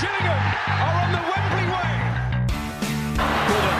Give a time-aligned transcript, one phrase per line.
[0.00, 0.40] Gillingham
[0.84, 1.92] are on the Wembley way.
[3.48, 3.78] Gooden.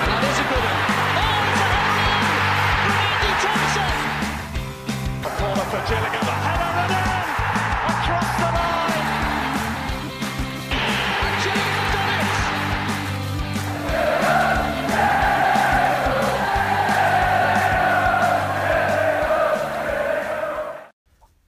[0.00, 0.80] And that is a good one.
[1.18, 2.22] Oh, it's a header in
[2.80, 3.92] from Andy Thompson.
[5.24, 6.23] A corner for Gillingham.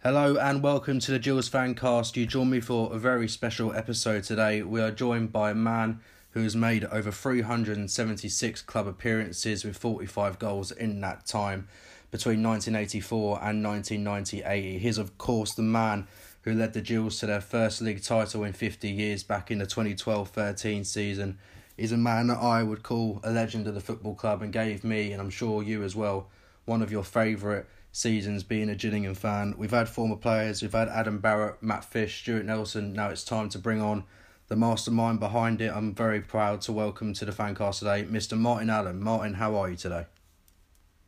[0.07, 2.15] Hello and welcome to the Gills Fancast.
[2.15, 4.63] You join me for a very special episode today.
[4.63, 5.99] We are joined by a man
[6.31, 11.67] who has made over 376 club appearances with 45 goals in that time
[12.13, 14.79] between 1984 and 1998.
[14.79, 16.07] He is, of course, the man
[16.43, 19.67] who led the Gills to their first league title in 50 years back in the
[19.67, 21.37] 2012 13 season.
[21.77, 24.85] He's a man that I would call a legend of the football club and gave
[24.85, 26.29] me, and I'm sure you as well,
[26.65, 27.65] one of your favourite
[27.97, 29.55] seasons being a Gillingham fan.
[29.57, 32.93] We've had former players, we've had Adam Barrett, Matt Fish, Stuart Nelson.
[32.93, 34.05] Now it's time to bring on
[34.49, 35.73] the mastermind behind it.
[35.75, 38.37] I'm very proud to welcome to the fancast today Mr.
[38.37, 39.03] Martin Allen.
[39.03, 40.05] Martin, how are you today?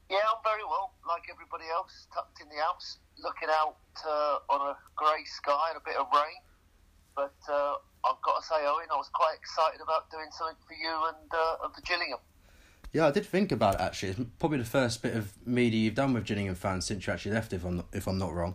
[0.09, 3.77] Yeah, I'm very well, like everybody else, tucked in the Alps, looking out
[4.09, 6.41] uh, on a grey sky and a bit of rain.
[7.14, 7.77] But uh,
[8.09, 11.28] I've got to say, Owen, I was quite excited about doing something for you and
[11.34, 12.25] uh, of the Gillingham.
[12.92, 14.11] Yeah, I did think about it actually.
[14.11, 17.33] It's probably the first bit of media you've done with Gillingham fans since you actually
[17.33, 18.55] left, if I'm not, if I'm not wrong.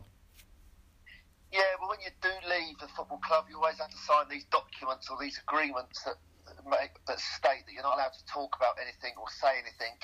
[1.51, 4.45] Yeah, but when you do leave the football club, you always have to sign these
[4.45, 8.55] documents or these agreements that that, make, that state that you're not allowed to talk
[8.55, 9.95] about anything or say anything.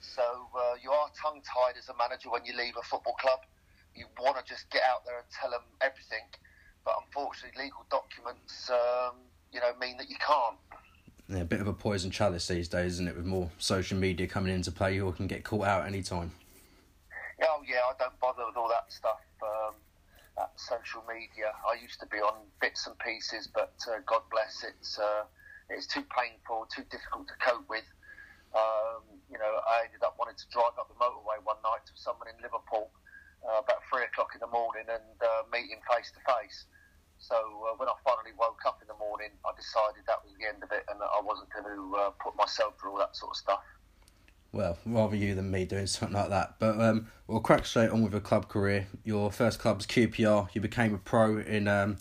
[0.00, 0.22] So
[0.56, 3.40] uh, you are tongue tied as a manager when you leave a football club.
[3.94, 6.24] You want to just get out there and tell them everything,
[6.84, 9.18] but unfortunately, legal documents, um,
[9.52, 10.56] you know, mean that you can't.
[11.30, 13.14] Yeah, a bit of a poison chalice these days, isn't it?
[13.14, 16.32] With more social media coming into play, you can get caught out any time.
[17.46, 19.22] Oh yeah, I don't bother with all that stuff.
[19.38, 19.78] Um,
[20.36, 21.54] that social media.
[21.62, 25.22] I used to be on bits and pieces, but uh, God bless it's uh,
[25.70, 27.86] it's too painful, too difficult to cope with.
[28.50, 31.94] Um, you know, I ended up wanting to drive up the motorway one night to
[31.94, 32.90] someone in Liverpool
[33.46, 36.66] uh, about three o'clock in the morning and uh, meet him face to face.
[37.20, 40.48] So uh, when I finally woke up in the morning, I decided that was the
[40.48, 43.14] end of it, and that I wasn't going to uh, put myself through all that
[43.14, 43.60] sort of stuff.
[44.52, 46.56] Well, rather you than me doing something like that.
[46.58, 48.88] But um, we'll crack straight on with a club career.
[49.04, 50.48] Your first club was QPR.
[50.54, 51.98] You became a pro in um,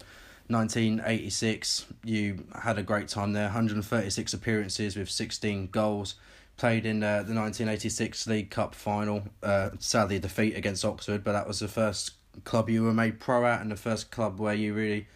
[0.47, 1.85] 1986.
[2.03, 6.15] You had a great time there 136 appearances with 16 goals.
[6.57, 9.23] Played in uh, the 1986 League Cup final.
[9.43, 12.13] Uh, sadly, a defeat against Oxford, but that was the first
[12.43, 15.07] club you were made pro at and the first club where you really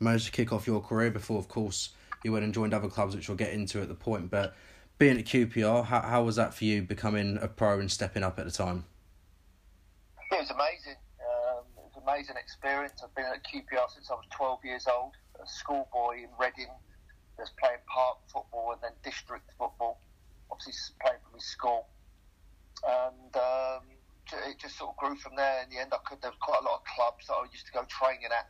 [0.00, 1.90] managed to kick off your career before, of course,
[2.24, 4.30] you went and joined other clubs, which we'll get into at the point.
[4.30, 4.54] But
[4.98, 8.38] being at QPR, how, how was that for you becoming a pro and stepping up
[8.38, 8.84] at the time?
[10.30, 10.96] It was amazing.
[11.20, 13.02] Um, it was an amazing experience.
[13.02, 15.12] I've been at QPR since I was 12 years old.
[15.42, 16.70] A schoolboy in Reading,
[17.36, 20.00] just playing park football and then district football.
[20.50, 21.86] Obviously playing for my school,
[22.86, 23.82] and um,
[24.30, 25.62] it just sort of grew from there.
[25.62, 26.22] In the end, I could.
[26.22, 28.48] There was quite a lot of clubs that I used to go training at,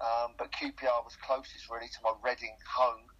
[0.00, 3.10] um, but QPR was closest really to my Reading home.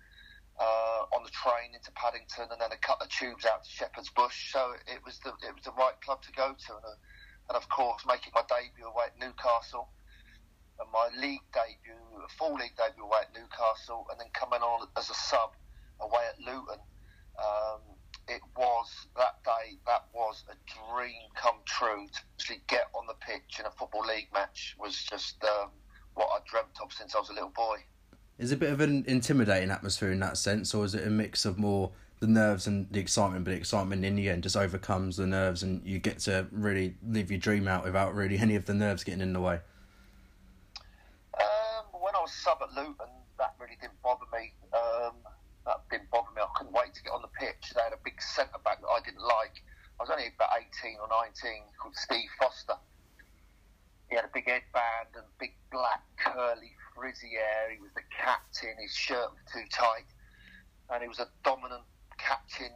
[0.56, 4.08] Uh, on the train into Paddington, and then a couple of tubes out to Shepherd's
[4.08, 4.56] Bush.
[4.56, 7.56] So it was the it was the right club to go to, and, uh, and
[7.60, 9.92] of course making my debut away at Newcastle,
[10.80, 14.88] and my league debut, a full league debut away at Newcastle, and then coming on
[14.96, 15.52] as a sub
[16.00, 16.80] away at Luton.
[17.36, 17.80] Um,
[18.28, 19.78] it was that day.
[19.86, 20.54] That was a
[20.92, 24.76] dream come true to actually get on the pitch in a football league match.
[24.78, 25.70] Was just um,
[26.14, 27.78] what I dreamt of since I was a little boy.
[28.38, 31.10] Is it a bit of an intimidating atmosphere in that sense, or is it a
[31.10, 34.56] mix of more the nerves and the excitement, but the excitement in the end just
[34.56, 38.56] overcomes the nerves and you get to really live your dream out without really any
[38.56, 39.60] of the nerves getting in the way?
[41.34, 43.06] Um, when I was sub at Luton,
[43.38, 44.52] that really didn't bother me.
[44.72, 45.12] Um,
[45.66, 46.40] that didn't bother me.
[46.40, 47.74] I couldn't wait to get on the pitch.
[47.74, 49.60] They had a big centre back that I didn't like.
[49.98, 52.78] I was only about 18 or 19, called Steve Foster.
[54.08, 57.74] He had a big headband and big black curly frizzy hair.
[57.74, 58.78] He was the captain.
[58.78, 60.06] His shirt was too tight,
[60.94, 61.82] and he was a dominant
[62.16, 62.70] captain,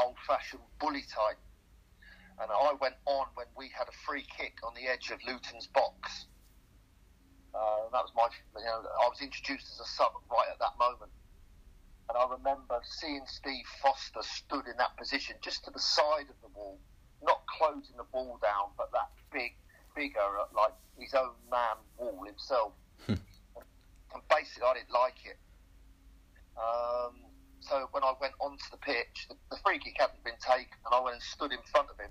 [0.00, 1.38] old-fashioned bully type.
[2.40, 5.68] And I went on when we had a free kick on the edge of Luton's
[5.68, 6.24] box.
[7.52, 10.78] Uh, that was my, you know, I was introduced as a sub right at that
[10.78, 11.12] moment.
[12.10, 16.34] And I remember seeing Steve Foster stood in that position just to the side of
[16.42, 16.80] the wall,
[17.22, 19.54] not closing the ball down, but that big
[19.94, 22.72] figure, uh, like his own man wall himself.
[23.06, 23.20] and
[24.28, 25.38] basically, I didn't like it.
[26.58, 27.14] Um,
[27.60, 30.92] so when I went onto the pitch, the, the free kick hadn't been taken, and
[30.92, 32.10] I went and stood in front of him,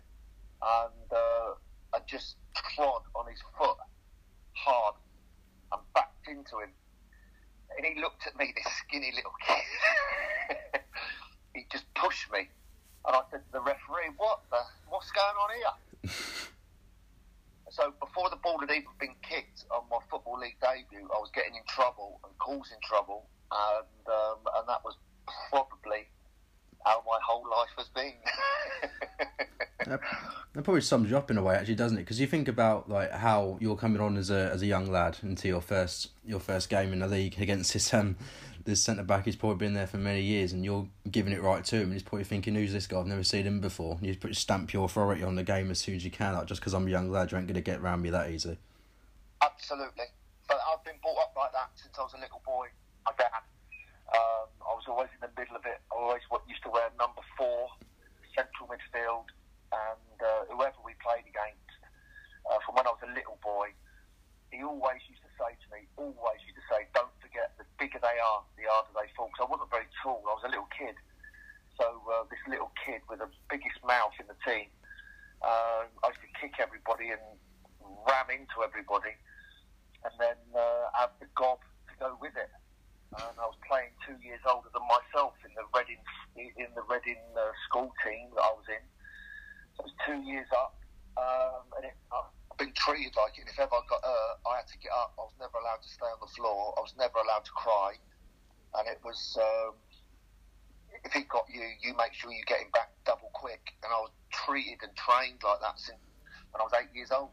[0.64, 1.52] and uh,
[1.94, 3.76] I just trod on his foot
[4.54, 4.96] hard
[5.74, 6.72] and backed into him.
[7.78, 10.82] And he looked at me, this skinny little kid.
[11.56, 12.50] he just pushed me,
[13.06, 14.60] and I said to the referee, "What the?
[14.88, 16.12] What's going on here?"
[17.70, 21.32] so before the ball had even been kicked on my football league debut, I was
[21.34, 24.96] getting in trouble and causing trouble, and um, and that was
[25.50, 26.08] probably
[26.90, 28.14] how my whole life has been.
[29.86, 30.02] that,
[30.54, 32.02] that probably sums you up in a way, actually, doesn't it?
[32.02, 35.18] Because you think about like how you're coming on as a as a young lad
[35.22, 38.16] into your first your first game in the league against this um
[38.66, 39.26] this centre back.
[39.26, 41.84] He's probably been there for many years, and you're giving it right to him.
[41.84, 43.00] And he's probably thinking, "Who's this guy?
[43.00, 45.80] I've never seen him before." And you put stamp your authority on the game as
[45.80, 46.34] soon as you can.
[46.34, 48.58] Like just because I'm a young lad, you ain't gonna get around me that easily.
[49.42, 50.06] Absolutely,
[50.48, 52.68] but I've been brought up like that since I was a little boy.
[53.06, 53.30] My dad.
[54.10, 55.78] Um, I was always in the middle of it.
[55.90, 57.70] I always used to wear number four,
[58.34, 59.30] central midfield,
[59.70, 61.70] and uh, whoever we played against,
[62.50, 63.70] uh, from when I was a little boy,
[64.50, 68.02] he always used to say to me, always used to say, don't forget, the bigger
[68.02, 69.30] they are, the harder they fall.
[69.30, 70.26] Because I wasn't very tall.
[70.26, 70.98] I was a little kid.
[71.78, 74.74] So uh, this little kid with the biggest mouth in the team,
[75.46, 77.22] uh, I used to kick everybody and
[78.10, 79.14] ram into everybody,
[80.02, 82.50] and then uh, have the gob to go with it
[83.18, 86.02] and I was playing two years older than myself in the Reading
[86.38, 88.84] in the Reading uh, school team that I was in.
[89.74, 90.78] So I was two years up,
[91.18, 93.48] um, and it, I've been treated like it.
[93.48, 95.18] And if ever I got hurt, I had to get up.
[95.18, 96.78] I was never allowed to stay on the floor.
[96.78, 97.98] I was never allowed to cry,
[98.78, 99.18] and it was.
[99.42, 99.74] Um,
[101.06, 103.62] if he got you, you make sure you get him back double quick.
[103.84, 106.02] And I was treated and trained like that since
[106.52, 107.30] when I was eight years old.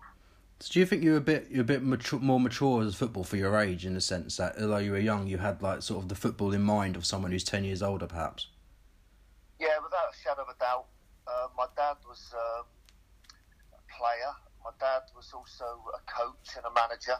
[0.61, 2.95] So do you think you were a bit you're a bit mature, more mature as
[2.95, 5.61] a football for your age in the sense that although you were young, you had
[5.61, 8.49] like sort of the football in mind of someone who's ten years older, perhaps?
[9.61, 10.87] Yeah, without a shadow of a doubt.
[11.27, 12.65] Uh, my dad was um,
[13.75, 14.33] a player.
[14.65, 17.19] My dad was also a coach and a manager.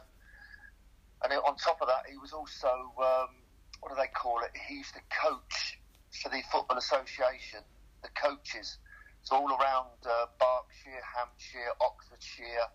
[1.23, 2.67] And on top of that, he was also
[2.97, 3.35] um,
[3.81, 4.51] what do they call it?
[4.67, 5.79] He used to coach
[6.23, 7.61] for the Football Association,
[8.01, 8.77] the coaches.
[9.21, 12.69] So all around uh, Berkshire, Hampshire, Oxfordshire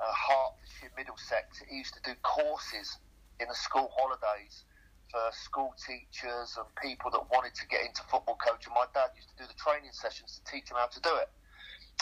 [0.00, 2.98] uh, Hertfordshire, Middlesex, he used to do courses
[3.38, 4.64] in the school holidays
[5.12, 8.72] for school teachers and people that wanted to get into football coaching.
[8.72, 11.28] My dad used to do the training sessions to teach them how to do it.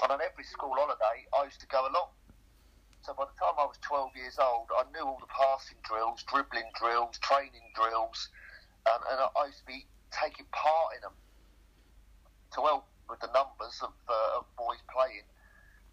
[0.03, 2.15] And on every school holiday, I used to go along.
[3.03, 6.23] So by the time I was 12 years old, I knew all the passing drills,
[6.29, 8.29] dribbling drills, training drills,
[8.85, 11.17] and, and I used to be taking part in them
[12.55, 15.25] to help with the numbers of, uh, of boys playing.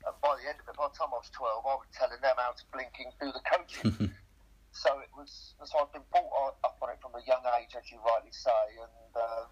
[0.06, 2.22] And by the end of it, by the time I was 12, I was telling
[2.22, 4.14] them how to blinking do the coaching.
[4.72, 7.90] so it was, so I've been brought up on it from a young age, as
[7.90, 9.50] you rightly say, and um,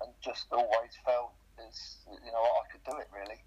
[0.00, 3.42] and just always felt as you know I could do it really.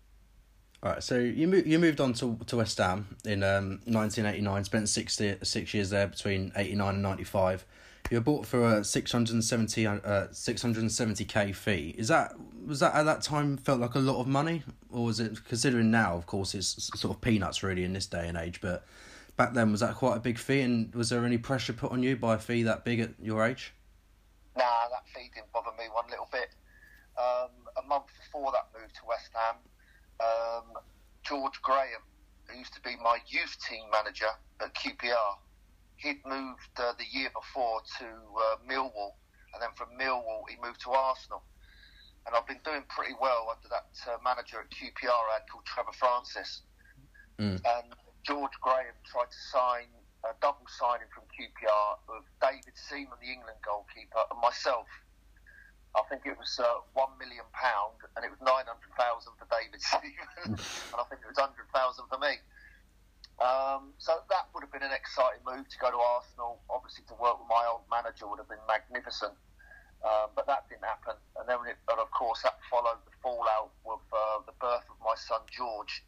[0.84, 4.64] All right, so you moved you moved on to to West Ham in um, 1989.
[4.66, 7.66] Spent six six years there between 89 and 95.
[8.10, 11.96] You were bought for a 670 uh, 670k fee.
[11.98, 12.34] Is that
[12.66, 15.92] was that at that time felt like a lot of money, or was it considering
[15.92, 16.16] now?
[16.16, 18.60] Of course, it's sort of peanuts really in this day and age.
[18.62, 18.86] But
[19.38, 20.62] back then, was that quite a big fee?
[20.62, 23.46] And was there any pressure put on you by a fee that big at your
[23.46, 23.74] age?
[24.58, 26.50] Nah, that fee didn't bother me one little bit.
[27.18, 29.56] Um, a month before that move to West Ham,
[30.20, 30.82] um,
[31.24, 32.02] George Graham,
[32.46, 35.38] who used to be my youth team manager at QPR,
[36.02, 39.16] he'd moved uh, the year before to uh, Millwall,
[39.54, 41.44] and then from Millwall he moved to Arsenal.
[42.26, 45.66] And I've been doing pretty well under that uh, manager at QPR I had called
[45.66, 46.62] Trevor Francis.
[47.40, 47.58] Mm.
[47.58, 47.88] And
[48.22, 49.90] George Graham tried to sign
[50.22, 54.86] a double signing from QPR of David Seaman, the England goalkeeper, and myself.
[55.98, 59.50] I think it was uh, one million pound, and it was nine hundred thousand for
[59.50, 60.56] David Seaman,
[60.94, 62.38] and I think it was hundred thousand for me.
[63.42, 66.62] Um, so that would have been an exciting move to go to Arsenal.
[66.70, 69.34] Obviously, to work with my old manager would have been magnificent.
[70.06, 71.18] Um, but that didn't happen.
[71.38, 74.98] And then, it, and of course, that followed the fallout with uh, the birth of
[75.02, 76.06] my son George.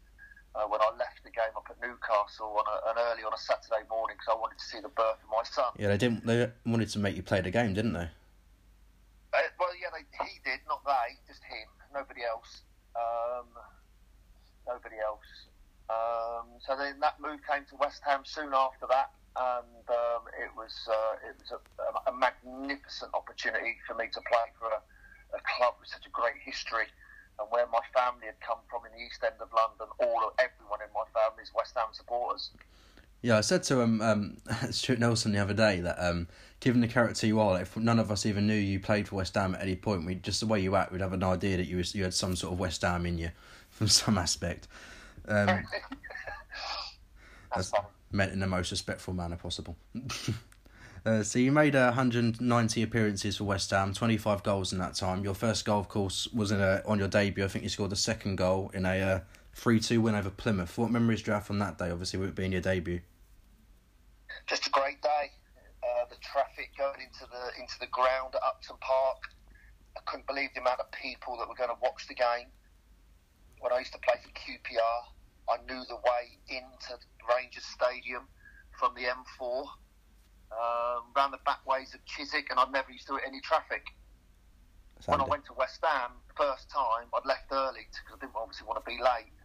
[0.53, 3.41] Uh, when I left the game up at Newcastle on a, an early on a
[3.41, 5.73] Saturday morning because I wanted to see the birth of my son.
[5.81, 6.25] Yeah, they didn't.
[6.29, 8.05] They wanted to make you play the game, didn't they?
[9.33, 12.61] Uh, well, yeah, they, he did, not they, just him, nobody else.
[12.93, 13.49] Um,
[14.69, 15.25] nobody else.
[15.93, 20.51] Um, so then that move came to West Ham soon after that and um, it
[20.55, 24.81] was uh, it was a, a, magnificent opportunity for me to play for a,
[25.35, 26.85] a, club with such a great history,
[27.39, 29.88] and where my family had come from in the East End of London.
[30.00, 32.51] All of everyone in my family is West Ham supporters.
[33.23, 34.38] Yeah, I said to um, um
[34.69, 36.27] Stuart Nelson the other day that um,
[36.59, 39.33] given the character you are, if none of us even knew you played for West
[39.33, 41.65] Ham at any point, we just the way you act, we'd have an idea that
[41.65, 43.31] you was, you had some sort of West Ham in you,
[43.71, 44.67] from some aspect.
[45.27, 45.48] Um,
[47.56, 49.75] That's, That's meant in the most respectful manner possible.
[51.06, 55.22] Uh, so you made uh, 190 appearances for West Ham, 25 goals in that time.
[55.22, 57.44] Your first goal, of course, was in a, on your debut.
[57.44, 59.20] I think you scored the second goal in a uh,
[59.56, 60.77] 3 2 win over Plymouth.
[60.77, 63.01] What memories do you have from that day, obviously, with it being your debut?
[64.48, 65.32] Just a great day.
[65.84, 69.27] Uh, the traffic going into the into the ground at Upton Park.
[69.98, 72.48] I couldn't believe the amount of people that were going to watch the game.
[73.60, 75.12] When I used to play for QPR,
[75.50, 76.97] I knew the way into
[77.27, 78.27] Rangers Stadium
[78.79, 79.67] from the M4,
[80.51, 83.83] um, round the back ways of Chiswick, and I'd never used to hit any traffic.
[85.05, 88.39] When I went to West Ham, the first time, I'd left early because I didn't
[88.39, 89.35] obviously want to be late.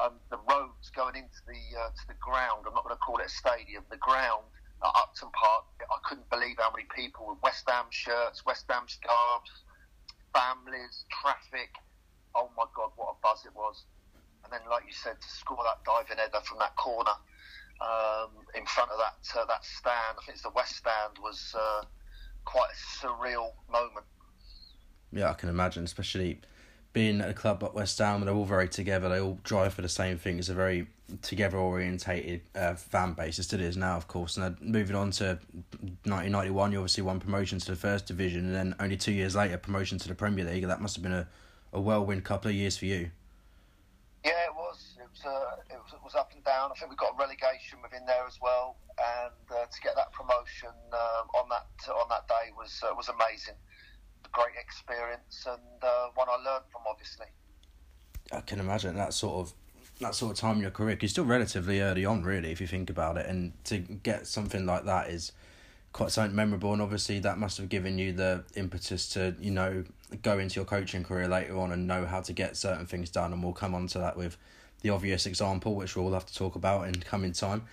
[0.00, 3.18] And the roads going into the uh, to the ground, I'm not going to call
[3.18, 4.42] it a stadium, the ground
[4.82, 8.84] at Upton Park, I couldn't believe how many people with West Ham shirts, West Ham
[8.88, 9.50] scarves,
[10.34, 11.70] families, traffic.
[12.34, 13.84] Oh my God, what a buzz it was.
[14.44, 17.12] And then, like you said, to score that diving header from that corner
[17.80, 21.54] um, in front of that uh, that stand, I think it's the West Stand, was
[21.58, 21.84] uh,
[22.44, 24.06] quite a surreal moment.
[25.12, 26.40] Yeah, I can imagine, especially
[26.92, 29.08] being at a club like West Ham, they're all very together.
[29.08, 30.38] They all drive for the same thing.
[30.38, 30.86] It's a very
[31.22, 33.38] together orientated uh, fan base.
[33.38, 34.36] It still is now, of course.
[34.36, 35.38] And moving on to
[36.04, 39.56] 1991, you obviously won promotion to the first division, and then only two years later,
[39.58, 40.66] promotion to the Premier League.
[40.66, 41.28] That must have been a,
[41.72, 43.10] a whirlwind couple of years for you.
[44.24, 44.94] Yeah, it was.
[45.00, 45.92] It was, uh, it was.
[45.92, 46.70] It was up and down.
[46.70, 50.70] I think we got relegation within there as well, and uh, to get that promotion
[50.92, 53.58] uh, on that on that day was uh, was amazing.
[54.24, 57.26] A great experience and uh, one I learned from, obviously.
[58.30, 59.52] I can imagine that sort of
[60.00, 60.94] that sort of time in your career.
[60.94, 64.28] Cause you're still relatively early on, really, if you think about it, and to get
[64.28, 65.32] something like that is
[65.92, 66.72] quite something memorable.
[66.72, 69.84] And obviously, that must have given you the impetus to you know
[70.16, 73.32] go into your coaching career later on and know how to get certain things done.
[73.32, 74.36] And we'll come on to that with
[74.80, 77.64] the obvious example, which we'll have to talk about in coming time.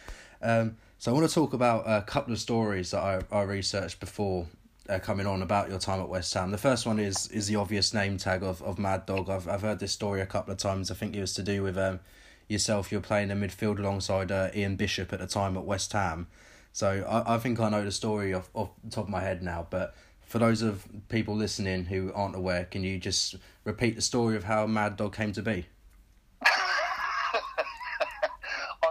[0.42, 4.00] Um, so I want to talk about a couple of stories that I, I researched
[4.00, 4.48] before
[4.90, 6.52] uh, coming on about your time at West Ham.
[6.52, 9.30] The first one is is the obvious name tag of, of Mad Dog.
[9.30, 10.90] I've I've heard this story a couple of times.
[10.90, 12.00] I think it was to do with um
[12.48, 12.92] yourself.
[12.92, 16.28] You're playing in midfield alongside uh, Ian Bishop at the time at West Ham.
[16.74, 19.42] So I, I think I know the story off, off the top of my head
[19.44, 19.68] now.
[19.70, 19.96] But
[20.30, 24.44] for those of people listening who aren't aware, can you just repeat the story of
[24.44, 25.66] how Mad Dog came to be?
[26.46, 26.52] I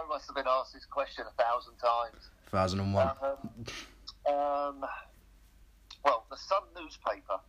[0.09, 2.29] must have been asked this question a thousand times.
[2.51, 3.07] Thousand and one.
[3.07, 4.85] Um, um,
[6.03, 7.39] well, the Sun newspaper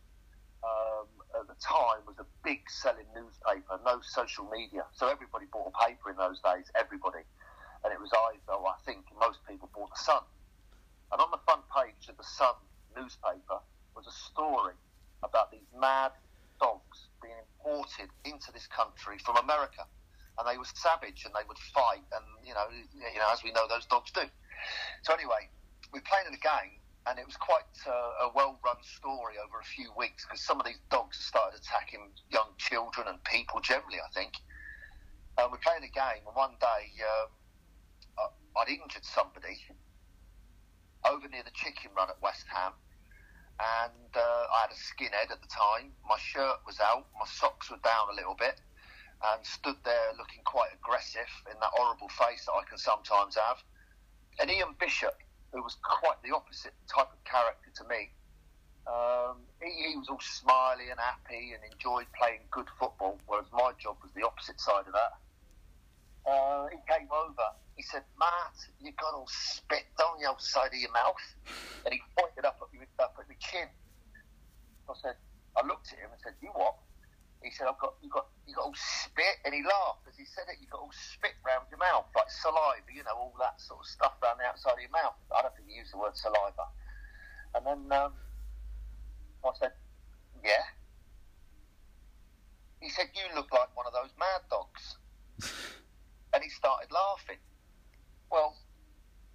[0.63, 1.07] um,
[1.37, 4.85] at the time was a big selling newspaper, no social media.
[4.93, 7.25] So everybody bought a paper in those days, everybody.
[7.83, 10.23] And it was either, I think most people bought the Sun.
[11.11, 12.53] And on the front page of the Sun
[12.95, 13.59] newspaper
[13.95, 14.73] was a story
[15.23, 16.11] about these mad
[16.59, 19.85] dogs being imported into this country from America.
[20.39, 22.05] And they were savage and they would fight.
[22.15, 24.23] And, you know, you know as we know, those dogs do.
[25.03, 25.49] So anyway,
[25.93, 29.65] we played in a game and it was quite uh, a well-run story over a
[29.65, 33.97] few weeks because some of these dogs started attacking young children and people generally.
[33.97, 34.33] I think.
[35.37, 37.25] Um, we're playing a game, and one day uh,
[38.59, 39.57] I'd injured somebody
[41.07, 42.73] over near the chicken run at West Ham,
[43.61, 45.91] and uh, I had a skinhead at the time.
[46.07, 48.59] My shirt was out, my socks were down a little bit,
[49.23, 53.57] and stood there looking quite aggressive in that horrible face that I can sometimes have.
[54.39, 55.13] And Ian Bishop
[55.51, 58.09] who was quite the opposite type of character to me.
[58.87, 63.71] Um, he, he, was all smiley and happy and enjoyed playing good football, whereas my
[63.77, 65.19] job was the opposite side of that.
[66.25, 67.47] Uh, he came over.
[67.75, 71.25] He said, "Matt, you got all spit down the outside of your mouth,"
[71.85, 73.69] and he pointed up at me, up at my chin.
[74.89, 75.15] I said,
[75.57, 76.75] I looked at him and said, "You what?"
[77.41, 80.25] He said, "I've got you got you got all spit," and he laughed as he
[80.25, 80.61] said it.
[80.61, 83.87] You got all spit round your mouth, like saliva, you know, all that sort of
[83.89, 85.17] stuff around the outside of your mouth.
[85.33, 86.65] I don't think he used the word saliva.
[87.55, 88.13] And then um,
[89.43, 89.73] I said,
[90.43, 90.65] "Yeah."
[92.79, 94.97] He said, "You look like one of those mad dogs,"
[96.33, 97.39] and he started laughing.
[98.31, 98.55] Well,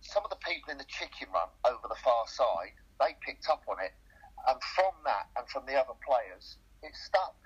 [0.01, 3.63] some of the people in the chicken run over the far side, they picked up
[3.69, 3.93] on it,
[4.49, 7.37] and from that and from the other players, it stuck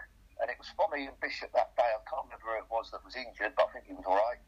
[0.40, 1.85] and it was from Ian Bishop that day.
[1.85, 4.16] I can't remember who it was that was injured, but I think he was all
[4.16, 4.40] right.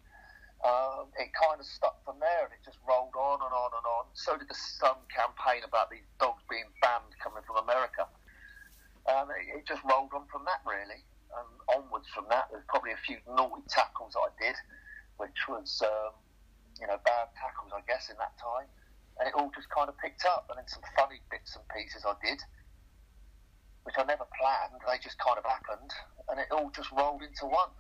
[0.63, 3.87] Um, it kind of stuck from there, and it just rolled on and on and
[3.87, 4.05] on.
[4.17, 8.09] So did the Sun campaign about these dogs being banned coming from America.
[9.11, 12.49] Um, it, it, just rolled on from that, really, and onwards from that.
[12.55, 14.55] There's probably a few naughty tackles I did,
[15.23, 16.19] which was, um,
[16.83, 18.67] you know, bad tackles, I guess, in that time.
[19.23, 22.03] And it all just kind of picked up, and then some funny bits and pieces
[22.03, 22.43] I did
[23.85, 24.81] which I never planned.
[24.87, 25.91] They just kind of happened,
[26.29, 27.71] and it all just rolled into one.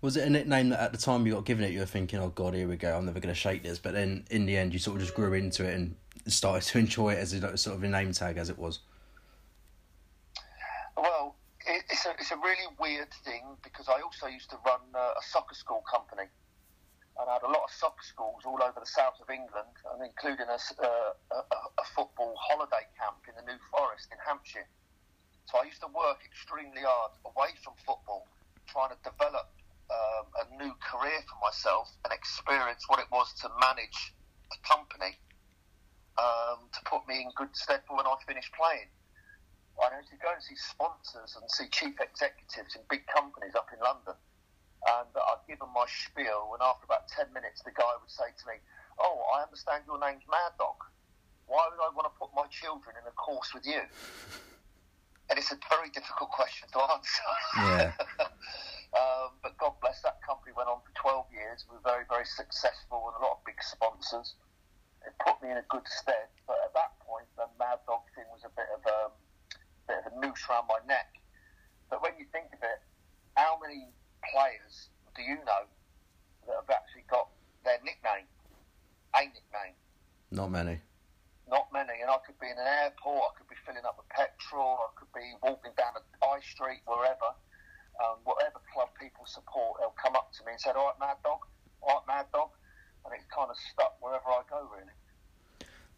[0.00, 2.18] Was it a nickname that at the time you got given it, you were thinking,
[2.20, 2.96] "Oh God, here we go!
[2.96, 5.14] I'm never going to shake this." But then in the end, you sort of just
[5.14, 5.96] grew into it, and
[6.26, 8.80] started to enjoy it as a sort of a name tag as it was?
[10.96, 11.34] Well,
[11.66, 15.22] it's a it's a really weird thing because I also used to run uh, a
[15.22, 16.28] soccer school company,
[17.18, 20.06] and I had a lot of soccer schools all over the south of England, and
[20.06, 21.38] including a, uh, a,
[21.82, 24.66] a- football holiday camp in the New Forest in Hampshire.
[25.50, 28.28] So I used to work extremely hard away from football,
[28.70, 29.50] trying to develop
[29.90, 34.14] um, a new career for myself and experience what it was to manage
[34.54, 35.18] a company
[36.18, 38.86] um, to put me in good stead for when I finished playing.
[39.78, 43.66] I used to go and see sponsors and see chief executives in big companies up
[43.72, 44.14] in London.
[44.86, 48.30] And I'd give them my spiel, and after about 10 minutes, the guy would say
[48.30, 48.62] to me,
[48.98, 50.78] Oh, I understand your name's Mad Dog.
[51.46, 53.80] Why would I want to put my children in a course with you?
[55.30, 57.30] And it's a very difficult question to answer.
[57.56, 57.92] Yeah.
[59.00, 61.64] um, but God bless that company went on for 12 years.
[61.68, 64.34] We were very, very successful with a lot of big sponsors.
[65.06, 66.32] It put me in a good stead.
[66.48, 68.98] But at that point, the Mad Dog thing was a bit of a,
[69.86, 71.12] bit of a noose around my neck.
[71.88, 72.80] But when you think of it,
[73.36, 75.66] how many players do you know
[76.46, 77.26] that have actually got
[77.66, 78.30] their nickname,
[79.18, 79.74] a nickname?
[80.30, 80.78] Not many.
[81.50, 81.98] Not many.
[81.98, 84.94] And I could be in an airport, I could be filling up with petrol, I
[84.94, 87.34] could be walking down a high street, wherever.
[87.98, 91.18] Um, whatever club people support, they'll come up to me and say, "All right, Mad
[91.26, 91.42] Dog,
[91.82, 92.54] all right, Mad Dog,"
[93.02, 94.94] and it's kind of stuck wherever I go, really.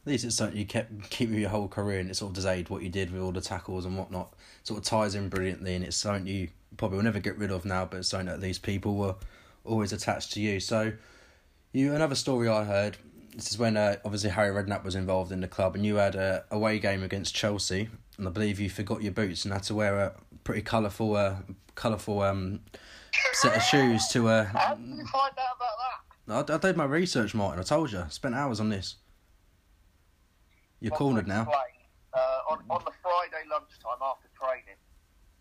[0.07, 2.47] At least it's something you kept keep your whole career, and it sort of does
[2.47, 4.33] aid what you did with all the tackles and whatnot.
[4.62, 7.64] Sort of ties in brilliantly, and it's something you probably will never get rid of
[7.64, 7.85] now.
[7.85, 9.16] But it's something that these people were
[9.64, 10.59] always attached to you.
[10.59, 10.92] So,
[11.73, 12.97] you another story I heard.
[13.35, 16.14] This is when uh, obviously Harry Redknapp was involved in the club, and you had
[16.14, 19.75] a away game against Chelsea, and I believe you forgot your boots and had to
[19.75, 20.12] wear a
[20.45, 21.37] pretty colourful, uh,
[21.75, 22.61] colourful um,
[23.35, 24.28] set of shoes to.
[24.28, 25.57] Uh, How did you find out
[26.26, 26.50] about that?
[26.50, 27.61] I, I did my research, Martin.
[27.61, 28.97] I told you, spent hours on this.
[30.80, 31.44] You're cornered now.
[32.10, 34.81] Uh, on, on the Friday lunchtime after training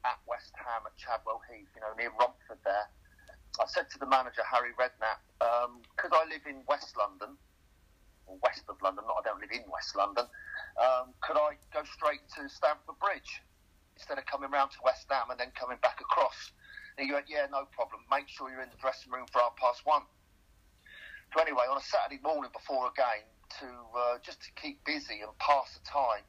[0.05, 2.85] at West Ham at Chadwell Heath, you know, near Romford there,
[3.57, 5.17] I said to the manager, Harry Redknapp,
[5.95, 7.33] because I live in West London,
[8.29, 10.29] or west of London, not I don't live in West London,
[10.77, 13.41] um, could I go straight to Stamford Bridge
[13.97, 16.53] instead of coming round to West Ham and then coming back across?
[16.95, 18.05] And he went, yeah, no problem.
[18.11, 20.05] Make sure you're in the dressing room for half past one.
[21.33, 23.25] So anyway, on a Saturday morning before a game,
[23.59, 26.23] to uh, just to keep busy and pass the time,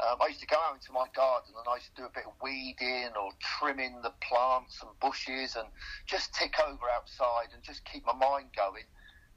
[0.00, 2.14] um, I used to go out into my garden and I used to do a
[2.14, 5.68] bit of weeding or trimming the plants and bushes and
[6.06, 8.88] just tick over outside and just keep my mind going.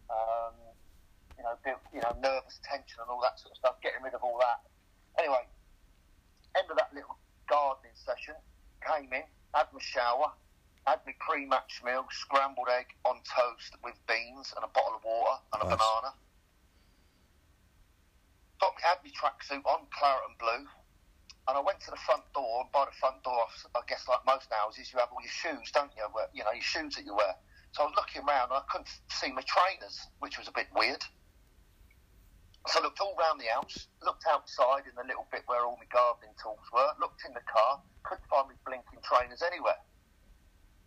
[0.08, 0.56] Um,
[1.38, 4.14] you know, bit, you know, nervous tension and all that sort of stuff, getting rid
[4.14, 4.64] of all that.
[5.20, 5.44] Anyway,
[6.56, 7.18] end of that little
[7.50, 8.36] gardening session,
[8.80, 10.32] came in, had my shower,
[10.86, 15.36] had my pre-match meal, scrambled egg on toast with beans and a bottle of water
[15.54, 16.12] and a banana.
[18.64, 20.64] Got me, had my tracksuit on, claret and blue,
[21.52, 22.64] and I went to the front door.
[22.64, 23.44] And by the front door,
[23.76, 26.08] I guess like most houses, you have all your shoes, don't you?
[26.16, 27.36] Where- You know, your shoes that you wear.
[27.76, 30.72] So I was looking around and I couldn't see my trainers, which was a bit
[30.72, 31.04] weird.
[32.72, 35.76] So I looked all round the house, looked outside in the little bit where all
[35.76, 39.84] my gardening tools were, looked in the car, couldn't find my blinking trainers anywhere.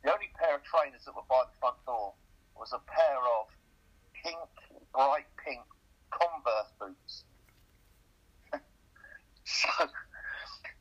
[0.02, 2.14] The only pair of trainers that were by the front door
[2.54, 3.52] was a pair of
[4.24, 4.48] pink,
[4.94, 5.66] bright pink
[6.10, 7.24] Converse boots.
[9.46, 9.70] So,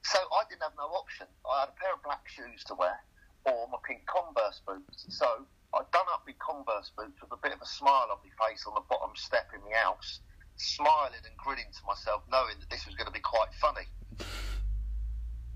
[0.03, 1.29] so I didn't have no option.
[1.45, 2.97] I had a pair of black shoes to wear
[3.45, 5.05] or my pink Converse boots.
[5.09, 8.33] So I'd done up my Converse boots with a bit of a smile on my
[8.41, 10.19] face on the bottom step in the house,
[10.57, 13.85] smiling and grinning to myself, knowing that this was going to be quite funny.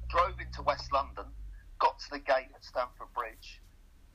[0.10, 1.26] Drove into West London,
[1.82, 3.62] got to the gate at Stamford Bridge,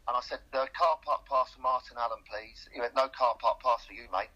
[0.07, 2.69] and I said, the car park pass for Martin Allen, please.
[2.75, 4.29] He went, no car park pass for you, mate.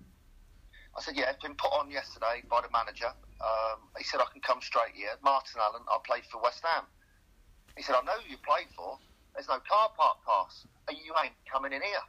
[0.99, 3.15] I said, yeah, it's been put on yesterday by the manager.
[3.39, 5.15] Um, he said, I can come straight here.
[5.23, 6.91] Martin Allen, I played for West Ham.
[7.79, 8.99] He said, I know who you played for.
[9.31, 10.67] There's no car park pass.
[10.91, 12.03] And you ain't coming in here.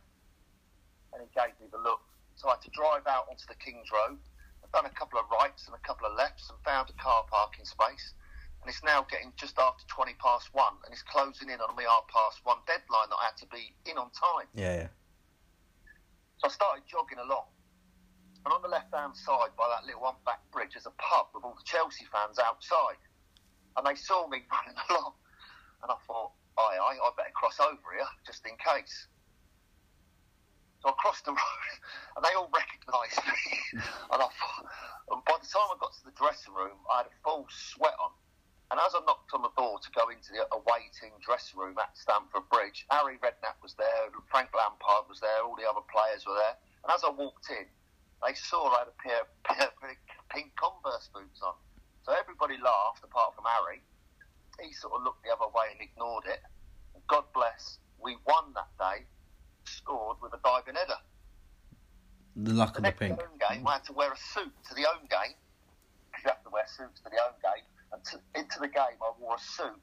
[1.13, 2.01] And he gave me the look.
[2.33, 4.17] So I had to drive out onto the King's Road.
[4.65, 7.29] I've done a couple of rights and a couple of lefts and found a car
[7.29, 8.17] parking space.
[8.65, 11.85] And it's now getting just after 20 past one and it's closing in on me
[11.85, 14.49] half past one deadline that I had to be in on time.
[14.57, 14.91] Yeah, yeah.
[16.41, 17.53] So I started jogging along.
[18.49, 21.29] And on the left hand side by that little one back bridge, there's a pub
[21.37, 22.97] with all the Chelsea fans outside.
[23.77, 25.13] And they saw me running along.
[25.85, 29.05] And I thought, aye, aye, I better cross over here just in case.
[30.81, 31.69] So I crossed the road
[32.17, 33.85] and they all recognised me.
[34.17, 34.65] and I thought,
[35.13, 37.93] and by the time I got to the dressing room, I had a full sweat
[38.01, 38.17] on.
[38.73, 41.93] And as I knocked on the door to go into the awaiting dressing room at
[41.93, 46.33] Stamford Bridge, Harry Redknapp was there, Frank Lampard was there, all the other players were
[46.33, 46.57] there.
[46.81, 47.69] And as I walked in,
[48.25, 49.69] they saw I had a pair, pair,
[50.29, 51.53] pink Converse boots on.
[52.03, 53.81] So everybody laughed, apart from Harry.
[54.61, 56.41] He sort of looked the other way and ignored it.
[57.07, 59.05] God bless, we won that day,
[59.65, 60.99] scored with a diving header.
[62.35, 63.19] The luck The of the pink.
[63.19, 65.35] home game, I had to wear a suit to the home game.
[66.23, 67.65] You have to wear suits to the home game.
[67.91, 69.79] And to, into the game, I wore a suit.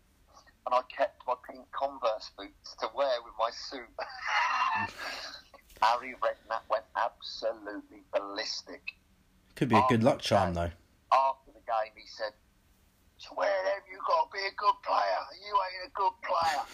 [0.67, 3.91] And I kept my pink Converse boots to wear with my suit.
[5.83, 8.97] Harry Redknapp went absolutely ballistic.
[9.55, 10.73] Could be a good luck charm though.
[11.13, 12.33] After the game, he said,
[13.29, 15.21] To wear them, you got to be a good player.
[15.41, 16.65] You ain't a good player.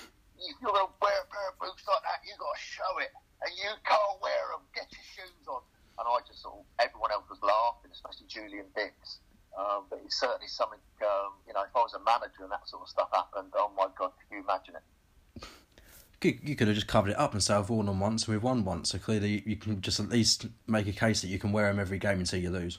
[0.42, 2.92] If you're going to wear a pair of boots like that, you got to show
[2.98, 3.14] it.
[3.46, 4.66] And you can't wear them.
[4.74, 5.62] Get your shoes on.
[5.98, 9.22] And I just thought everyone else was laughing, especially Julian Dicks.
[9.54, 12.64] Um, but it's certainly something, um, you know, if I was a manager and that
[12.66, 14.86] sort of stuff happened, oh my God, can you imagine it?
[16.24, 18.34] You, you could have just covered it up and said I've worn them once and
[18.34, 18.90] we've won once.
[18.90, 21.80] So clearly you can just at least make a case that you can wear them
[21.80, 22.78] every game until you lose.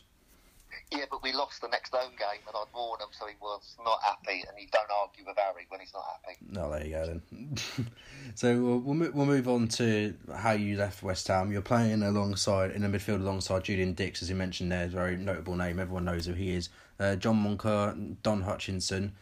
[0.91, 3.75] Yeah, but we lost the next home game and I'd worn them, so he was
[3.83, 4.43] not happy.
[4.47, 6.37] And you don't argue with Harry when he's not happy.
[6.49, 7.57] No, there you go then.
[8.35, 11.51] so we'll we'll, we'll move on to how you left West Ham.
[11.51, 15.17] You're playing alongside in the midfield alongside Julian Dicks, as you mentioned there, a very
[15.17, 15.79] notable name.
[15.79, 16.69] Everyone knows who he is.
[16.99, 19.13] Uh, John Moncur, Don Hutchinson,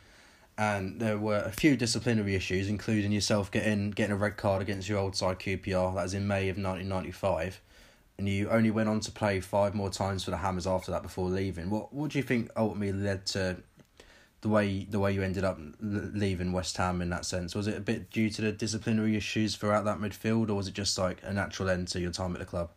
[0.57, 4.89] and there were a few disciplinary issues, including yourself getting getting a red card against
[4.89, 5.95] your old side QPR.
[5.95, 7.61] That was in May of nineteen ninety five.
[8.17, 11.01] And you only went on to play five more times for the Hammers after that
[11.01, 11.69] before leaving.
[11.69, 13.57] What what do you think ultimately led to
[14.41, 17.55] the way the way you ended up leaving West Ham in that sense?
[17.55, 20.73] Was it a bit due to the disciplinary issues throughout that midfield, or was it
[20.73, 22.71] just like a natural end to your time at the club?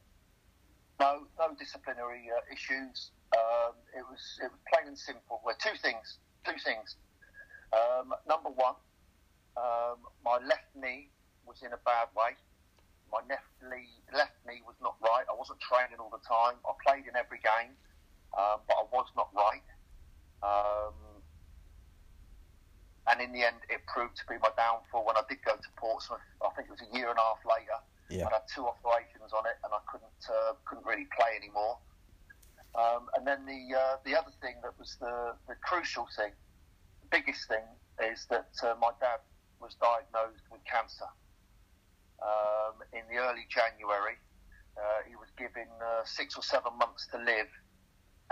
[1.00, 3.10] No, no disciplinary uh, issues.
[3.36, 5.40] Um, it was it was plain and simple.
[5.44, 6.18] Well, two things.
[6.44, 6.96] Two things.
[7.74, 8.78] Um, number one,
[9.56, 11.10] um, my left knee
[11.46, 12.38] was in a bad way.
[13.10, 15.26] My left knee, left knee was not right.
[15.26, 16.54] I wasn't training all the time.
[16.62, 17.74] I played in every game,
[18.38, 19.66] um, but I was not right.
[20.42, 20.94] Um,
[23.06, 25.04] and in the end, it proved to be my downfall.
[25.04, 27.42] When I did go to Portsmouth, I think it was a year and a half
[27.44, 27.78] later.
[28.08, 28.28] Yeah.
[28.28, 31.78] I had two operations on it, and I couldn't uh, couldn't really play anymore.
[32.74, 36.32] Um, and then the uh, the other thing that was the, the crucial thing,
[37.14, 37.62] biggest thing,
[38.10, 39.22] is that uh, my dad
[39.62, 41.06] was diagnosed with cancer
[42.18, 44.18] um, in the early January.
[44.74, 47.46] Uh, he was given uh, six or seven months to live,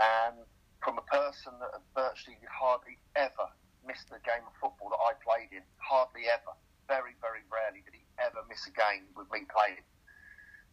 [0.03, 0.35] and
[0.83, 3.47] from a person that had virtually hardly ever
[3.87, 6.51] missed a game of football that I played in, hardly ever,
[6.91, 9.87] very very rarely did he ever miss a game with me playing,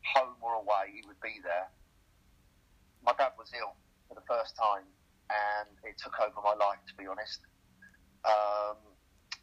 [0.03, 1.71] home or away, he would be there.
[3.07, 3.79] My dad was ill
[4.11, 4.91] for the first time,
[5.31, 6.83] and it took over my life.
[6.91, 7.47] To be honest,
[8.25, 8.77] um,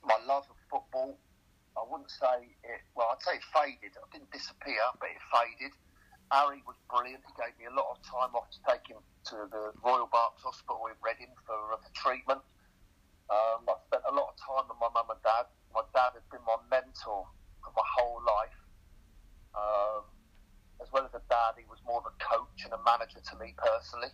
[0.03, 1.17] my love of football
[1.77, 2.81] I wouldn't say it.
[2.97, 3.93] Well, I'd say it faded.
[3.93, 5.73] It didn't disappear, but it faded.
[6.33, 7.21] Harry was brilliant.
[7.23, 8.99] He gave me a lot of time off to take him
[9.31, 12.41] to the Royal Berks Hospital in Reading for, for treatment.
[13.29, 15.47] Um, I spent a lot of time with my mum and dad.
[15.71, 17.29] My dad had been my mentor
[17.61, 18.59] for my whole life.
[19.53, 20.03] Um,
[20.81, 23.33] as well as a dad, he was more of a coach and a manager to
[23.37, 24.11] me personally.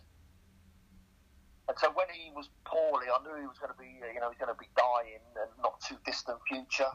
[1.68, 4.28] And so when he was poorly, I knew he was going to be, you know,
[4.28, 6.92] he's going to be dying in a not too distant future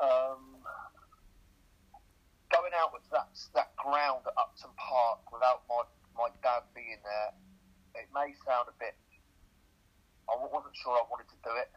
[0.00, 0.62] um,
[2.50, 5.82] going out with that that ground at Upton Park without my
[6.14, 7.30] my dad being there,
[7.98, 8.94] it may sound a bit.
[10.30, 11.70] I wasn't sure I wanted to do it.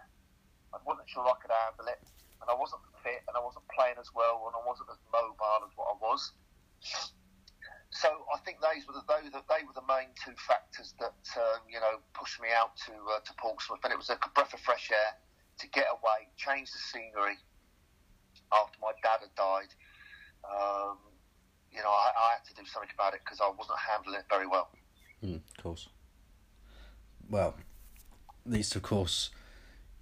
[0.72, 2.00] I wasn't sure I could handle it,
[2.42, 5.62] and I wasn't fit, and I wasn't playing as well, and I wasn't as mobile
[5.66, 6.22] as what I was.
[7.98, 11.66] So I think those were the those, they were the main two factors that um,
[11.66, 14.60] you know pushed me out to uh, to Portsmouth, and it was a breath of
[14.60, 15.18] fresh air
[15.60, 17.38] to get away, change the scenery,
[18.54, 19.74] after my dad had died,
[20.46, 20.98] um,
[21.72, 24.26] you know, I, I, had to do something about it because I wasn't handling it
[24.30, 24.70] very well.
[25.24, 25.90] Mm, of course.
[27.30, 27.56] Well,
[28.46, 29.32] least of course,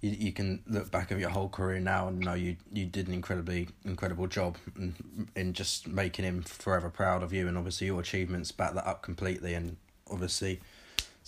[0.06, 3.08] you you can look back at your whole career now and know you you did
[3.08, 4.94] an incredibly incredible job in,
[5.34, 9.02] in just making him forever proud of you and obviously your achievements back that up
[9.02, 9.76] completely and
[10.10, 10.60] obviously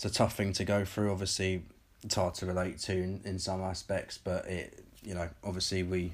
[0.01, 1.11] it's a tough thing to go through.
[1.11, 1.63] Obviously,
[2.05, 6.13] it's hard to relate to in, in some aspects, but it you know obviously we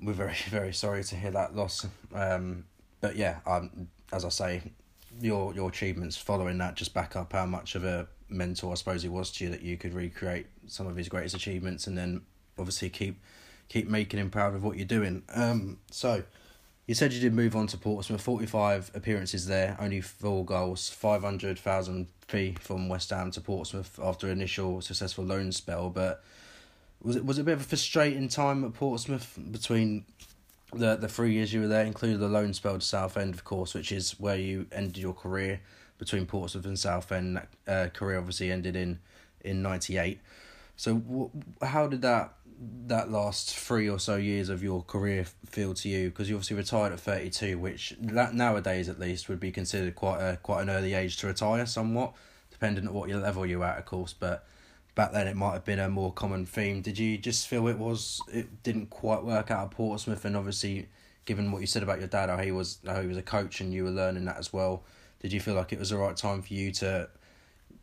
[0.00, 1.84] we're very very sorry to hear that loss.
[2.14, 2.66] Um,
[3.00, 4.62] but yeah, um, as I say,
[5.20, 9.02] your your achievements following that just back up how much of a mentor I suppose
[9.02, 12.22] he was to you that you could recreate some of his greatest achievements and then
[12.58, 13.20] obviously keep
[13.68, 15.22] keep making him proud of what you're doing.
[15.34, 16.22] Um, so
[16.86, 20.88] you said you did move on to Portsmouth, forty five appearances there, only four goals,
[20.88, 26.22] five hundred thousand fee from West Ham to Portsmouth after initial successful loan spell, but
[27.02, 30.04] was it was it a bit of a frustrating time at Portsmouth between
[30.72, 33.74] the the three years you were there, including the loan spell to Southend, of course,
[33.74, 35.60] which is where you ended your career
[35.98, 37.40] between Portsmouth and Southend.
[37.66, 39.00] Uh, career obviously ended in
[39.40, 40.20] in '98.
[40.76, 41.30] So,
[41.62, 42.34] how did that
[42.86, 46.10] that last three or so years of your career feel to you?
[46.10, 49.94] Because you obviously retired at thirty two, which that nowadays at least would be considered
[49.94, 52.14] quite a quite an early age to retire, somewhat,
[52.50, 54.12] depending on what your level you're at, of course.
[54.12, 54.46] But
[54.94, 56.80] back then it might have been a more common theme.
[56.82, 60.88] Did you just feel it was it didn't quite work out at Portsmouth, and obviously,
[61.24, 63.60] given what you said about your dad, how he was how he was a coach,
[63.60, 64.82] and you were learning that as well.
[65.20, 67.08] Did you feel like it was the right time for you to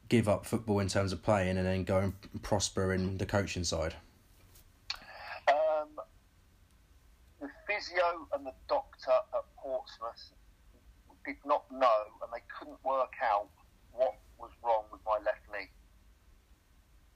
[0.08, 3.64] give up football in terms of playing and then go and prosper in the coaching
[3.64, 3.96] side?
[5.48, 5.90] Um,
[7.42, 10.32] the physio and the doctor at Portsmouth
[11.26, 13.50] did not know and they couldn't work out
[13.92, 15.70] what was wrong with my left knee.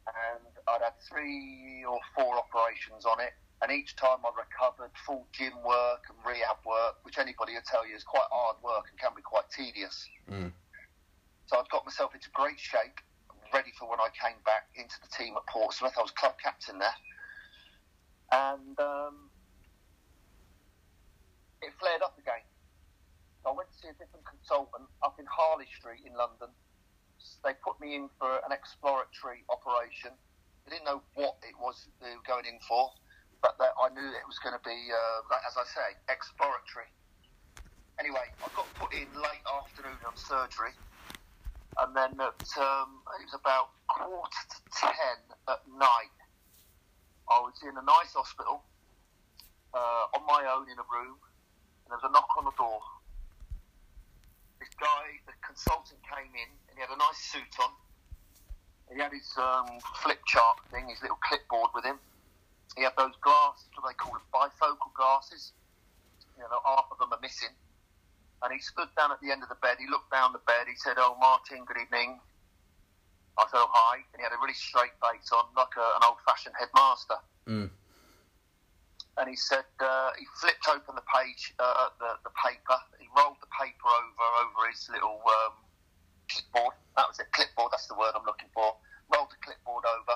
[0.07, 5.27] And I'd had three or four operations on it, and each time I recovered full
[5.33, 8.95] gym work and rehab work, which anybody will tell you is quite hard work and
[8.99, 10.07] can be quite tedious.
[10.31, 10.51] Mm.
[11.47, 13.03] So I'd got myself into great shape,
[13.51, 15.97] ready for when I came back into the team at Portsmouth.
[15.97, 16.99] I was club captain there.
[18.31, 19.27] And um,
[21.61, 22.45] it flared up again.
[23.43, 26.53] So I went to see a different consultant up in Harley Street in London.
[27.43, 30.15] They put me in for an exploratory operation.
[30.63, 32.91] They didn't know what it was they were going in for,
[33.41, 36.91] but that I knew it was going to be, uh, as I say, exploratory.
[37.99, 40.71] Anyway, I got put in late afternoon on surgery
[41.79, 46.15] and then at um, it was about quarter to ten at night.
[47.29, 48.63] I was in a nice hospital
[49.73, 51.15] uh, on my own in a room,
[51.85, 52.81] and there was a knock on the door.
[54.59, 57.71] This guy, the consultant, came in, and he had a nice suit on.
[58.91, 62.01] He had his um, flip chart thing, his little clipboard with him.
[62.79, 65.51] He had those glasses, what they call it, bifocal glasses.
[66.39, 67.51] You know, half of them are missing
[68.43, 69.75] and he stood down at the end of the bed.
[69.79, 70.67] He looked down the bed.
[70.67, 72.19] He said, "Oh, Martin, good evening."
[73.37, 76.03] I said, "Oh, hi," and he had a really straight face on, like a, an
[76.07, 77.19] old-fashioned headmaster.
[77.47, 77.69] Mm.
[79.19, 82.79] And he said uh, he flipped open the page, uh, the the paper.
[82.99, 85.59] He rolled the paper over over his little um,
[86.31, 86.75] clipboard.
[86.95, 87.75] That was it, clipboard.
[87.75, 88.75] That's the word I'm looking for.
[89.11, 90.15] Rolled the clipboard over.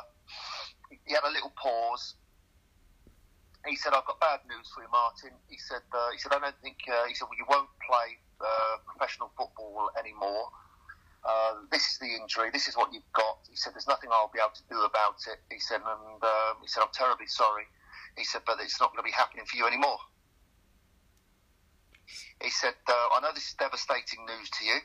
[0.87, 2.15] He, he had a little pause
[3.65, 6.39] he said, "I've got bad news for you, Martin." He said, uh, "He said I
[6.39, 10.51] don't think." Uh, he said, "Well, you won't play uh, professional football anymore.
[11.23, 12.51] Uh, this is the injury.
[12.51, 15.23] This is what you've got." He said, "There's nothing I'll be able to do about
[15.31, 17.63] it." He said, "And um, he said I'm terribly sorry."
[18.17, 19.99] He said, "But it's not going to be happening for you anymore."
[22.41, 24.79] He said, uh, "I know this is devastating news to you."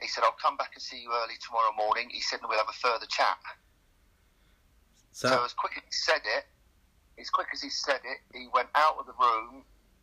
[0.00, 2.58] He said, "I'll come back and see you early tomorrow morning." He said, "And we'll
[2.58, 3.40] have a further chat."
[5.12, 6.44] So, So as quick as he said it,
[7.20, 9.62] as quick as he said it, he went out of the room,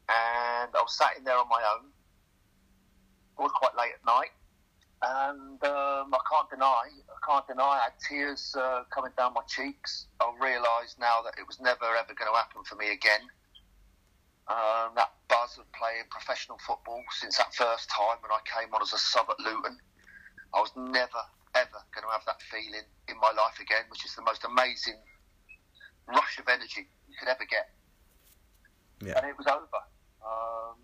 [0.10, 1.89] and I was sat in there on my own.
[3.38, 4.34] It was quite late at night,
[5.01, 9.45] and um, I can't deny, I can't deny, I had tears uh, coming down my
[9.47, 10.08] cheeks.
[10.21, 13.21] I realised now that it was never ever going to happen for me again.
[14.47, 18.82] Um, that buzz of playing professional football since that first time when I came on
[18.82, 19.77] as a sub at Luton,
[20.53, 21.21] I was never
[21.53, 24.95] ever going to have that feeling in my life again, which is the most amazing
[26.08, 27.73] rush of energy could ever get.
[29.01, 29.17] Yeah.
[29.17, 29.82] And it was over.
[30.21, 30.77] Um,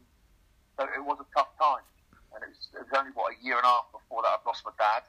[0.77, 1.85] so it was a tough time.
[2.33, 4.45] And it was, it was only, what, a year and a half before that I'd
[4.45, 5.05] lost my dad.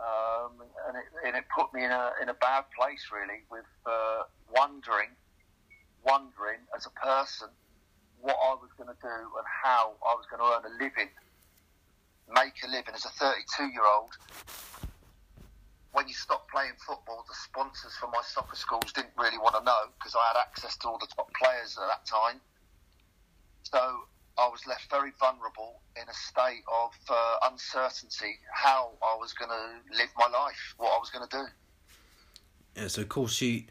[0.00, 3.68] Um, and, it, and it put me in a, in a bad place, really, with
[3.84, 5.12] uh, wondering,
[6.04, 7.48] wondering as a person
[8.20, 11.10] what I was going to do and how I was going to earn a living,
[12.32, 14.16] make a living as a 32 year old
[15.92, 19.64] when you stopped playing football, the sponsors for my soccer schools didn't really want to
[19.64, 22.40] know because I had access to all the top players at that time.
[23.62, 23.78] So
[24.38, 29.50] I was left very vulnerable in a state of uh, uncertainty how I was going
[29.50, 31.44] to live my life, what I was going to do.
[32.80, 33.64] Yeah, so of course you,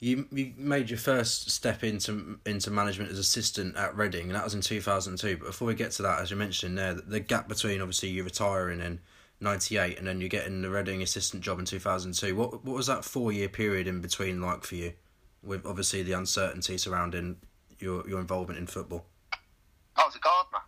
[0.00, 4.42] you you made your first step into into management as assistant at Reading, and that
[4.42, 5.36] was in two thousand two.
[5.36, 8.08] But before we get to that, as you mentioned there, the, the gap between obviously
[8.08, 8.98] you retiring and
[9.40, 12.34] 98 and then you're getting the Reading assistant job in 2002.
[12.34, 14.94] What what was that four year period in between like for you?
[15.42, 17.36] With obviously the uncertainty surrounding
[17.78, 19.06] your your involvement in football.
[19.96, 20.60] I was a gardener.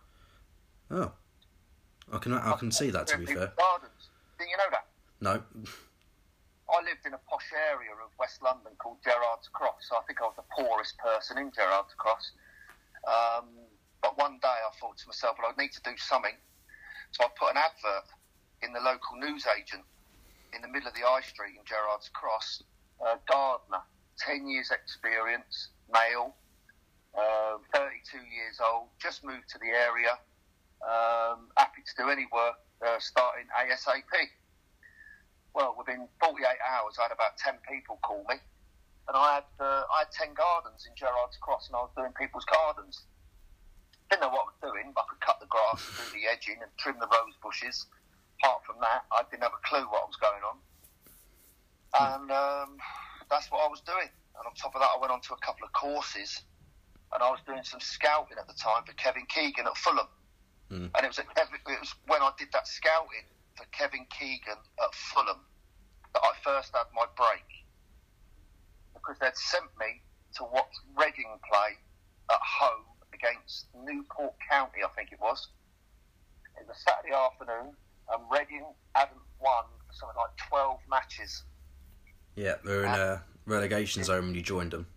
[0.91, 1.11] Oh.
[2.13, 3.53] I can I can I see that to be fair.
[3.57, 4.09] Gardens.
[4.37, 4.87] Didn't you know that?
[5.19, 5.43] No.
[6.71, 9.91] I lived in a posh area of West London called Gerrards Cross.
[9.91, 12.31] I think I was the poorest person in Gerrards Cross.
[13.03, 13.47] Um,
[14.01, 16.35] but one day I thought to myself, well, I need to do something.
[17.11, 18.07] So I put an advert
[18.61, 19.83] in the local newsagent
[20.53, 22.63] in the middle of the high street in Gerrards Cross.
[23.01, 23.81] Uh, gardener,
[24.19, 26.35] 10 years experience, male,
[27.17, 30.13] um, 32 years old, just moved to the area,
[30.85, 34.05] um, happy to do any work uh, starting ASAP.
[35.53, 38.37] Well, within 48 hours, I had about 10 people call me,
[39.07, 42.13] and I had uh, I had 10 gardens in Gerrards Cross, and I was doing
[42.15, 43.03] people's gardens.
[44.09, 46.63] Didn't know what I was doing, but I could cut the grass, do the edging,
[46.63, 47.87] and trim the rose bushes.
[48.41, 50.57] Apart from that, I didn't have a clue what was going on,
[51.93, 52.77] and um,
[53.29, 54.09] that's what I was doing.
[54.37, 56.41] And on top of that, I went on to a couple of courses,
[57.13, 60.07] and I was doing some scouting at the time for Kevin Keegan at Fulham.
[60.95, 64.95] And it was, at, it was when I did that scouting for Kevin Keegan at
[64.95, 65.43] Fulham
[66.13, 67.45] that I first had my break.
[68.95, 70.01] Because they'd sent me
[70.39, 71.75] to watch Reading play
[72.31, 75.49] at home against Newport County, I think it was.
[76.57, 77.75] It was a Saturday afternoon,
[78.13, 81.43] and Reading hadn't won something like 12 matches.
[82.35, 84.87] Yeah, they were in a relegation zone when you joined them.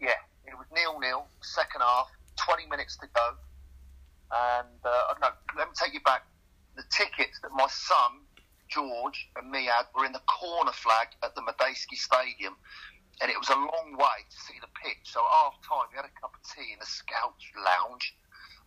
[0.00, 3.36] Yeah, it was nil nil, second half, 20 minutes to go.
[4.32, 6.24] And uh, I don't know, let me take you back.
[6.76, 8.24] The tickets that my son,
[8.68, 12.56] George, and me had were in the corner flag at the Madejski Stadium.
[13.20, 15.12] And it was a long way to see the pitch.
[15.12, 18.16] So at half time, we had a cup of tea in the Scouts Lounge.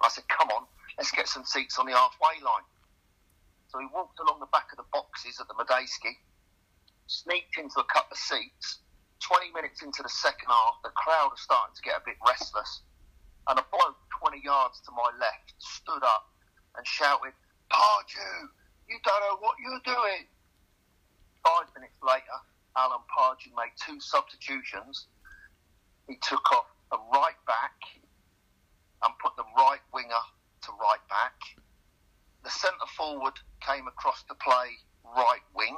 [0.01, 2.67] I said, come on, let's get some seats on the halfway line.
[3.75, 6.15] So he walked along the back of the boxes at the Madejski,
[7.11, 8.79] sneaked into a couple of seats.
[9.19, 12.87] 20 minutes into the second half, the crowd are starting to get a bit restless.
[13.51, 16.31] And a bloke 20 yards to my left stood up
[16.79, 17.35] and shouted,
[17.67, 18.47] Pardew,
[18.87, 20.23] you don't know what you're doing.
[21.43, 22.39] Five minutes later,
[22.79, 25.11] Alan Pardew made two substitutions.
[26.07, 27.75] He took off a right back
[29.03, 30.23] and put the right winger
[30.63, 31.35] to right back.
[32.45, 35.75] The centre forward came across to play right wing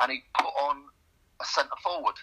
[0.00, 0.88] and he put on
[1.38, 2.16] a centre forward.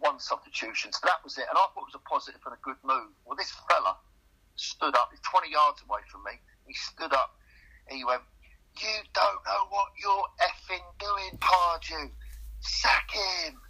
[0.00, 1.44] One substitution, so that was it.
[1.44, 3.12] And I thought it was a positive and a good move.
[3.28, 3.96] Well, this fella
[4.56, 6.40] stood up, he's 20 yards away from me.
[6.66, 7.36] He stood up,
[7.88, 8.22] he went,
[8.80, 12.08] You don't know what you're effing doing, Pardew.
[12.60, 13.60] Sack him.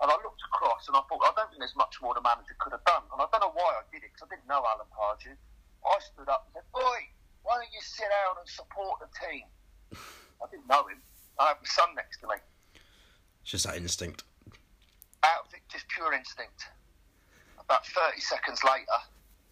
[0.00, 2.54] And I looked across and I thought, I don't think there's much more the manager
[2.62, 3.02] could have done.
[3.10, 5.34] And I don't know why I did it because I didn't know Alan Pardew.
[5.84, 6.98] I stood up and said, Boy,
[7.42, 9.46] why don't you sit down and support the team?
[10.42, 11.00] I didn't know him.
[11.38, 12.38] I had my son next to me.
[13.42, 14.24] It's just that instinct.
[15.24, 16.66] Out of it, just pure instinct.
[17.58, 18.98] About 30 seconds later,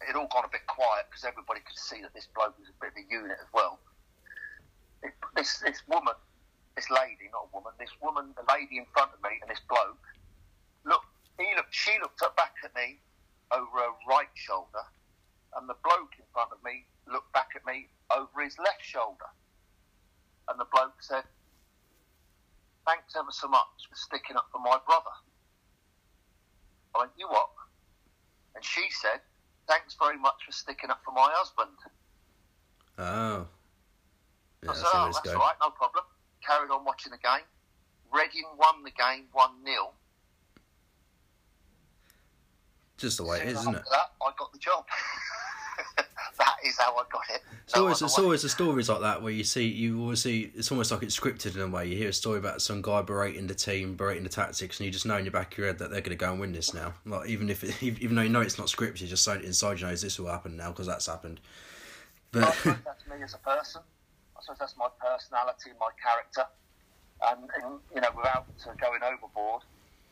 [0.09, 2.77] it all gone a bit quiet because everybody could see that this bloke was a
[2.81, 3.79] bit of a unit as well.
[5.03, 6.15] It, this, this woman,
[6.77, 9.61] this lady, not a woman, this woman, the lady in front of me and this
[9.69, 10.05] bloke,
[10.85, 11.03] look,
[11.39, 13.01] he looked, she looked up back at me
[13.53, 14.85] over her right shoulder,
[15.55, 19.31] and the bloke in front of me looked back at me over his left shoulder.
[20.49, 21.25] And the bloke said,
[22.87, 25.15] Thanks ever so much for sticking up for my brother.
[26.95, 27.51] I went, You what?
[28.55, 29.21] And she said,
[29.69, 31.77] Thanks very much for sticking up for my husband.
[32.99, 33.47] Oh.
[34.63, 36.05] Yeah, I oh, that's said, Oh, that's all right, no problem.
[36.47, 37.47] Carried on watching the game.
[38.13, 39.91] Reading won the game 1 0.
[42.99, 43.83] Just the way it is, isn't it?
[43.91, 44.85] That, I got the job.
[46.39, 47.43] that is how I got it.
[47.65, 50.71] It's always, it's always the stories like that where you see you always see it's
[50.71, 51.87] almost like it's scripted in a way.
[51.87, 54.93] You hear a story about some guy berating the team, berating the tactics, and you
[54.93, 56.53] just know in your back of your head that they're going to go and win
[56.53, 56.95] this now.
[57.05, 59.81] Like even if it, even though you know it's not scripted, you just so inside
[59.81, 61.41] you know this will happen now because that's happened.
[62.35, 63.83] I But suppose that's me as a person.
[64.37, 66.45] I suppose that's my personality, my character.
[67.27, 68.47] And, and you know, without
[68.81, 69.63] going overboard,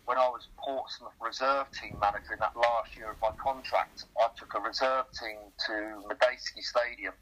[0.05, 4.29] when I was Portsmouth reserve team manager in that last year of my contract, I
[4.37, 7.15] took a reserve team to Madejski Stadium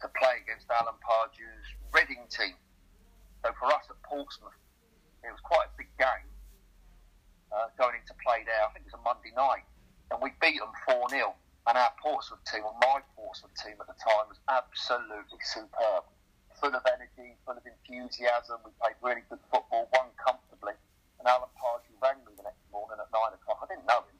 [0.00, 2.56] to play against Alan Pardew's Reading team.
[3.44, 4.56] So for us at Portsmouth,
[5.20, 6.28] it was quite a big game
[7.52, 8.62] uh, going into play there.
[8.64, 9.66] I think it was a Monday night.
[10.08, 11.36] And we beat them 4 0.
[11.68, 16.08] And our Portsmouth team, or my Portsmouth team at the time, was absolutely superb.
[16.56, 18.64] Full of energy, full of enthusiasm.
[18.64, 20.72] We played really good football, won comfortably.
[21.20, 21.89] And Alan Pardew
[22.98, 23.62] at 9 o'clock.
[23.62, 24.18] I didn't know him.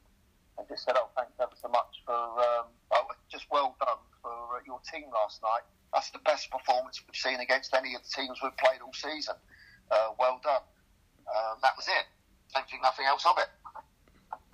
[0.59, 4.31] And just said, Oh, thanks ever so much for, um, oh, just well done for
[4.31, 5.65] uh, your team last night.
[5.91, 9.35] That's the best performance we've seen against any of the teams we've played all season.
[9.91, 10.63] Uh, well done.
[11.27, 12.07] Um, that was it.
[12.55, 13.51] Don't think nothing else of it.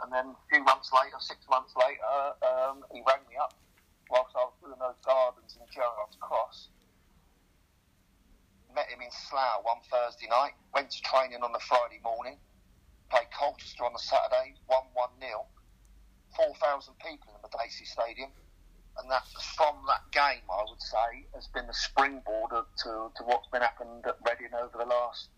[0.01, 2.15] And then a few months later, six months later,
[2.45, 3.53] um, he rang me up
[4.09, 6.69] whilst I was doing those gardens in Gerrards Cross.
[8.73, 12.37] Met him in Slough one Thursday night, went to training on the Friday morning,
[13.09, 15.45] played Colchester on the Saturday, 1 1 0.
[16.35, 18.29] 4,000 people in the Dacey Stadium.
[18.97, 23.23] And that's from that game, I would say, has been the springboard of- to, to
[23.23, 25.29] what's been happened at Reading over the last,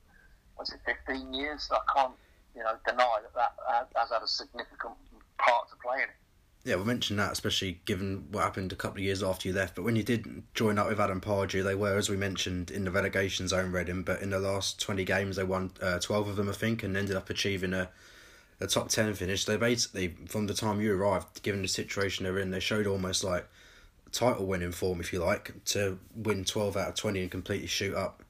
[0.56, 1.70] what's it, 15 years?
[1.72, 2.16] I can't,
[2.56, 4.96] you know, deny that that has had a significant
[5.38, 6.16] part to play in it.
[6.66, 9.76] Yeah, we mentioned that, especially given what happened a couple of years after you left.
[9.76, 12.84] But when you did join up with Alan Pardew, they were, as we mentioned, in
[12.84, 14.04] the relegation zone, Reading.
[14.04, 16.98] But in the last 20 games, they won uh, 12 of them, I think, and
[16.98, 17.90] ended up achieving a,
[18.60, 19.46] a top 10 finish.
[19.46, 23.24] They basically, from the time you arrived, given the situation they're in, they showed almost
[23.24, 23.48] like
[24.12, 27.96] title winning form, if you like, to win 12 out of 20 and completely shoot
[27.96, 28.22] up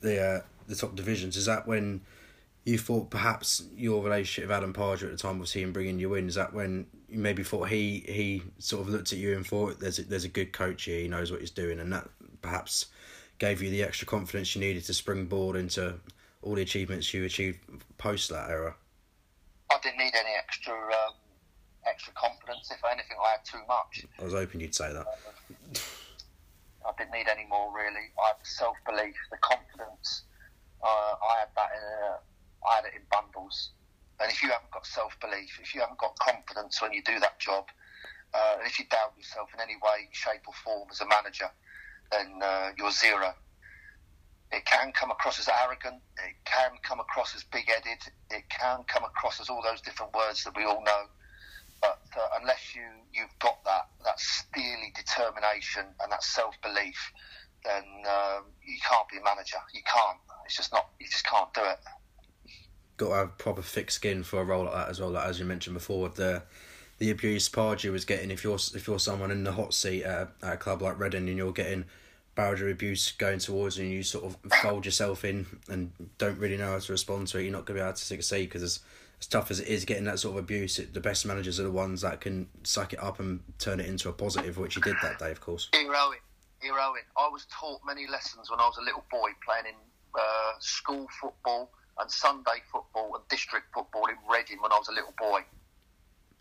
[0.00, 1.36] the, uh, the top divisions.
[1.36, 2.00] Is that when
[2.64, 6.14] you thought perhaps your relationship with Alan Pardew at the time was him bringing you
[6.14, 6.28] in?
[6.28, 9.98] Is that when maybe thought he he sort of looked at you and thought there's
[9.98, 12.08] a, there's a good coach here, he knows what he's doing, and that
[12.42, 12.86] perhaps
[13.38, 15.94] gave you the extra confidence you needed to springboard into
[16.42, 17.58] all the achievements you achieved
[17.98, 18.74] post that era?
[19.70, 21.14] I didn't need any extra um,
[21.86, 22.70] extra confidence.
[22.70, 24.04] If anything, I had too much.
[24.20, 25.06] I was hoping you'd say that.
[26.86, 28.12] I didn't need any more really.
[28.18, 30.22] I had the self belief, the confidence.
[30.82, 31.70] Uh, I had that.
[31.76, 32.16] In, uh,
[32.68, 33.70] I had it in bundles.
[34.20, 37.18] And if you haven't got self belief, if you haven't got confidence when you do
[37.20, 37.66] that job,
[38.34, 41.48] uh, and if you doubt yourself in any way, shape, or form as a manager,
[42.10, 43.32] then uh, you're zero.
[44.50, 46.02] It can come across as arrogant.
[46.18, 48.00] It can come across as big-headed.
[48.30, 51.04] It can come across as all those different words that we all know.
[51.80, 56.98] But uh, unless you you've got that that steely determination and that self-belief,
[57.64, 59.58] then um, you can't be a manager.
[59.72, 60.18] You can't.
[60.46, 60.86] It's just not.
[60.98, 61.78] You just can't do it
[62.98, 65.10] got to have proper thick skin for a role like that as well.
[65.10, 66.42] Like as you mentioned before, the
[66.98, 70.32] the abuse Pardew was getting if you're if you're someone in the hot seat at,
[70.42, 71.84] at a club like Reading and you're getting
[72.34, 76.56] boundary abuse going towards you and you sort of fold yourself in and don't really
[76.56, 78.62] know how to respond to it, you're not going to be able to succeed because
[78.62, 78.78] as,
[79.20, 81.64] as tough as it is getting that sort of abuse, it, the best managers are
[81.64, 84.80] the ones that can suck it up and turn it into a positive, which he
[84.82, 85.68] did that day, of course.
[85.72, 86.22] Heroing,
[86.64, 87.02] heroing.
[87.16, 89.74] I was taught many lessons when I was a little boy playing in
[90.14, 94.92] uh, school football and Sunday football and district football in Reading when I was a
[94.92, 95.40] little boy.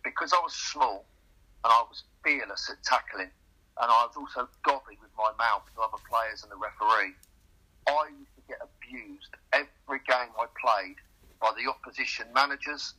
[0.04, 1.06] Because I was small
[1.64, 3.32] and I was fearless at tackling
[3.82, 7.14] and I was also gobby with my mouth to other players and the referee,
[7.88, 10.98] I used to get abused every game I played
[11.42, 12.94] by the opposition managers,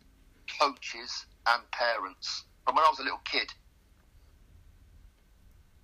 [0.60, 3.48] coaches and parents from when I was a little kid.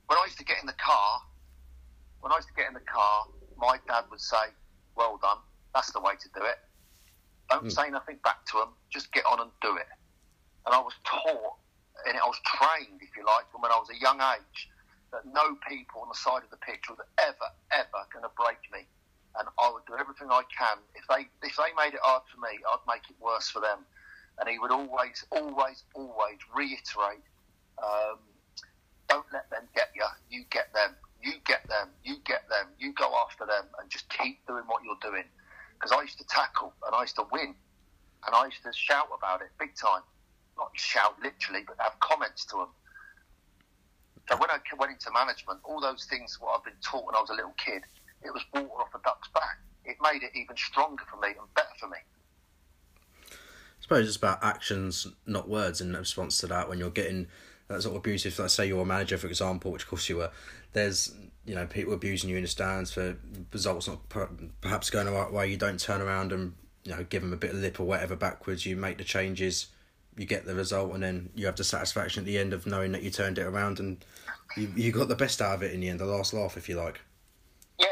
[0.07, 1.21] When I used to get in the car,
[2.21, 4.53] when I used to get in the car, my dad would say,
[4.97, 5.39] well done,
[5.75, 6.59] that's the way to do it.
[7.51, 7.73] Don't mm.
[7.73, 8.71] say nothing back to them.
[8.89, 9.91] Just get on and do it.
[10.65, 11.59] And I was taught,
[12.07, 14.71] and I was trained, if you like, from when I was a young age,
[15.13, 18.63] that no people on the side of the pitch was ever, ever going to break
[18.73, 18.87] me.
[19.37, 20.79] And I would do everything I can.
[20.95, 23.83] If they if they made it hard for me, I'd make it worse for them.
[24.39, 27.23] And he would always, always, always reiterate,
[27.83, 28.19] um,
[29.09, 30.07] don't let them get you.
[30.31, 30.95] You get them.
[31.23, 31.91] You get them.
[32.05, 32.71] You get them.
[32.79, 35.27] You go after them, and just keep doing what you're doing
[35.85, 37.55] because I used to tackle and I used to win
[38.27, 40.01] and I used to shout about it big time.
[40.57, 42.69] Not shout literally, but have comments to them.
[44.31, 47.21] So when I went into management, all those things what I've been taught when I
[47.21, 47.83] was a little kid,
[48.23, 49.59] it was water off a duck's back.
[49.85, 51.99] It made it even stronger for me and better for me.
[53.31, 53.37] I
[53.83, 56.71] suppose it's about actions, not words, in response to that.
[56.71, 57.27] When you're getting
[57.69, 60.17] that sort of abusive, let's say you're a manager, for example, which of course you
[60.17, 60.31] were,
[60.73, 61.15] there's
[61.47, 63.17] you know people abusing you in the stands for
[63.53, 64.01] results not
[64.61, 65.49] perhaps going the right way.
[65.49, 68.17] You don't turn around and you know give them a bit of lip or whatever
[68.17, 68.65] backwards.
[68.65, 69.69] You make the changes,
[70.17, 72.93] you get the result, and then you have the satisfaction at the end of knowing
[72.93, 74.05] that you turned it around and
[74.57, 76.69] you you got the best out of it in the end, the last laugh, if
[76.69, 77.01] you like.
[77.79, 77.87] Yeah,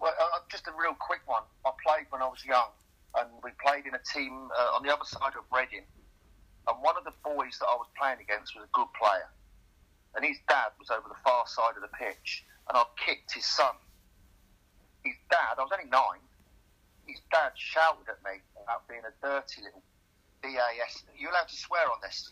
[0.00, 1.42] well, uh, just a real quick one.
[1.66, 2.70] I played when I was young,
[3.16, 5.84] and we played in a team uh, on the other side of Reading,
[6.68, 9.28] and one of the boys that I was playing against was a good player
[10.16, 13.44] and his dad was over the far side of the pitch, and I kicked his
[13.44, 13.74] son.
[15.04, 16.20] His dad, I was only nine,
[17.06, 19.82] his dad shouted at me about being a dirty little
[20.42, 21.04] BAS.
[21.08, 22.30] Are you allowed to swear on this?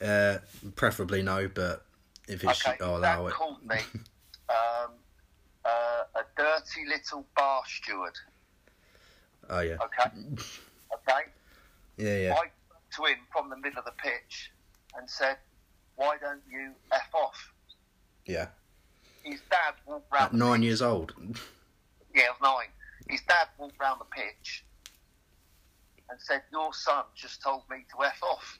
[0.00, 0.38] Uh,
[0.76, 1.84] preferably no, but
[2.28, 3.34] if it's, okay, I'll allow it.
[3.34, 3.76] called me
[4.48, 4.92] um,
[5.64, 8.14] uh, a dirty little bar steward.
[9.50, 9.76] Oh, yeah.
[9.82, 10.10] Okay?
[10.94, 11.20] Okay?
[11.98, 12.34] Yeah, yeah.
[12.34, 12.50] I
[12.96, 14.50] to him from the middle of the pitch
[14.96, 15.36] and said,
[15.96, 17.52] why don't you F off?
[18.26, 18.46] Yeah.
[19.22, 20.26] His dad walked round.
[20.26, 21.14] At nine years old.
[22.12, 22.72] Yeah, I was nine.
[23.08, 24.64] His dad walked round the pitch
[26.10, 28.58] and said, Your son just told me to F off.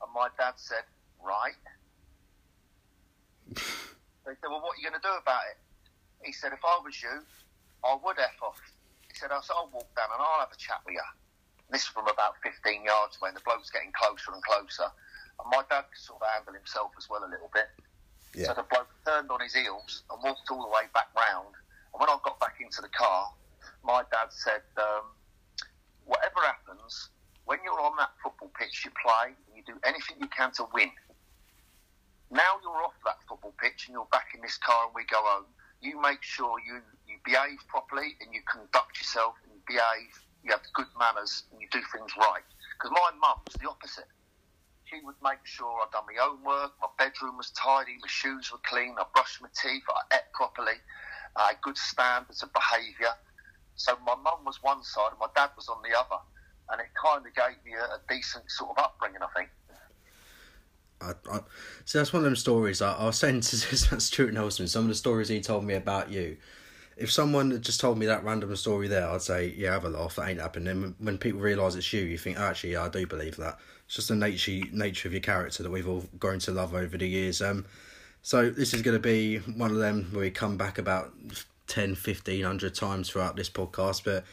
[0.00, 0.86] And my dad said,
[1.18, 1.58] Right.
[3.54, 5.58] they said, Well, what are you going to do about it?
[6.22, 7.18] He said, If I was you,
[7.82, 8.60] I would F off.
[9.10, 11.08] He said, I said, I'll walk down and I'll have a chat with you.
[11.70, 14.86] this from about 15 yards away, and the bloke's getting closer and closer.
[15.42, 17.74] And my dad could sort of handle himself as well a little bit.
[18.38, 18.54] Yeah.
[18.54, 21.50] So the bloke turned on his heels and walked all the way back round.
[21.92, 23.34] And when I got back into the car,
[23.82, 25.10] my dad said, um,
[26.06, 27.10] "Whatever happens,
[27.46, 30.68] when you're on that football pitch, you play and you do anything you can to
[30.72, 30.90] win.
[32.30, 35.16] Now you're off that football pitch and you're back in this car and we go
[35.18, 35.46] home.
[35.80, 40.12] You make sure you, you behave properly and you conduct yourself and you behave,
[40.44, 42.44] you have good manners and you do things right.
[42.76, 44.12] Because my mum was the opposite.
[44.90, 48.50] She would make sure I'd done my own work, my bedroom was tidy, my shoes
[48.50, 50.80] were clean, I brushed my teeth, I ate properly,
[51.36, 53.12] I had good standards of behaviour.
[53.76, 56.20] So my mum was one side and my dad was on the other.
[56.70, 59.48] And it kind of gave me a, a decent sort of upbringing, I think.
[61.00, 61.40] I, I,
[61.84, 62.82] so that's one of them stories.
[62.82, 66.10] I, I was saying to Stuart Nelson, some of the stories he told me about
[66.10, 66.36] you.
[66.96, 69.88] If someone had just told me that random story there, I'd say, yeah, have a
[69.88, 70.16] laugh.
[70.16, 70.66] That ain't happened.
[70.66, 73.58] Then when people realise it's you, you think, actually, yeah, I do believe that.
[73.88, 76.96] It's just the nature nature of your character that we've all grown to love over
[76.96, 77.42] the years.
[77.42, 77.66] Um,
[78.22, 81.12] so this is going to be one of them where we come back about
[81.68, 84.04] 10, 1500 times throughout this podcast.
[84.04, 84.24] But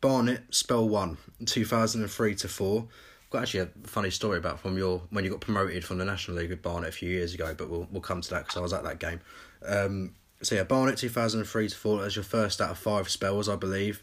[0.00, 2.88] Barnet, spell one, 2003 to 4
[3.30, 6.36] got actually a funny story about from your when you got promoted from the National
[6.38, 8.60] League with Barnet a few years ago, but we'll we'll come to that because I
[8.60, 9.20] was at that game.
[9.66, 12.78] Um, so yeah, Barnet two thousand and three to four as your first out of
[12.78, 14.02] five spells, I believe.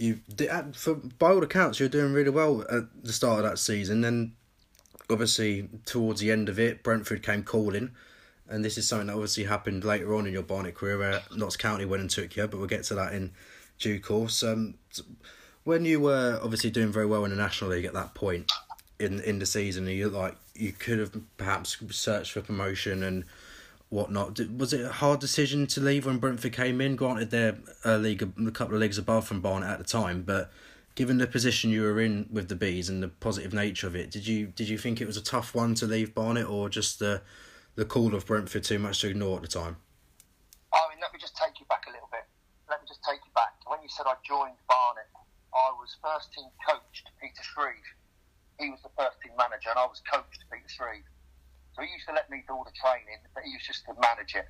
[0.00, 3.58] You did, for by all accounts you're doing really well at the start of that
[3.58, 4.00] season.
[4.00, 4.32] Then
[5.10, 7.90] obviously towards the end of it, Brentford came calling.
[8.48, 11.56] And this is something that obviously happened later on in your Barnet career where Notts
[11.56, 13.32] County went and took you, but we'll get to that in
[13.78, 14.42] due course.
[14.42, 14.74] Um,
[15.64, 18.50] when you were obviously doing very well in the National League at that point
[18.98, 23.24] in in the season, you like you could have perhaps searched for promotion and
[23.90, 24.40] whatnot.
[24.56, 26.96] Was it a hard decision to leave when Brentford came in?
[26.96, 30.50] Granted, they're a league, a couple of leagues above from Barnet at the time, but
[30.94, 34.10] given the position you were in with the bees and the positive nature of it,
[34.10, 36.98] did you did you think it was a tough one to leave Barnet, or just
[36.98, 37.22] the
[37.74, 39.76] the call of Brentford too much to ignore at the time?
[40.72, 42.24] I mean, let me just take you back a little bit.
[42.68, 43.58] Let me just take you back.
[43.66, 45.10] When you said I joined Barnet,
[45.50, 47.90] I was first team coach to Peter Shreeve.
[48.60, 51.09] He was the first team manager, and I was coach to Peter Shreeve.
[51.80, 53.96] So he used to let me do all the training, but he was just to
[53.96, 54.44] manage it.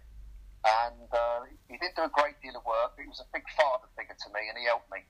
[0.67, 3.87] And uh, he didn't do a great deal of work, he was a big father
[3.95, 5.07] figure to me, and he helped me.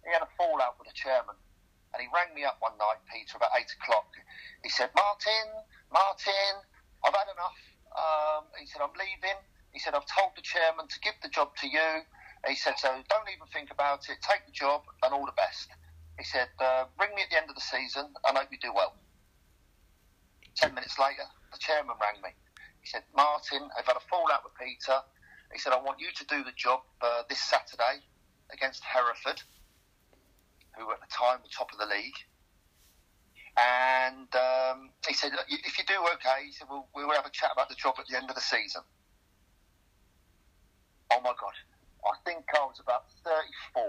[0.00, 1.36] He had a fallout with the chairman,
[1.92, 4.08] and he rang me up one night, Peter, about eight o'clock.
[4.64, 5.60] He said, Martin,
[5.92, 6.64] Martin,
[7.04, 7.60] I've had enough.
[7.92, 9.36] Um, he said, I'm leaving.
[9.76, 12.00] He said, I've told the chairman to give the job to you.
[12.48, 14.24] He said, so don't even think about it.
[14.24, 15.68] Take the job and all the best.
[16.16, 18.72] He said, uh, ring me at the end of the season and hope you do
[18.72, 18.96] well.
[20.60, 22.36] Ten minutes later, the chairman rang me.
[22.84, 25.00] He said, Martin, I've had a fallout with Peter.
[25.52, 28.04] He said, I want you to do the job uh, this Saturday
[28.52, 29.40] against Hereford,
[30.76, 32.20] who at the time were top of the league.
[33.56, 37.50] And um, he said, if you do okay, he said, we'll, we'll have a chat
[37.52, 38.82] about the job at the end of the season.
[41.10, 41.56] Oh my God.
[42.04, 43.82] I think I was about 34.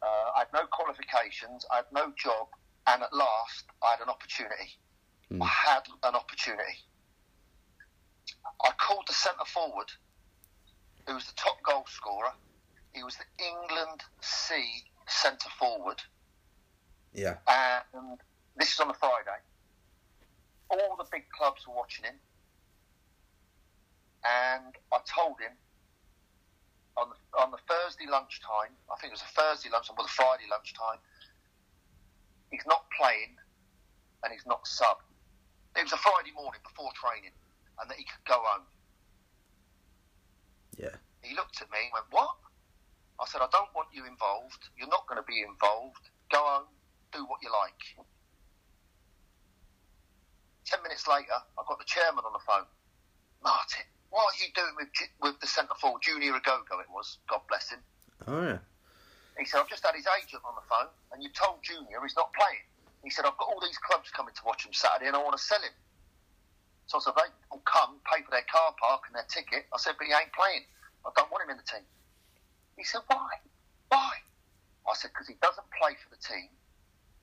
[0.00, 2.46] Uh, I had no qualifications, I had no job,
[2.86, 4.78] and at last I had an opportunity.
[5.32, 5.42] Mm.
[5.42, 6.78] I had an opportunity.
[8.64, 9.90] I called the centre forward,
[11.06, 12.32] who was the top goal scorer.
[12.92, 14.54] He was the England C
[15.06, 16.02] centre forward.
[17.12, 17.36] Yeah.
[17.46, 18.18] And
[18.56, 19.38] this is on a Friday.
[20.70, 22.14] All the big clubs were watching him.
[24.24, 25.52] And I told him
[26.96, 30.16] on the, on the Thursday lunchtime, I think it was a Thursday lunchtime or the
[30.16, 30.98] Friday lunchtime,
[32.50, 33.36] he's not playing
[34.24, 34.98] and he's not sub.
[35.78, 37.30] It was a Friday morning before training
[37.78, 38.66] and that he could go home.
[40.74, 40.98] Yeah.
[41.22, 42.34] He looked at me and went, What?
[43.22, 44.70] I said, I don't want you involved.
[44.74, 46.02] You're not going to be involved.
[46.34, 46.70] Go home,
[47.14, 47.78] do what you like.
[50.66, 52.66] Ten minutes later, I got the chairman on the phone.
[53.42, 54.90] Martin, what are you doing with
[55.22, 56.82] with the centre forward, Junior Agogo?
[56.82, 57.80] It was, God bless him.
[58.26, 58.58] Oh yeah.
[59.38, 62.18] He said, I've just had his agent on the phone, and you told Junior he's
[62.18, 62.66] not playing.
[63.04, 65.36] He said, I've got all these clubs coming to watch him Saturday, and I want
[65.36, 65.72] to sell him.
[66.86, 69.68] So I said, they will come, pay for their car park and their ticket.
[69.72, 70.64] I said, but he ain't playing.
[71.06, 71.86] I don't want him in the team.
[72.76, 73.38] He said, why?
[73.88, 74.12] Why?
[74.88, 76.48] I said, because he doesn't play for the team,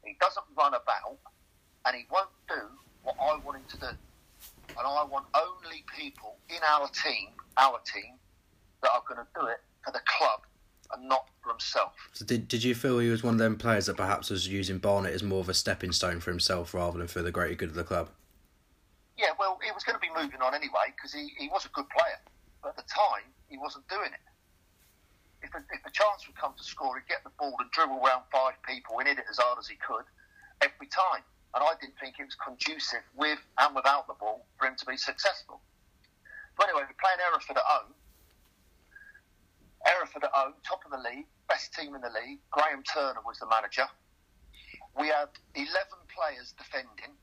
[0.06, 1.18] he doesn't run about,
[1.86, 2.62] and he won't do
[3.04, 3.94] what I want him to do
[4.78, 8.20] and I want only people in our team, our team,
[8.82, 10.42] that are going to do it for the club
[10.96, 11.94] and not for himself.
[12.14, 14.78] So did did you feel he was one of them players that perhaps was using
[14.78, 17.70] Barnet as more of a stepping stone for himself rather than for the greater good
[17.70, 18.10] of the club?
[19.18, 21.70] Yeah, well, he was going to be moving on anyway because he, he was a
[21.70, 22.20] good player,
[22.62, 24.26] but at the time he wasn't doing it.
[25.42, 28.04] If the, if the chance would come to score, he'd get the ball and dribble
[28.04, 30.04] around five people and hit it as hard as he could
[30.60, 31.24] every time
[31.56, 34.86] and I didn't think it was conducive with and without the ball for him to
[34.86, 35.64] be successful.
[36.60, 37.96] But anyway, we're playing Hereford at home.
[39.86, 42.40] Hereford at home, top of the league, best team in the league.
[42.52, 43.88] Graham Turner was the manager.
[45.00, 45.70] we had 11
[46.16, 47.14] players defending,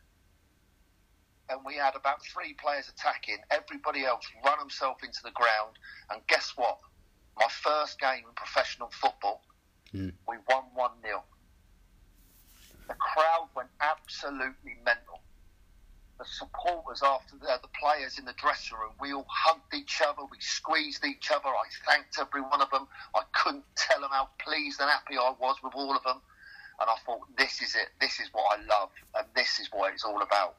[1.48, 3.38] and we had about three players attacking.
[3.50, 5.78] Everybody else run himself into the ground,
[6.10, 6.78] and guess what?
[7.38, 9.42] My first game in professional football,
[9.94, 10.12] Mm.
[10.28, 11.24] we won 1 0.
[12.88, 15.20] The crowd went absolutely mental.
[16.22, 20.00] The supporters after the, uh, the players in the dressing room, we all hugged each
[20.06, 21.48] other, we squeezed each other.
[21.48, 22.86] I thanked every one of them.
[23.12, 26.22] I couldn't tell them how pleased and happy I was with all of them.
[26.78, 27.90] And I thought, this is it.
[28.00, 30.58] This is what I love, and this is what it's all about.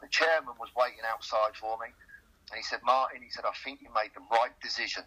[0.00, 1.92] The chairman was waiting outside for me,
[2.48, 5.04] and he said, Martin, he said, I think you made the right decision.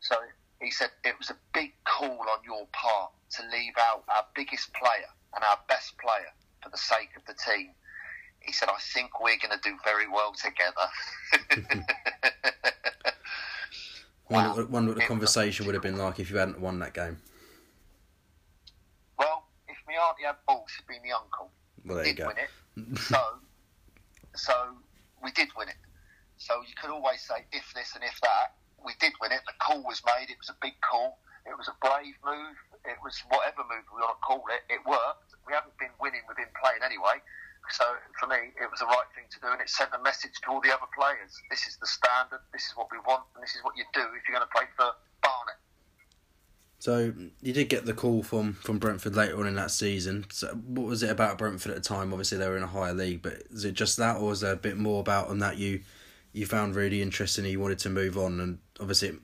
[0.00, 0.16] So
[0.60, 4.74] he said, it was a big call on your part to leave out our biggest
[4.74, 6.34] player and our best player
[6.64, 7.70] for the sake of the team.
[8.44, 11.84] He said, I think we're going to do very well together.
[14.30, 14.56] Wonder, Wow.
[14.56, 17.20] what- wonder what the conversation would have been like if you hadn't won that game.
[19.18, 21.50] well, if my auntie had balls, she'd be my uncle.
[21.84, 22.28] Well, there you did go.
[22.28, 22.98] win it.
[23.12, 23.20] so,
[24.34, 24.54] so
[25.22, 25.76] we did win it.
[26.38, 28.54] So you could always say if this and if that.
[28.84, 29.40] We did win it.
[29.46, 30.30] The call was made.
[30.30, 31.18] It was a big call.
[31.46, 32.56] It was a brave move.
[32.84, 34.64] It was whatever move we want to call it.
[34.72, 35.34] It worked.
[35.46, 36.22] We haven't been winning.
[36.26, 37.20] We've been playing anyway.
[37.70, 37.84] So
[38.18, 40.50] for me, it was the right thing to do, and it sent a message to
[40.50, 41.32] all the other players.
[41.50, 42.40] This is the standard.
[42.52, 44.54] This is what we want, and this is what you do if you're going to
[44.54, 44.90] play for
[45.22, 45.56] Barnet.
[46.82, 50.26] So you did get the call from, from Brentford later on in that season.
[50.32, 52.12] So what was it about Brentford at the time?
[52.12, 54.52] Obviously they were in a higher league, but is it just that, or was there
[54.52, 55.82] a bit more about them that you
[56.32, 58.40] you found really interesting and you wanted to move on?
[58.40, 59.16] And obviously,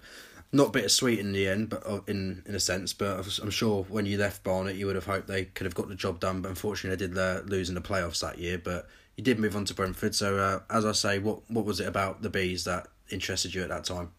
[0.51, 2.93] not bittersweet in the end, but uh, in in a sense.
[2.93, 5.89] But I'm sure when you left Barnet, you would have hoped they could have got
[5.89, 6.41] the job done.
[6.43, 8.59] But unfortunately, they did uh, lose in the playoffs that year.
[8.59, 10.15] But you did move on to Brentford.
[10.15, 13.63] So uh, as I say, what what was it about the bees that interested you
[13.63, 14.13] at that time?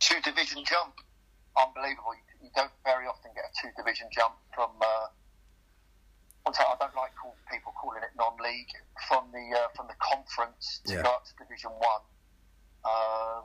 [0.00, 0.94] two division jump.
[1.56, 2.12] Unbelievable.
[2.12, 4.70] You, you don't very often get a two division jump from.
[4.80, 5.06] Uh,
[6.46, 8.68] I don't like call, people calling it non-league
[9.08, 11.02] from the uh, from the conference to Yeah.
[11.02, 12.04] go up to Division One.
[12.84, 13.44] Um,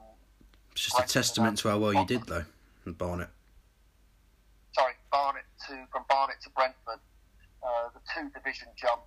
[0.80, 2.46] It's just a testament to how well you did, though,
[2.86, 3.28] in Barnet.
[4.72, 7.04] sorry, Barnet to from Barnet to Brentford.
[7.60, 9.02] Uh, the two division jump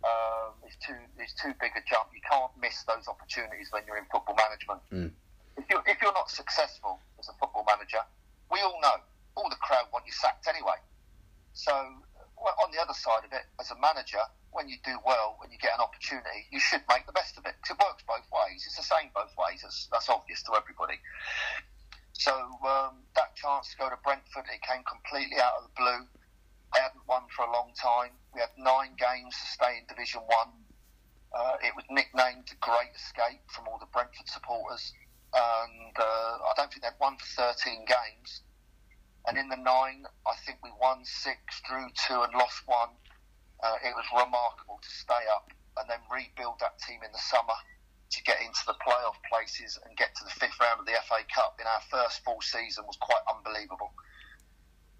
[0.00, 2.08] um, is too is too big a jump.
[2.16, 4.80] You can't miss those opportunities when you're in football management.
[4.88, 5.12] Mm.
[5.60, 8.00] If you're if you're not successful as a football manager,
[8.50, 8.96] we all know
[9.36, 10.80] all the crowd want you sacked anyway.
[11.52, 12.00] So
[12.40, 14.22] on the other side of it, as a manager,
[14.52, 17.46] when you do well, when you get an opportunity, you should make the best of
[17.46, 17.54] it.
[17.62, 18.64] 'Cause it works both ways.
[18.66, 19.62] It's the same both ways.
[19.62, 20.98] That's, that's obvious to everybody.
[22.12, 22.32] So
[22.66, 26.08] um, that chance to go to Brentford, it came completely out of the blue.
[26.74, 28.12] They hadn't won for a long time.
[28.34, 30.64] We had nine games to stay in Division One.
[31.32, 34.92] Uh, it was nicknamed the Great Escape from all the Brentford supporters,
[35.32, 36.02] and uh,
[36.42, 38.42] I don't think they'd won for 13 games.
[39.26, 42.96] And in the nine, I think we won six, drew two, and lost one.
[43.62, 47.56] Uh, it was remarkable to stay up and then rebuild that team in the summer
[48.10, 51.22] to get into the playoff places and get to the fifth round of the FA
[51.30, 53.92] Cup in our first full season was quite unbelievable.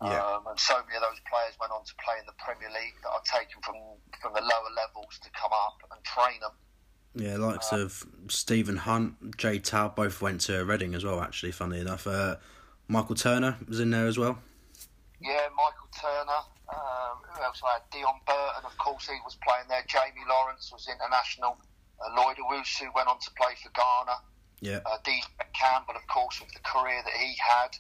[0.03, 0.23] Yeah.
[0.23, 2.97] Um, and so many of those players went on to play in the Premier League
[3.03, 3.77] that I've taken from
[4.23, 6.53] from the lower levels to come up and train them.
[7.15, 11.21] Yeah, likes of Stephen Hunt, Jay Tabb both went to Reading as well.
[11.21, 12.37] Actually, funny enough, uh,
[12.91, 14.37] Michael Turner was in there as well.
[15.23, 16.43] Yeah, Michael Turner.
[16.71, 17.63] Um, who else?
[17.65, 19.83] I had Deon Burton, of course, he was playing there.
[19.87, 21.59] Jamie Lawrence was international.
[22.03, 24.17] Uh, Lloyd Owusu went on to play for Ghana.
[24.61, 24.99] Yeah, Uh,
[25.55, 27.71] Campbell, of course, with the career that he had.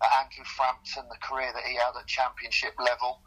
[0.00, 3.22] Uh, Andrew Frampton, the career that he had at championship level.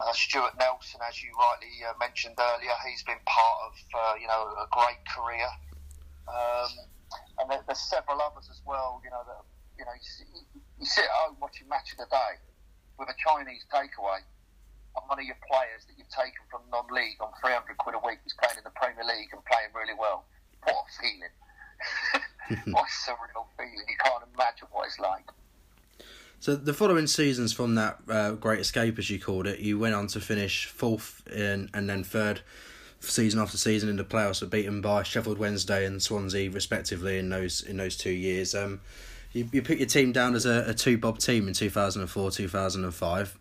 [0.00, 4.28] Uh, Stuart Nelson, as you rightly uh, mentioned earlier, he's been part of uh, you
[4.28, 5.48] know a great career.
[6.28, 6.70] Um,
[7.40, 9.00] and there, there's several others as well.
[9.02, 9.42] You know that
[9.78, 10.28] you know you, sit-
[10.78, 12.34] you sit at home watching match of the day
[12.98, 14.20] with a Chinese takeaway,
[14.98, 18.18] and one of your players that you've taken from non-league on 300 quid a week
[18.26, 20.26] is playing in the Premier League and playing really well.
[20.66, 21.34] What a feeling!
[22.74, 23.86] what a surreal feeling!
[23.86, 25.30] You can't imagine what it's like.
[26.40, 29.94] So the following seasons from that uh, Great Escape, as you called it, you went
[29.94, 32.42] on to finish fourth in, and then third
[33.00, 37.28] season after season in the playoffs, were beaten by Sheffield Wednesday and Swansea respectively in
[37.28, 38.54] those in those two years.
[38.54, 38.80] Um,
[39.32, 42.02] you, you put your team down as a, a two bob team in two thousand
[42.02, 43.36] and four, two thousand and five.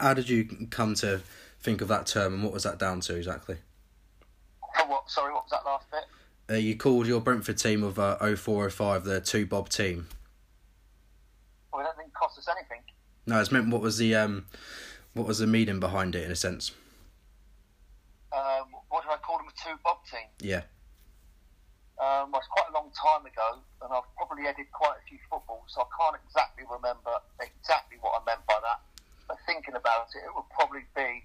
[0.00, 1.20] How did you come to
[1.60, 3.56] think of that term, and what was that down to exactly?
[4.78, 5.10] For what?
[5.10, 6.54] Sorry, what was that last bit?
[6.54, 10.06] Uh, you called your Brentford team of uh, 0405 the two bob team.
[11.72, 12.82] Well, it didn't think it cost us anything.
[13.26, 14.46] No, it's meant what was the um,
[15.14, 16.72] what was the meaning behind it in a sense?
[18.32, 19.46] Um, what did I call them?
[19.48, 20.28] A two bob team.
[20.40, 20.62] Yeah.
[21.96, 25.72] Um, it's quite a long time ago, and I've probably edited quite a few footballs,
[25.72, 28.84] so I can't exactly remember exactly what I meant by that.
[29.24, 31.24] But thinking about it, it would probably be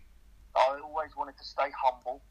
[0.56, 2.22] I always wanted to stay humble,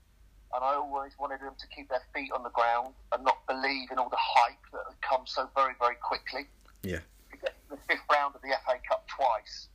[0.54, 3.92] and I always wanted them to keep their feet on the ground and not believe
[3.92, 6.48] in all the hype that had come so very, very quickly.
[6.82, 7.04] Yeah.
[7.32, 9.68] To get to the fifth round of the FA Cup twice,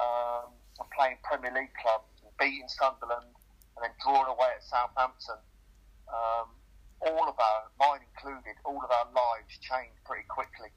[0.00, 3.28] um, and playing Premier League clubs, and beating Sunderland,
[3.76, 5.40] and then drawing away at Southampton.
[6.08, 6.48] Um,
[7.00, 10.68] all of our, mine included, all of our lives changed pretty quickly.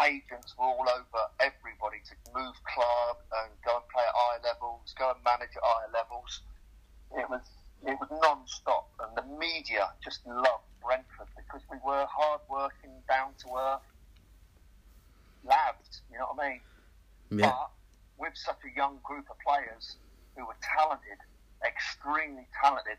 [0.00, 4.94] Agents were all over everybody to move club and go and play at higher levels,
[4.96, 6.40] go and manage at higher levels.
[7.16, 7.42] It was
[7.84, 13.48] it was non-stop, and the media just loved Brentford because we were hard-working, down to
[13.56, 13.88] earth
[15.44, 16.02] lads.
[16.12, 16.60] You know what I mean?
[17.30, 17.50] Yeah.
[17.50, 17.70] But
[18.18, 19.96] with such a young group of players
[20.36, 21.18] who were talented,
[21.64, 22.98] extremely talented,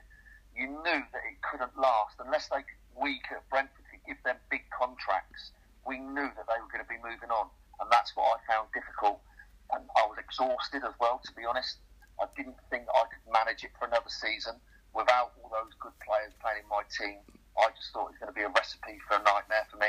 [0.55, 2.63] you knew that it couldn't last unless they
[2.99, 5.51] we at Brentford could give them big contracts.
[5.87, 7.47] We knew that they were going to be moving on,
[7.79, 9.19] and that's what I found difficult.
[9.71, 11.79] And I was exhausted as well, to be honest.
[12.19, 14.59] I didn't think I could manage it for another season
[14.93, 17.23] without all those good players playing in my team.
[17.57, 19.87] I just thought it was going to be a recipe for a nightmare for me.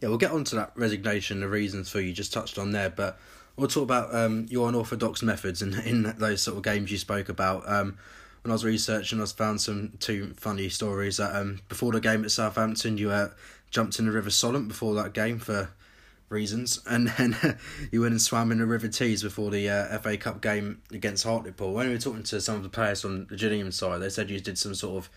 [0.00, 2.90] Yeah, we'll get on to that resignation, the reasons for you just touched on there,
[2.90, 3.18] but
[3.56, 7.28] we'll talk about um, your unorthodox methods in, in those sort of games you spoke
[7.28, 7.68] about.
[7.70, 7.98] Um,
[8.42, 11.18] when I was researching, I found some two funny stories.
[11.18, 13.28] That um, before the game at Southampton, you uh,
[13.70, 15.70] jumped in the River Solent before that game for
[16.28, 17.58] reasons, and then
[17.90, 21.24] you went and swam in the River Tees before the uh, FA Cup game against
[21.24, 21.74] Hartlepool.
[21.74, 24.30] When we were talking to some of the players on the Gillingham side, they said
[24.30, 25.10] you did some sort of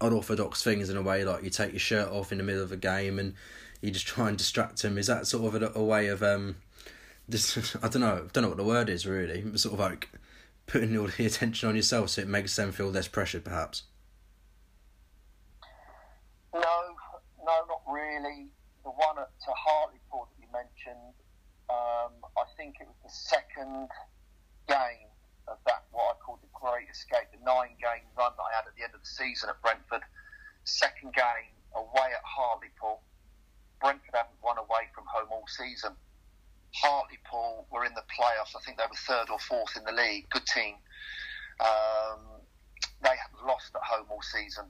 [0.00, 2.72] unorthodox things in a way, like you take your shirt off in the middle of
[2.72, 3.34] a game and
[3.80, 4.98] you just try and distract them.
[4.98, 6.56] Is that sort of a, a way of um,
[7.28, 7.76] this?
[7.82, 8.24] I don't know.
[8.26, 9.56] I don't know what the word is really.
[9.56, 10.10] Sort of like
[10.68, 13.82] putting all the attention on yourself, so it makes them feel less pressured, perhaps.
[16.54, 16.60] No,
[17.44, 18.46] no, not really.
[18.84, 21.14] The one at to Hartlepool that you mentioned,
[21.68, 23.88] um, I think it was the second
[24.68, 25.10] game
[25.48, 28.68] of that, what I call the Great Escape, the nine game run that I had
[28.68, 30.04] at the end of the season at Brentford.
[30.64, 33.00] Second game away at Hartlepool.
[33.80, 35.96] Brentford haven't won away from home all season.
[36.74, 38.54] Hartlepool were in the playoffs.
[38.56, 40.28] I think they were third or fourth in the league.
[40.30, 40.74] Good team.
[41.60, 42.40] Um,
[43.02, 44.66] they had lost at home all season.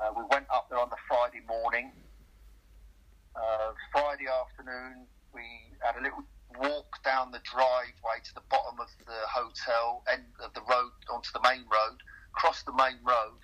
[0.00, 1.92] Uh, we went up there on the Friday morning.
[3.36, 5.42] Uh, Friday afternoon, we
[5.80, 6.24] had a little
[6.58, 11.30] walk down the driveway to the bottom of the hotel, end of the road onto
[11.32, 11.98] the main road,
[12.32, 13.40] crossed the main road,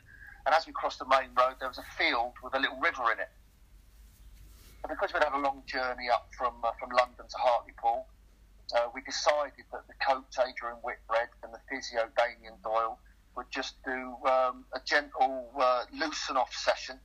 [0.46, 3.12] and as we crossed the main road, there was a field with a little river
[3.12, 3.30] in it.
[4.88, 8.06] Because we'd had a long journey up from uh, from London to Hartlepool,
[8.74, 12.98] uh, we decided that the coach Adrian Whitbread and the physio Damien Doyle
[13.36, 16.98] would just do um, a gentle uh, loosen off session,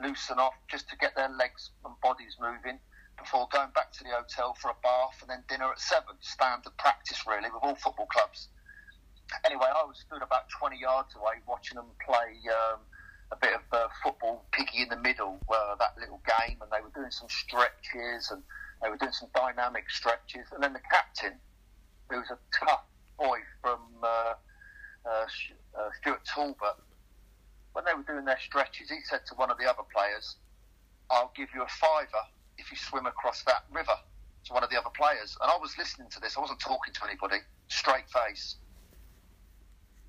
[0.00, 2.78] loosen off just to get their legs and bodies moving
[3.18, 6.14] before going back to the hotel for a bath and then dinner at seven.
[6.20, 8.48] Standard practice, really, with all football clubs.
[9.44, 12.80] Anyway, I was stood about 20 yards away watching them play um,
[13.30, 16.80] a bit of uh, football, piggy in the middle, uh, that little game, and they
[16.80, 18.42] were doing some stretches and
[18.82, 20.46] they were doing some dynamic stretches.
[20.52, 21.34] And then the captain,
[22.08, 22.84] who was a tough
[23.18, 24.34] boy from uh,
[25.04, 25.26] uh,
[25.76, 26.76] uh, Stuart Talbot,
[27.72, 30.36] when they were doing their stretches, he said to one of the other players,
[31.10, 32.24] I'll give you a fiver
[32.56, 33.94] if you swim across that river
[34.46, 35.36] to one of the other players.
[35.40, 38.56] And I was listening to this, I wasn't talking to anybody, straight face.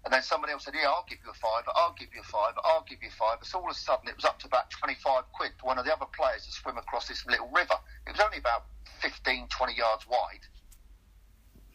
[0.05, 2.29] And then somebody else said, Yeah, I'll give you a fiver, I'll give you a
[2.31, 3.43] fiver, I'll give you a fiver.
[3.43, 5.85] So all of a sudden it was up to about 25 quid for one of
[5.85, 7.75] the other players to swim across this little river.
[8.07, 8.65] It was only about
[9.01, 10.45] 15, 20 yards wide.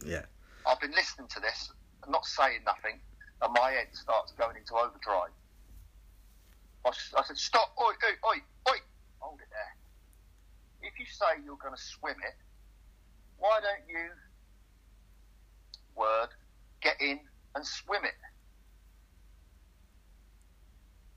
[0.05, 0.25] Yeah.
[0.67, 1.71] I've been listening to this,
[2.03, 3.01] and not saying nothing,
[3.43, 5.33] and my head starts going into overdrive.
[6.87, 8.39] I said, Stop, oi, oi, oi,
[8.73, 8.79] oi,
[9.21, 10.89] hold it there.
[10.89, 12.37] If you say you're going to swim it,
[13.39, 14.09] why don't you,
[15.97, 16.29] word,
[16.83, 17.21] get in
[17.55, 18.15] and swim it?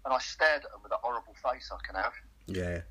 [0.06, 2.14] And I stared at them with a horrible face I can have
[2.48, 2.82] Yeah.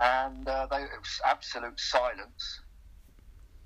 [0.00, 2.60] and uh, they, it was absolute silence.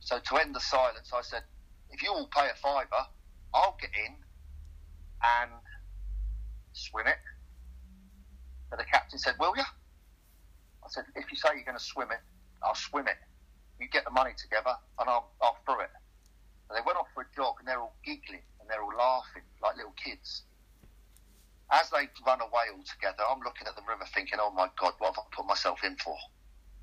[0.01, 1.43] So to end the silence, I said,
[1.91, 3.07] "If you all pay a fiver,
[3.55, 4.17] I'll get in
[5.23, 5.53] and
[6.73, 7.19] swim it."
[8.71, 9.63] But the captain said, "Will you?"
[10.85, 12.19] I said, "If you say you're going to swim it,
[12.65, 13.19] I'll swim it.
[13.79, 15.91] You get the money together, and I'll I'll throw it."
[16.69, 18.43] And they went off for a jog, and they're all giggling
[18.73, 20.49] they're all laughing like little kids.
[21.71, 24.95] As they run away all together, I'm looking at the river thinking, "Oh my God,
[24.99, 26.17] what have I put myself in for?"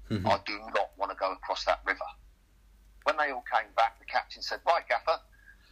[0.10, 0.26] Mm-hmm.
[0.26, 2.06] I do not want to go across that river.
[3.04, 5.20] When they all came back, the captain said, Right, Gaffer.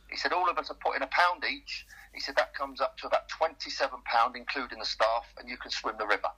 [0.10, 1.86] He said, All of us are putting a pound each.
[2.14, 5.96] He said, That comes up to about £27, including the staff, and you can swim
[5.98, 6.30] the river.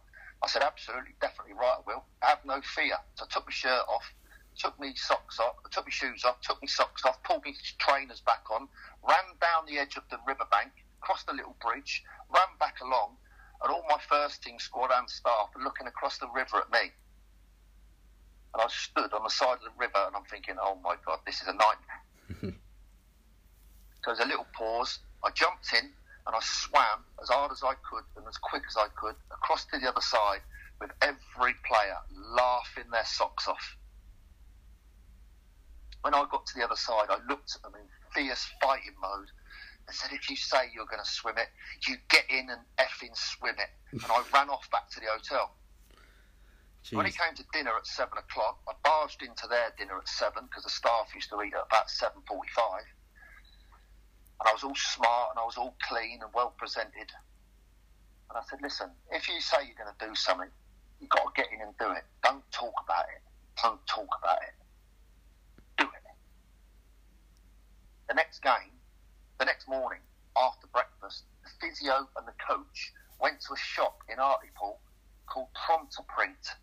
[0.41, 2.05] I said, Absolutely, definitely right, I will.
[2.21, 2.95] Have no fear.
[3.15, 4.13] So I took my shirt off,
[4.59, 8.21] took me socks off, took my shoes off, took my socks off, pulled my trainers
[8.21, 8.67] back on,
[9.07, 13.15] ran down the edge of the riverbank, crossed the little bridge, ran back along,
[13.63, 16.91] and all my first team squad and staff are looking across the river at me.
[18.53, 21.19] And I stood on the side of the river and I'm thinking, oh my God,
[21.25, 22.51] this is a nightmare.
[24.03, 24.99] so there's a little pause.
[25.23, 25.91] I jumped in
[26.27, 29.65] and I swam as hard as I could and as quick as I could across
[29.65, 30.41] to the other side
[30.81, 31.97] with every player
[32.35, 33.77] laughing their socks off.
[36.01, 39.27] When I got to the other side, I looked at them in fierce fighting mode
[39.87, 41.49] and said, if you say you're going to swim it,
[41.87, 43.69] you get in and effing swim it.
[44.03, 45.51] And I ran off back to the hotel.
[46.83, 46.95] Jeez.
[46.95, 50.45] When it came to dinner at seven o'clock, I barged into their dinner at seven
[50.45, 52.85] because the staff used to eat at about seven forty-five,
[54.39, 57.11] and I was all smart and I was all clean and well presented.
[58.29, 60.49] And I said, "Listen, if you say you're going to do something,
[60.99, 62.05] you've got to get in and do it.
[62.23, 63.21] Don't talk about it.
[63.61, 64.55] Don't talk about it.
[65.77, 66.03] Do it."
[68.09, 68.73] The next game,
[69.37, 70.01] the next morning
[70.35, 72.91] after breakfast, the physio and the coach
[73.21, 74.79] went to a shop in Hartlepool
[75.27, 76.57] called Prontaprint.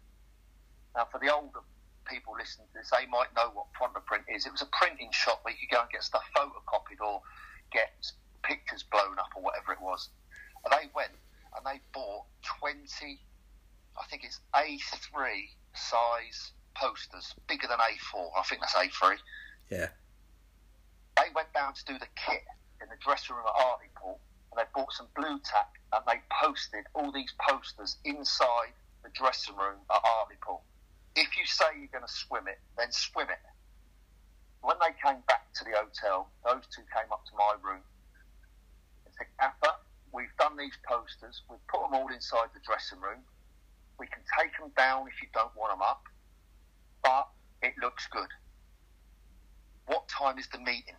[0.96, 1.60] Now, for the older
[2.04, 4.44] people listening to this, they might know what Prontaprint is.
[4.44, 7.22] It was a printing shop where you could go and get stuff photocopied or
[7.72, 7.94] get
[8.42, 10.08] pictures blown up or whatever it was.
[10.64, 11.14] And they went
[11.54, 12.26] and they bought
[12.58, 12.82] 20,
[13.94, 18.30] I think it's A3 size posters, bigger than A4.
[18.36, 19.16] I think that's A3
[19.70, 19.88] Yeah.
[21.16, 22.44] They went down to do the kit
[22.80, 24.20] in the dressing room at Hartlepool
[24.52, 29.56] and they bought some blue tack and they posted all these posters inside the dressing
[29.56, 30.62] room at Hartlepool.
[31.16, 33.40] If you say you're going to swim it, then swim it.
[34.60, 37.80] When they came back to the hotel, those two came up to my room
[39.06, 39.72] and said, Gaffer,
[40.12, 43.24] we've done these posters, we've put them all inside the dressing room.
[43.98, 46.04] We can take them down if you don't want them up,
[47.02, 47.28] but
[47.62, 48.28] it looks good.
[49.86, 50.96] What time is the meeting?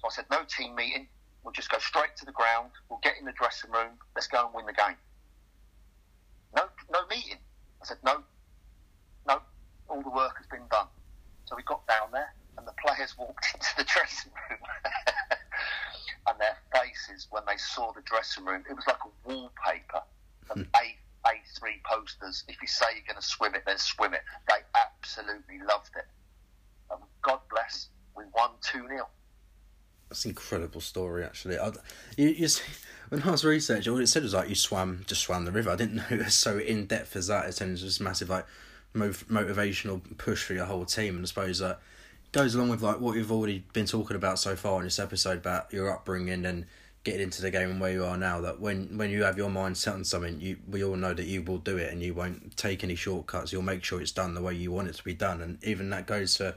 [0.00, 1.08] So I said, no team meeting.
[1.42, 2.70] We'll just go straight to the ground.
[2.90, 3.92] We'll get in the dressing room.
[4.14, 4.96] Let's go and win the game.
[6.54, 7.38] No, no meeting.
[7.80, 8.22] I said, no,
[9.26, 9.40] no.
[9.88, 10.88] All the work has been done.
[11.46, 14.58] So we got down there, and the players walked into the dressing room,
[16.28, 20.02] and their faces when they saw the dressing room, it was like a wallpaper
[20.50, 20.62] of hmm.
[20.74, 20.96] A
[21.28, 22.44] A three posters.
[22.48, 24.22] If you say you're going to swim it, then swim it.
[24.48, 26.06] They absolutely loved it.
[27.26, 29.08] God bless, we won two 0
[30.08, 31.58] That's an incredible story, actually.
[31.58, 31.72] I,
[32.16, 32.62] you, you see,
[33.08, 35.70] when I was researching, all it said was like you swam, just swam the river.
[35.70, 37.48] I didn't know it was so in depth as that.
[37.48, 38.46] It was just massive, like
[38.94, 41.16] mov- motivational push for your whole team.
[41.16, 41.76] And I suppose uh,
[42.30, 45.00] that goes along with like what you've already been talking about so far in this
[45.00, 46.66] episode about your upbringing and
[47.02, 48.40] getting into the game and where you are now.
[48.40, 51.26] That when when you have your mind set on something, you we all know that
[51.26, 53.52] you will do it and you won't take any shortcuts.
[53.52, 55.40] You'll make sure it's done the way you want it to be done.
[55.40, 56.54] And even that goes for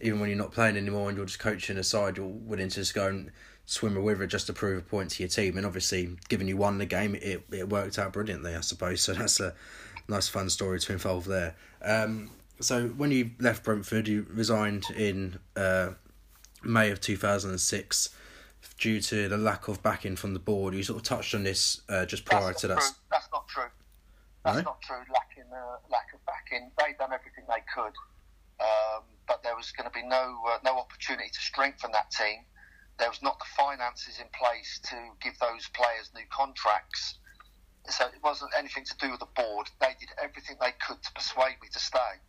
[0.00, 2.94] even when you're not playing anymore and you're just coaching aside, you're willing to just
[2.94, 3.30] go and
[3.66, 5.56] swim a river just to prove a point to your team.
[5.56, 9.00] And obviously, given you won the game, it it worked out brilliantly, I suppose.
[9.02, 9.54] So that's a
[10.08, 11.54] nice, fun story to involve there.
[11.82, 12.30] Um,
[12.60, 15.90] so when you left Brentford, you resigned in uh,
[16.62, 18.10] May of two thousand and six
[18.78, 20.74] due to the lack of backing from the board.
[20.74, 22.78] You sort of touched on this uh, just prior to that.
[22.78, 22.88] true.
[23.10, 23.64] That's not true.
[24.44, 24.62] That's No?
[24.62, 24.96] not true.
[24.96, 27.92] Lacking uh, lack of backing, They've done everything they could,
[28.60, 32.44] um, but there was going to be no uh, no opportunity to strengthen that team.
[32.98, 37.18] There was not the finances in place to give those players new contracts.
[37.88, 39.70] So it wasn't anything to do with the board.
[39.80, 42.20] They did everything they could to persuade me to stay.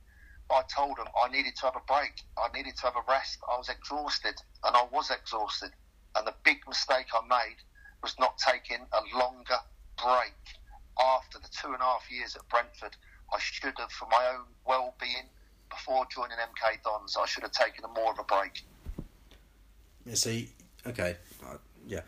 [0.51, 2.21] I told them I needed to have a break.
[2.37, 3.39] I needed to have a rest.
[3.51, 5.71] I was exhausted, and I was exhausted.
[6.15, 7.57] And the big mistake I made
[8.01, 9.59] was not taking a longer
[9.97, 10.41] break
[10.99, 12.95] after the two and a half years at Brentford.
[13.33, 15.29] I should have, for my own well-being,
[15.69, 18.63] before joining MK Dons, I should have taken a more of a break.
[20.05, 20.49] You see,
[20.87, 21.57] okay, uh,
[21.87, 22.01] yeah,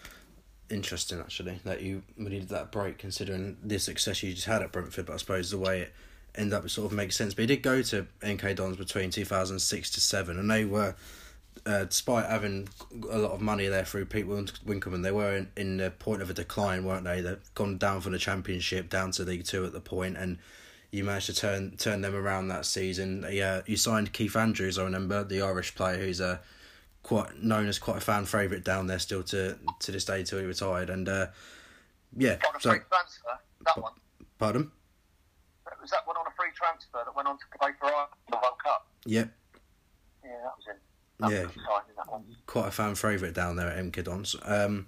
[0.69, 5.05] interesting actually that you needed that break considering the success you just had at Brentford.
[5.05, 5.93] But I suppose the way it
[6.35, 7.33] ended up sort of makes sense.
[7.33, 10.65] But he did go to MK Dons between two thousand six to seven, and they
[10.65, 10.95] were.
[11.65, 12.67] Uh, despite having
[13.11, 16.21] a lot of money there through Pete Win- Winkelman, they were in, in the point
[16.21, 17.19] of a decline, weren't they?
[17.19, 20.39] They've gone down from the Championship down to League Two at the point, and
[20.91, 23.25] you managed to turn turn them around that season.
[23.31, 26.41] Yeah, you signed Keith Andrews, I remember, the Irish player who's a
[27.03, 30.39] quite known as quite a fan favourite down there still to to this day till
[30.39, 30.89] he retired.
[30.89, 31.27] And uh,
[32.17, 33.93] yeah, On a so free transfer, that one.
[34.37, 34.71] pardon.
[35.81, 38.31] Was that one on a free transfer that went on to play for Ireland in
[38.31, 38.87] the World Cup?
[39.05, 39.29] Yep,
[40.23, 40.75] Yeah, that was in.
[41.19, 41.43] That Yeah.
[41.47, 42.35] was exciting, that one.
[42.45, 44.35] quite a fan favourite down there at MK Dons.
[44.43, 44.87] Um,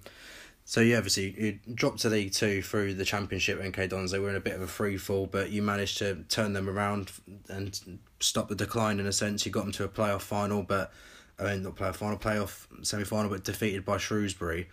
[0.66, 3.60] So you obviously you dropped to League Two through the Championship.
[3.60, 6.24] MK Dons they were in a bit of a free fall, but you managed to
[6.28, 7.12] turn them around
[7.48, 9.44] and stop the decline in a sense.
[9.44, 10.92] You got them to a playoff final, but
[11.38, 14.68] I mean not playoff final, playoff semi final, but defeated by Shrewsbury.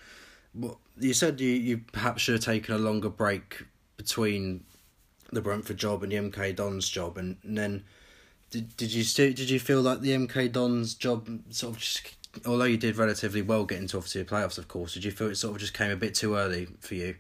[0.98, 3.66] You said you you perhaps should have taken a longer break
[3.98, 4.64] between
[5.32, 7.84] the Brentford job and the MK Dons job, and, and then
[8.50, 12.16] did did you still did you feel like the MK Dons job sort of just
[12.46, 15.28] although you did relatively well getting to obviously the playoffs, of course, did you feel
[15.28, 17.16] it sort of just came a bit too early for you?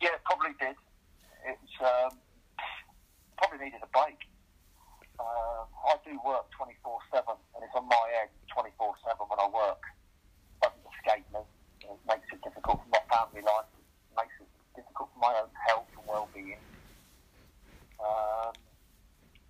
[0.00, 0.76] Yeah, probably did.
[1.46, 2.18] It's um,
[3.38, 4.18] probably needed a break.
[5.18, 9.26] Uh, I do work twenty four seven, and it's on my end twenty four seven
[9.28, 9.80] when I work.
[9.80, 11.40] It doesn't escape me.
[11.82, 13.70] It makes it difficult for my family life.
[13.78, 16.58] It makes it difficult for my own health and well being.
[18.02, 18.52] Um,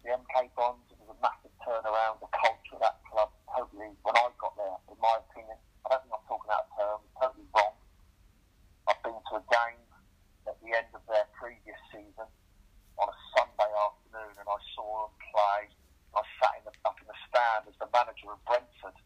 [0.05, 2.21] the MK Dons was a massive turnaround.
[2.21, 3.33] The culture of that club
[3.85, 6.71] totally, when I got there, in my opinion, I don't think I'm talking out of
[6.73, 7.77] term, totally wrong.
[8.89, 9.85] I've been to a game
[10.49, 12.29] at the end of their previous season
[12.97, 15.61] on a Sunday afternoon and I saw them play.
[16.15, 18.97] I sat in the, up in the stand as the manager of Brentford.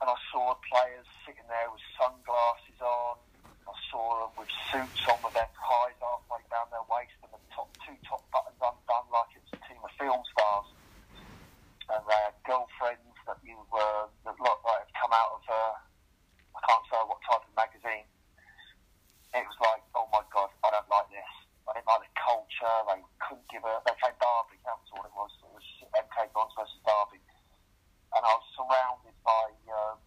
[0.00, 3.16] And I saw players sitting there with sunglasses on.
[3.64, 7.40] I saw them with suits on with their ties halfway down their waist and the
[7.50, 10.68] top two top buttons undone like it was a team of film stars
[11.90, 15.74] and they had girlfriends that you were that looked like had come out of uh,
[16.56, 18.06] I can't say what type of magazine.
[19.36, 21.32] It was like, oh my god, I don't like this.
[21.68, 22.76] I didn't like the culture.
[22.88, 23.82] They couldn't give a.
[23.84, 24.56] They played Derby.
[24.64, 25.32] That was all it was.
[25.42, 27.20] It was MK Dons versus Derby,
[28.16, 29.98] and I was surrounded by, um,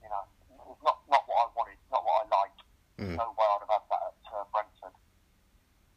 [0.00, 0.24] you know,
[0.58, 2.60] it was not not what I wanted, not what I liked.
[2.98, 3.14] Mm.
[3.18, 4.96] No way I'd have had that at uh, Brentford.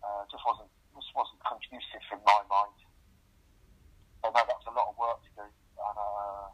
[0.04, 2.84] Uh, just wasn't just wasn't conducive in my mind.
[4.24, 5.44] So no, that was a lot of work to do.
[5.44, 6.48] And, uh,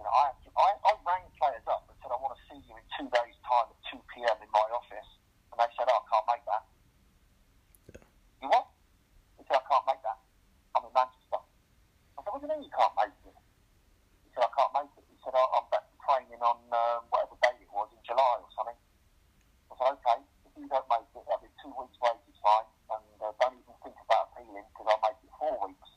[0.00, 2.72] you know, I, I, I rang players up and said, I want to see you
[2.72, 4.40] in two days' time at 2 p.m.
[4.40, 5.10] in my office.
[5.52, 6.64] And they said, oh, I can't make that.
[8.40, 8.72] You what?
[9.36, 10.18] He said, I can't make that.
[10.72, 11.44] I'm in Manchester.
[12.16, 13.36] I said, what do you mean you can't make it?
[14.24, 15.04] He said, I can't make it.
[15.04, 18.48] He said, I'm back to training on um, whatever date it was in July or
[18.56, 18.80] something.
[19.68, 20.18] I said, okay,
[20.48, 22.72] if you don't make it, that'll be two weeks' wages fine.
[22.88, 25.92] And uh, don't even think about appealing because I'll make it four weeks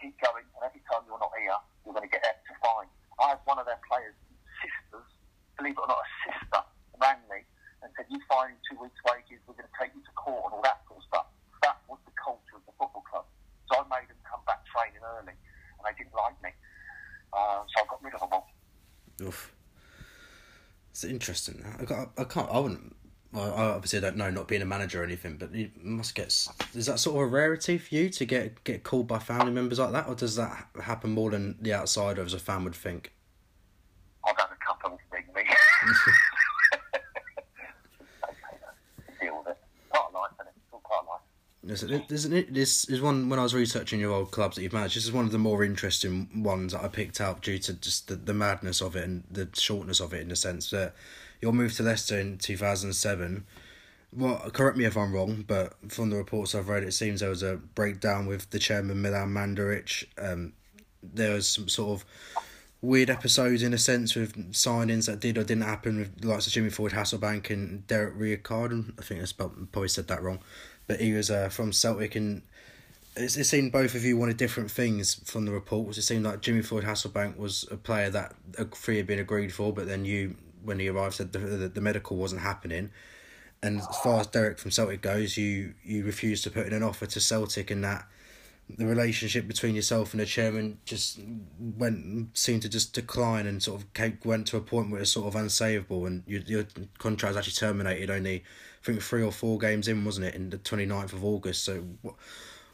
[0.00, 2.88] keep going, and every time you're not here, you're going to get extra fine.
[3.18, 4.14] I had one of their players'
[4.62, 5.06] sisters,
[5.58, 6.62] believe it or not, a sister
[7.02, 7.42] rang me
[7.82, 9.42] and said, "You fine in two weeks' wages?
[9.46, 11.26] We're going to take you to court and all that sort of stuff."
[11.66, 13.26] That was the culture of the football club.
[13.70, 16.54] So I made them come back training early, and they didn't like me.
[17.34, 18.48] Uh, so I got rid of them all.
[19.22, 19.54] Oof.
[20.90, 21.64] It's interesting.
[21.66, 22.48] I, I can't.
[22.48, 22.94] I wouldn't.
[23.32, 26.28] Well, I obviously don't know, not being a manager or anything, but you must get.
[26.74, 29.80] Is that sort of a rarity for you to get get called by family members
[29.80, 33.12] like that, or does that happen more than the outsider as a fan would think?
[34.24, 35.42] I've had a couple of big me.
[39.20, 39.58] Deal with it.
[39.90, 40.54] Part of life, isn't it?
[40.56, 42.54] It's all part of Isn't isn't it?
[42.54, 44.96] This is one when I was researching your old clubs that you've managed.
[44.96, 48.08] This is one of the more interesting ones that I picked out due to just
[48.08, 50.94] the, the madness of it and the shortness of it in the sense that
[51.40, 53.46] your move to Leicester in two thousand seven.
[54.10, 57.28] Well, correct me if I'm wrong, but from the reports I've read, it seems there
[57.28, 60.06] was a breakdown with the chairman Milan Mandaric.
[60.16, 60.54] Um,
[61.02, 62.06] there was some sort of
[62.80, 66.52] weird episodes in a sense with signings that did or didn't happen with likes of
[66.52, 68.84] Jimmy Floyd Hasselbaink and Derek Ricardo.
[68.98, 70.38] I think I probably said that wrong,
[70.86, 72.42] but he was uh, from Celtic and
[73.16, 75.98] it, it seemed both of you wanted different things from the reports.
[75.98, 79.52] It seemed like Jimmy Floyd Hasselbaink was a player that a three had been agreed
[79.52, 82.90] for, but then you, when he arrived, said the, the, the medical wasn't happening.
[83.60, 86.84] And as far as Derek from Celtic goes, you you refused to put in an
[86.84, 88.06] offer to Celtic, and that
[88.76, 91.20] the relationship between yourself and the chairman just
[91.58, 95.12] went seemed to just decline and sort of came, went to a point where it's
[95.12, 96.64] sort of unsavable, and your your
[96.98, 98.36] contract was actually terminated only
[98.82, 101.64] I think three or four games in, wasn't it, in the 29th of August.
[101.64, 101.84] So.
[102.02, 102.14] What,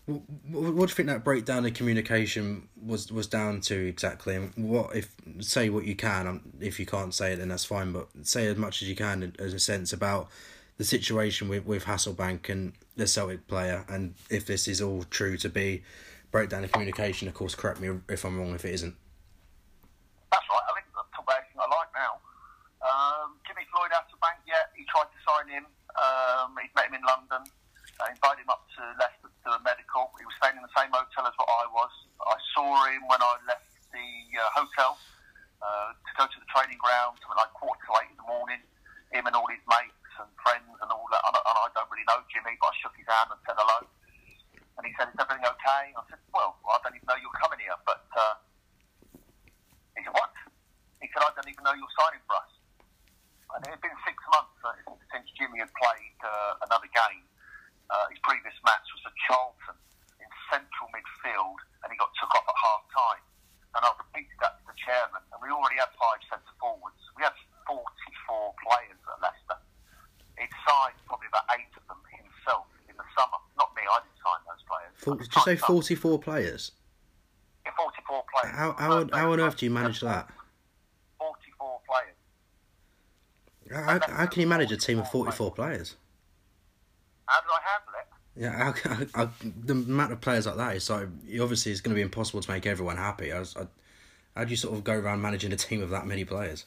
[0.06, 4.34] what, what do you think that breakdown in communication was was down to exactly?
[4.34, 6.42] And what if say what you can?
[6.60, 7.92] If you can't say it, then that's fine.
[7.92, 10.28] But say as much as you can, in- as a sense about
[10.76, 15.36] the situation with, with Hasselbaink and the Celtic player, and if this is all true
[15.38, 15.82] to be
[16.34, 17.30] breakdown of communication.
[17.30, 18.98] Of course, correct me if I'm wrong if it isn't.
[20.34, 20.66] That's right.
[20.66, 22.18] I think that's everything I like now.
[22.82, 25.64] Um, Jimmy Floyd Hasselbaink, yeah, he tried to sign him.
[25.94, 27.46] Um, he'd met him in London.
[28.02, 30.10] I invited him up to Leicester to a medical.
[30.18, 31.94] He was staying in the same hotel as what I was.
[32.18, 34.98] I saw him when I left the uh, hotel
[35.62, 38.58] uh, to go to the training ground, something like quarter to eight in the morning.
[39.14, 41.22] Him and all his mates and friends and all that.
[41.24, 43.56] And I, and I don't really know Jimmy, but I shook his hand and said
[43.58, 43.86] hello.
[44.78, 47.62] And he said, "Is everything okay?" I said, "Well, I don't even know you're coming
[47.62, 48.34] here." But uh,
[49.94, 50.34] he said, "What?"
[50.98, 52.54] He said, "I don't even know you're signing for us."
[53.54, 54.74] and it had been six months uh,
[55.14, 57.24] since Jimmy had played uh, another game.
[57.86, 59.78] Uh, his previous match was at Charlton
[60.18, 63.22] in central midfield, and he got took off at half time.
[63.78, 66.98] And I repeated that to the chairman, and we already had five centre forwards.
[67.14, 67.34] We had
[67.66, 67.78] 44
[68.62, 69.33] players at Leicester.
[70.64, 73.38] Signed probably about eight of them himself in the summer.
[73.58, 74.92] Not me, I didn't sign those players.
[74.96, 76.72] Four, did you say forty-four players?
[77.64, 78.56] Yeah, 44 players.
[78.56, 80.28] How how on, how on earth do you manage that?
[81.18, 82.16] 44 players.
[83.86, 85.96] How, how can you manage a team of forty-four players?
[87.26, 88.06] How did I handle it?
[88.36, 89.30] Yeah, how, how, how,
[89.64, 91.08] the amount of players like that is so
[91.40, 93.32] obviously it's going to be impossible to make everyone happy.
[93.32, 93.66] I, was, I,
[94.36, 96.64] how do you sort of go around managing a team of that many players?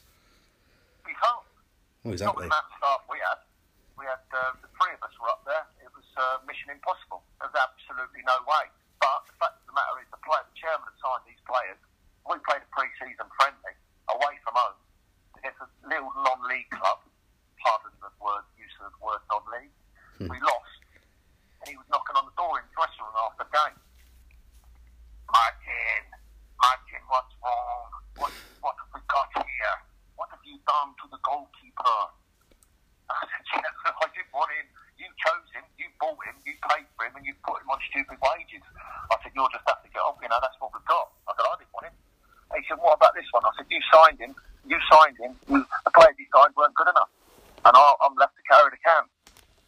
[1.04, 1.22] We can't.
[2.02, 2.44] Well, Not exactly.
[2.44, 3.38] with the amount of staff we had.
[4.08, 5.68] Had uh, the three of us were up there.
[5.84, 7.20] It was uh, mission impossible.
[7.44, 8.64] There's absolutely no way.
[9.04, 11.76] But the fact of the matter is, the player, the chairman had signed these players.
[12.24, 13.76] We played a pre-season friendly
[14.08, 14.80] away from home
[15.36, 17.04] against a little non-league club.
[17.60, 19.76] Pardon the word use of the word non-league.
[20.24, 20.80] We lost,
[21.60, 23.76] and he was knocking on the door in the dressing room after the game.
[25.28, 26.02] Martin,
[26.56, 27.92] Martin, what's wrong?
[28.16, 28.32] What,
[28.64, 29.76] what have we got here?
[30.16, 32.16] What have you done to the goalkeeper?
[33.08, 34.68] I said, "Yes, I didn't want him.
[35.00, 37.78] You chose him, you bought him, you paid for him, and you put him on
[37.90, 38.64] stupid wages.
[39.10, 41.10] I said, you'll just have to get on, you know, that's what we've got.
[41.26, 41.96] I said, I didn't want him.
[42.56, 43.44] He said, what about this one?
[43.44, 44.32] I said, you signed him,
[44.64, 47.12] you signed him, the players you signed weren't good enough.
[47.66, 49.04] And I, I'm left to carry the can.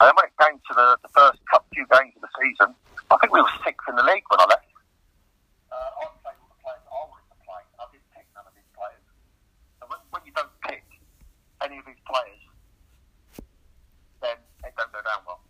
[0.01, 2.73] And then when it came to the, the first couple, few games of the season,
[3.13, 4.65] I think we were sixth in the league when I left.
[5.69, 7.63] Uh, I played all the players I wanted to play.
[7.77, 9.05] I didn't pick none of these players.
[9.77, 10.89] So when, when you don't pick
[11.61, 12.43] any of these players,
[14.25, 15.45] then it don't go down well.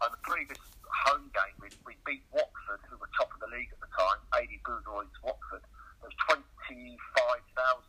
[0.00, 0.58] And the previous
[0.88, 4.18] home game, we, we beat Watford, who were top of the league at the time,
[4.34, 5.62] Aidy Boothroyd's Watford.
[6.02, 6.98] There was 25,000,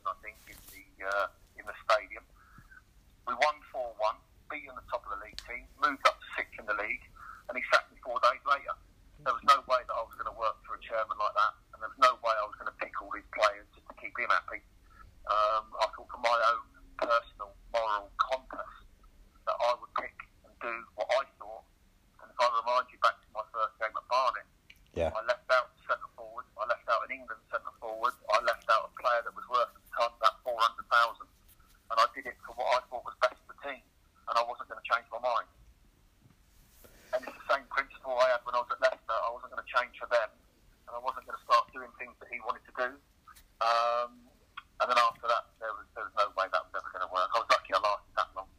[0.05, 2.21] I think, in the uh, in the stadium.
[3.25, 6.53] We won 4 1, beating the top of the league team, moved up to sixth
[6.61, 7.01] in the league,
[7.49, 8.77] and he sacked me four days later.
[9.25, 11.53] There was no way that I was going to work for a chairman like that,
[11.73, 13.95] and there was no way I was going to pick all these players just to
[13.97, 14.61] keep him happy.
[15.25, 16.67] Um, I thought for my own
[16.99, 18.73] personal moral compass
[19.47, 20.13] that I would pick
[20.43, 21.63] and do what I thought.
[22.19, 24.47] And if I remind you back to my first game at Barnet,
[24.93, 25.09] Yeah.
[25.15, 26.43] I left out centre forward.
[26.59, 28.11] I left out an England centre forward.
[28.29, 31.31] I left out a player that was worth at the time about four hundred thousand,
[31.89, 33.81] and I did it for what I thought was best for the team,
[34.27, 35.47] and I wasn't going to change my mind.
[37.15, 39.17] And it's the same principle I had when I was at Leicester.
[39.17, 40.29] I wasn't going to change for them,
[40.85, 42.89] and I wasn't going to start doing things that he wanted to do.
[43.65, 44.11] Um,
[44.77, 47.09] and then after that, there was there was no way that was ever going to
[47.09, 47.33] work.
[47.33, 48.49] I was lucky I lasted that long.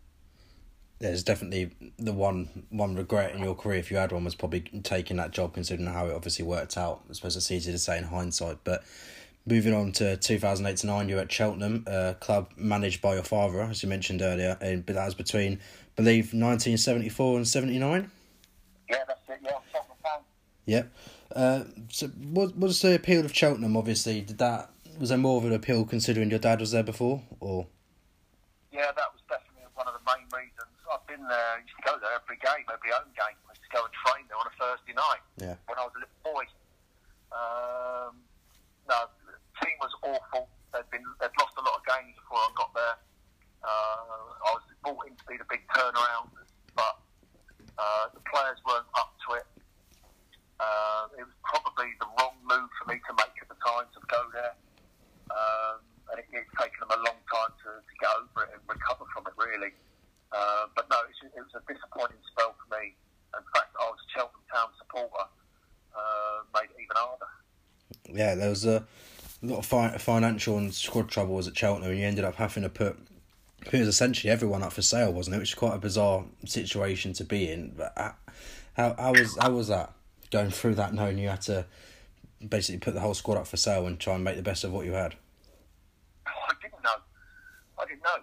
[0.98, 4.60] There's definitely the one one regret in your career, if you had one, was probably
[4.60, 7.02] taking that job, considering how it obviously worked out.
[7.10, 8.84] I suppose it's easy to say in hindsight, but
[9.46, 13.60] moving on to 2008 to 9, you're at Cheltenham, a club managed by your father,
[13.62, 18.10] as you mentioned earlier, and but that was between, I believe, 1974 and 79.
[18.88, 19.38] Yeah, that's it.
[19.42, 20.20] Yeah, I'm fan.
[20.66, 20.92] Yep.
[21.34, 23.76] Uh, so, what what's the appeal of Cheltenham?
[23.76, 24.70] Obviously, did that
[25.00, 27.66] was there more of an appeal considering your dad was there before, or
[28.70, 30.70] Yeah, that was definitely one of the main reasons.
[30.86, 33.34] I've been there, I used to go there every game, every home game.
[33.34, 35.58] I used to go and train there on a Thursday night Yeah.
[35.66, 36.46] when I was a little boy.
[37.34, 38.14] Um,
[38.86, 39.34] no, the
[39.66, 40.46] team was awful.
[40.70, 42.96] They'd been they'd lost a lot of games before I got there.
[43.66, 46.30] Uh, I was brought in to be the big turnaround,
[46.78, 46.94] but
[47.78, 49.46] uh, the players weren't up to it.
[50.62, 54.00] Uh, it was probably the wrong move for me to make at the time to
[54.06, 54.54] go there.
[55.32, 55.80] Um,
[56.12, 59.08] and it, it's taken them a long time to, to get over it and recover
[59.10, 59.72] from it, really.
[60.32, 62.94] Uh, but no, it's, it was a disappointing spell for me.
[63.34, 65.26] And in fact, I was a Cheltenham Town supporter.
[65.94, 67.26] Uh, made it even harder.
[68.08, 68.84] yeah, there was a
[69.42, 72.68] lot of fi- financial and squad troubles at Cheltenham, and you ended up having to
[72.68, 72.98] put.
[73.64, 75.38] It was essentially everyone up for sale, wasn't it?
[75.38, 77.74] Which is quite a bizarre situation to be in.
[77.76, 78.12] But uh,
[78.74, 79.92] how how was how was that
[80.32, 81.64] going through that, knowing you had to
[82.46, 84.72] basically put the whole squad up for sale and try and make the best of
[84.72, 85.14] what you had?
[86.26, 86.98] I didn't know.
[87.78, 88.18] I didn't know.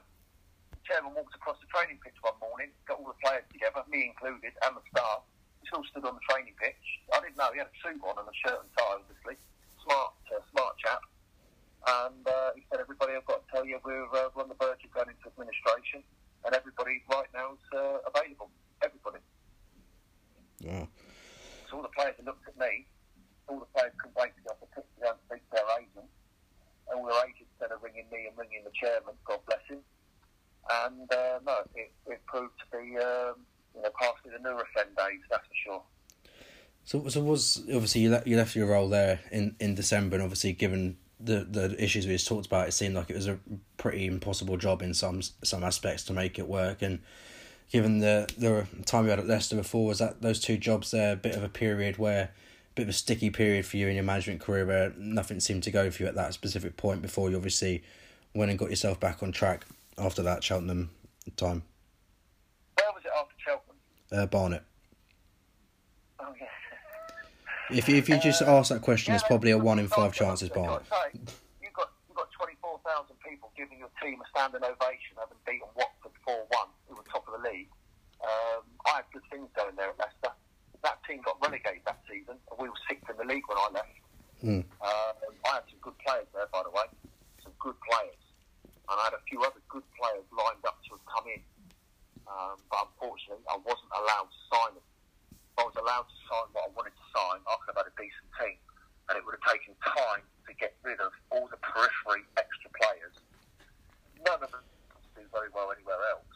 [0.92, 4.52] Chairman walked across the training pitch one morning, got all the players together, me included,
[4.68, 5.24] and the staff.
[5.64, 6.84] We all stood on the training pitch.
[7.16, 7.48] I didn't know.
[7.56, 9.40] He had a suit on and a shirt and tie, obviously.
[9.80, 11.00] Smart, uh, smart chap.
[11.88, 14.60] And uh, he said, everybody, I've got to tell you, we're, uh, we're on the
[14.60, 16.04] verge of going into administration,
[16.44, 18.52] and everybody right now is uh, available.
[18.84, 19.24] Everybody.
[20.60, 20.86] Yeah.
[21.72, 22.86] So all the players that looked at me,
[23.48, 25.52] all the players couldn't wait to get off the pitch to go and speak to
[25.58, 26.12] their agent.
[26.92, 29.80] And all their agents instead of ringing me and ringing the chairman, God bless him.
[30.86, 33.42] And uh, no, it, it proved to be, um,
[33.74, 35.84] you know, partially the Nurofen days, that's for sure.
[37.12, 40.54] So, was obviously you left, you left your role there in, in December, and obviously
[40.54, 43.38] given the the issues we just talked about, it seemed like it was a
[43.78, 46.82] pretty impossible job in some some aspects to make it work.
[46.82, 47.00] And
[47.72, 51.14] given the the time you had at Leicester before, was that those two jobs there
[51.14, 53.96] a bit of a period where a bit of a sticky period for you in
[53.96, 57.30] your management career where nothing seemed to go for you at that specific point before
[57.30, 57.84] you obviously
[58.34, 59.66] went and got yourself back on track
[59.98, 60.90] after that Cheltenham
[61.36, 61.64] time.
[62.76, 63.76] Where was it after Cheltenham?
[64.12, 64.64] Uh, Barnet.
[66.20, 66.48] Oh yeah.
[67.72, 70.50] If you, if you just ask that question, it's probably a one in five chances,
[70.50, 70.56] it's
[71.64, 75.40] You've got you've got twenty four thousand people giving your team a standing ovation, having
[75.48, 77.72] beaten Watford four one, who were top of the league.
[78.20, 80.36] Um, I had good things going there at Leicester.
[80.84, 83.68] That team got relegated that season, and we were sixth in the league when I
[83.72, 83.98] left.
[84.44, 84.64] Mm.
[84.82, 85.14] Uh,
[85.48, 86.90] I had some good players there, by the way,
[87.40, 88.24] some good players,
[88.66, 91.42] and I had a few other good players lined up to have come in.
[92.28, 94.88] Um, but unfortunately, I wasn't allowed to sign them.
[95.52, 97.90] If I was allowed to sign what I wanted to sign, I could have had
[97.92, 98.58] a decent team,
[99.12, 103.20] and it would have taken time to get rid of all the periphery extra players.
[104.24, 104.64] None of them
[105.14, 106.34] do very well anywhere else.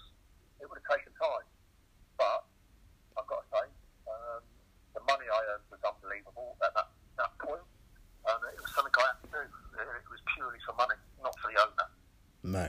[0.59, 1.47] It would have taken time,
[2.19, 2.43] but
[3.15, 3.65] I've got to say,
[4.11, 4.43] um,
[4.99, 9.15] the money I earned was unbelievable at that, that point, and it was something I
[9.15, 9.43] had to do.
[9.79, 11.87] It was purely for money, not for the owner.
[12.43, 12.67] No.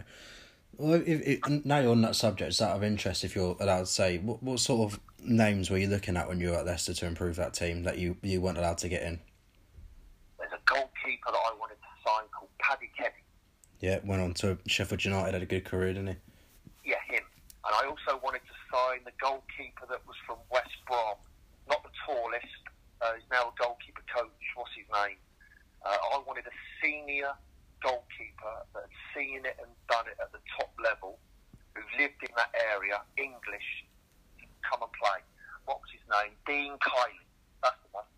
[1.27, 3.81] Well, if, if, now you're on that subject, it's out of interest if you're allowed
[3.81, 6.67] to say, what, what sort of names were you looking at when you were at
[6.67, 9.19] Leicester to improve that team that you, you weren't allowed to get in?
[10.39, 13.11] There's a goalkeeper that I wanted to sign called Paddy Kenny.
[13.81, 16.91] Yeah, went on to Sheffield United, had a good career, didn't he?
[16.91, 17.25] Yeah, him.
[17.67, 21.17] And I also wanted to sign the goalkeeper that was from West Brom.
[21.69, 22.47] Not the tallest.
[23.03, 24.31] Uh, he's now a goalkeeper coach.
[24.55, 25.19] What's his name?
[25.85, 27.35] Uh, I wanted a senior
[27.83, 31.19] goalkeeper that had seen it and done it at the top level,
[31.75, 33.85] who lived in that area, English,
[34.41, 35.21] to come and play.
[35.69, 36.33] What was his name?
[36.47, 37.23] Dean Kiely.
[37.63, 38.09] That's the one.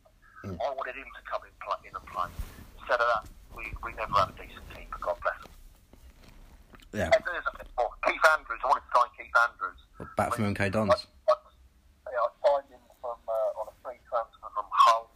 [0.45, 0.57] Mm.
[0.61, 2.31] I wanted him to come in, play, in and play.
[2.79, 5.53] Instead of that, we, we never had a decent team, but God bless him.
[6.97, 7.93] Yeah, And there's a bit more.
[8.07, 9.81] Keith Andrews, I wanted to sign Keith Andrews.
[10.17, 10.89] back from MK I, Dons.
[11.29, 11.35] I,
[12.09, 15.13] yeah, I signed him from, uh, on a free transfer from Hull.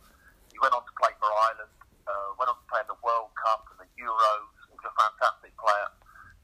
[0.52, 1.72] He went on to play for Ireland,
[2.04, 4.52] uh, went on to play in the World Cup and the Euros.
[4.68, 5.88] He was a fantastic player.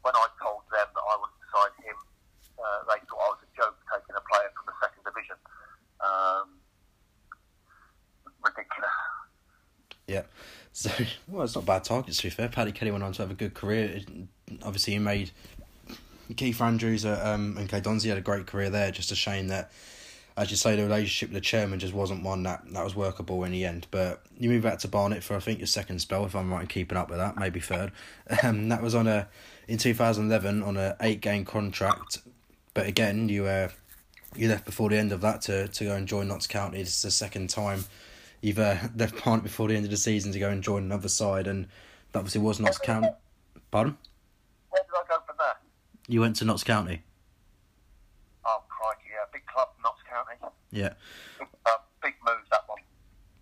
[0.07, 1.99] When I told them that I wanted to sign him,
[2.59, 5.39] uh, they thought I was a joke taking a player from the second division.
[6.01, 6.49] Um,
[8.43, 8.99] ridiculous.
[10.07, 10.25] Yeah.
[10.73, 10.91] So,
[11.27, 12.49] well, it's not bad targets to be fair.
[12.49, 14.01] Paddy Kelly went on to have a good career.
[14.63, 15.31] Obviously, he made
[16.35, 18.03] Keith Andrews um, MK Dons.
[18.03, 18.91] He had a great career there.
[18.91, 19.71] Just a shame that,
[20.37, 23.45] as you say, the relationship with the chairman just wasn't one that, that was workable
[23.45, 23.87] in the end.
[23.91, 26.63] But you move back to Barnet for, I think, your second spell, if I'm right
[26.63, 27.93] in keeping up with that, maybe third.
[28.43, 29.29] Um, that was on a
[29.69, 32.19] in 2011 on a eight game contract.
[32.73, 33.69] But again, you uh,
[34.37, 36.81] you left before the end of that to, to go and join Notts County.
[36.81, 37.85] Is the second time
[38.41, 41.09] you've uh, left Barnet before the end of the season to go and join another
[41.09, 41.67] side, and
[42.13, 43.09] that obviously was Notts County.
[43.71, 43.97] Pardon?
[44.71, 45.55] Where did I go from there?
[46.09, 47.03] You went to Notts County.
[48.47, 49.25] Oh, crikey, yeah.
[49.33, 50.55] Big club, Notts County.
[50.71, 50.93] Yeah,
[51.67, 51.71] Uh,
[52.03, 52.79] big move, that one.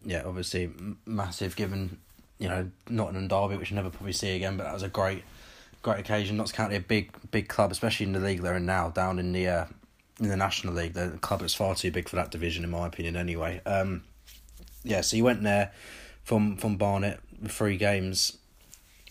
[0.05, 0.23] yeah.
[0.25, 1.99] Obviously, m- massive given
[2.39, 4.57] you know Nottingham Derby, which you never probably see again.
[4.57, 5.25] But that was a great,
[5.83, 6.37] great occasion.
[6.37, 9.33] Notts County, a big, big club, especially in the league they're in now, down in
[9.33, 9.65] the uh,
[10.21, 10.93] in the National League.
[10.95, 13.17] The club is far too big for that division, in my opinion.
[13.17, 14.03] Anyway, um,
[14.87, 15.01] yeah.
[15.03, 15.73] So you went there
[16.25, 18.39] from from Barnet, three games.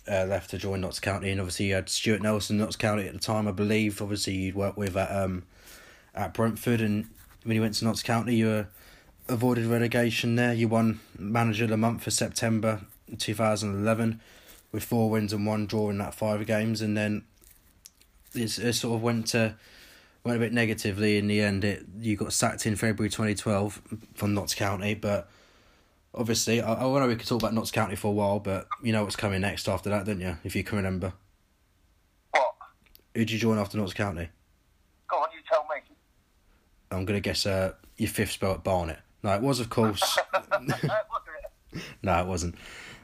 [0.07, 3.13] Uh, left to join Notts County, and obviously you had Stuart Nelson, Notts County at
[3.13, 4.03] the time, I believe.
[4.03, 5.43] Obviously, you'd worked with at um,
[6.13, 7.07] at Brentford, and
[7.43, 8.67] when you went to Notts County, you were
[9.27, 10.53] avoided relegation there.
[10.53, 12.81] You won Manager of the Month for September
[13.17, 14.21] 2011
[14.71, 17.23] with four wins and one draw in that five games, and then
[18.35, 19.55] it sort of went to
[20.23, 21.63] went a bit negatively in the end.
[21.63, 23.81] It you got sacked in February 2012
[24.13, 25.29] from Notts County, but
[26.15, 28.91] obviously I, I know we could talk about Notts County for a while, but you
[28.91, 30.37] know what's coming next after that, don't you?
[30.43, 31.13] If you can remember,
[32.31, 32.53] What?
[33.13, 34.29] who'd you join after Notts County?
[35.09, 35.81] Go on, you tell me.
[36.91, 38.99] I'm gonna guess uh, your fifth spell at Barnet.
[39.23, 40.17] No, it was of course.
[41.73, 41.81] It?
[42.01, 42.55] No, it wasn't.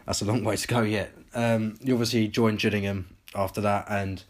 [0.05, 1.13] That's a long way to go yet.
[1.33, 4.23] Um, you obviously joined Gillingham after that, and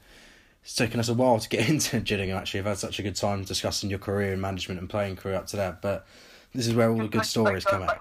[0.63, 2.37] it's taken us a while to get into Gillingham.
[2.37, 5.35] Actually, I've had such a good time discussing your career in management and playing career
[5.35, 5.81] up to that.
[5.81, 6.07] But
[6.53, 7.99] this is where all the good stories come out.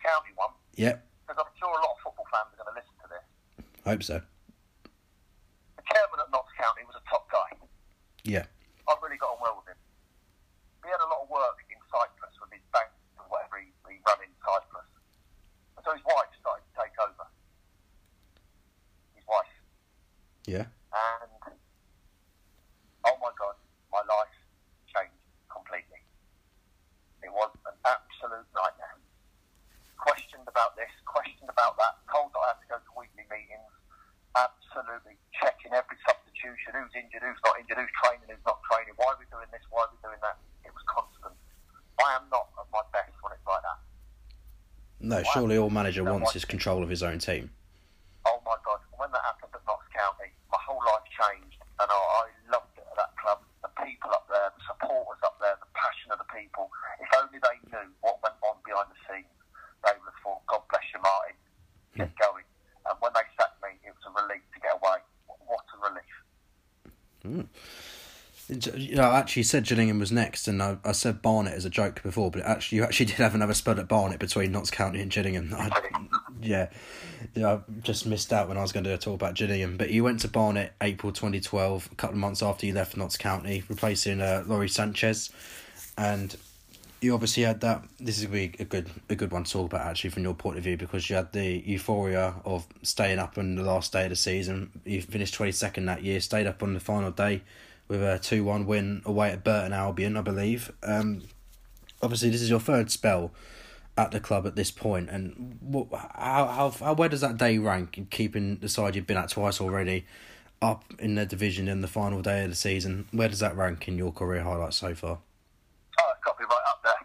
[0.00, 0.96] To that Notts County one, Yep,
[1.26, 3.26] because I'm sure a lot of football fans are going to listen to this.
[3.84, 4.16] I hope so.
[5.76, 7.56] The chairman at Notts County was a top guy.
[8.24, 8.44] Yeah,
[8.88, 9.80] I've really got on well with him.
[10.84, 12.88] He had a lot of work in Cyprus with his bank
[13.20, 14.88] and whatever he, he ran in Cyprus.
[15.76, 17.24] And so his wife started to take over.
[19.16, 19.52] His wife.
[20.48, 20.66] yeah,
[34.70, 39.10] absolutely checking every substitution, who's injured, who's not injured, who's training, who's not training, why
[39.10, 40.38] are we doing this, why are we doing that?
[40.62, 41.34] It was constant.
[41.98, 43.80] I am not at my best when it's like that.
[45.02, 47.50] No, surely all manager wants is control of his own team.
[48.28, 48.78] Oh my God!
[48.94, 52.84] When that happened at Notts County, my whole life changed, and I, I loved it
[52.84, 53.40] at that club.
[53.64, 56.68] The people up there, the supporters up there, the passion of the people.
[57.00, 57.88] If only they knew.
[68.50, 71.70] You know, I actually said Gillingham was next, and I, I said Barnet as a
[71.70, 75.00] joke before, but actually, you actually did have another spell at Barnet between Notts County
[75.00, 75.54] and Gillingham.
[75.56, 75.70] I,
[76.42, 76.68] yeah,
[77.34, 79.76] yeah, I just missed out when I was going to talk about Gillingham.
[79.76, 83.16] But you went to Barnet April 2012, a couple of months after you left Notts
[83.16, 85.30] County, replacing uh, Lawrie Sanchez,
[85.96, 86.36] and
[87.00, 87.84] you obviously had that.
[88.00, 90.24] This is going to be a good a good one to talk about actually from
[90.24, 93.92] your point of view because you had the euphoria of staying up on the last
[93.92, 94.70] day of the season.
[94.84, 97.42] You finished twenty second that year, stayed up on the final day
[97.90, 100.72] with a two one win away at Burton Albion, I believe.
[100.82, 101.24] Um,
[102.00, 103.32] obviously, this is your third spell
[103.98, 107.58] at the club at this point, and what, how, how how where does that day
[107.58, 110.06] rank in keeping the side you've been at twice already
[110.62, 113.06] up in the division in the final day of the season?
[113.12, 115.18] Where does that rank in your career highlights so far?
[116.00, 117.02] Oh, it's got to be right up there.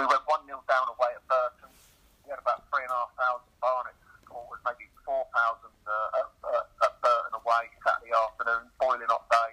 [0.00, 1.68] We went 1 0 down away at Burton.
[2.24, 2.88] We had about 3,500
[3.60, 9.50] Barnet supporters, maybe 4,000 uh, at, uh, at Burton away Saturday afternoon, boiling hot day.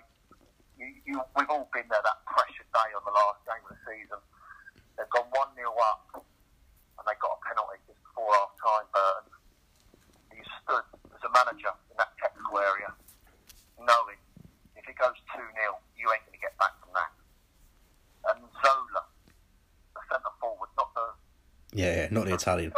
[0.79, 3.81] You, you, we've all been there that precious day on the last game of the
[3.91, 4.23] season.
[4.95, 9.35] They've gone 1 0 up and they got a penalty just before half time, Burton.
[10.31, 12.95] You stood as a manager in that technical area
[13.83, 14.19] knowing
[14.79, 17.11] if it goes 2 0, you ain't going to get back from that
[18.33, 19.03] and Zola,
[19.95, 21.05] the centre forward, not the
[21.73, 22.73] Yeah, yeah, not the Italian.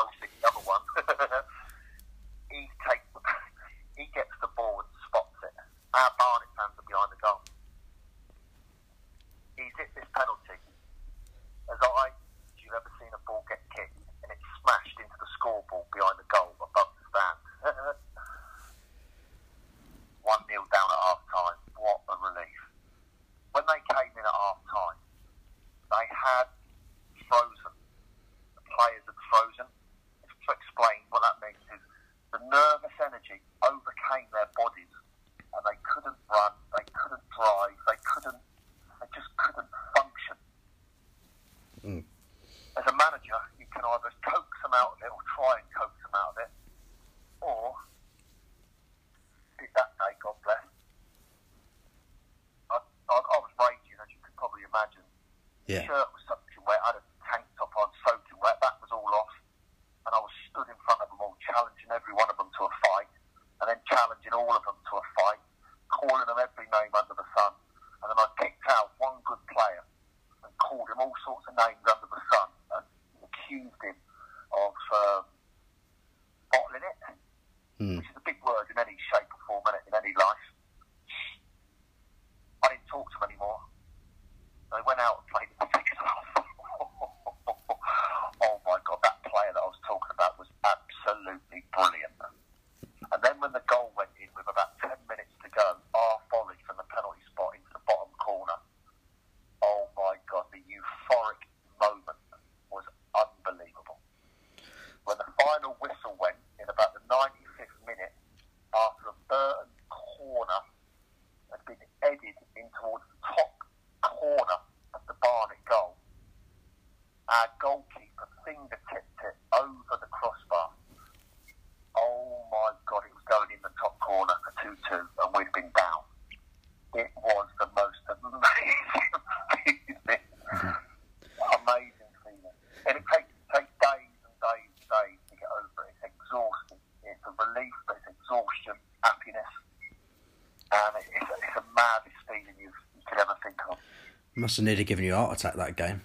[144.50, 146.02] Must have nearly given you a heart attack that game.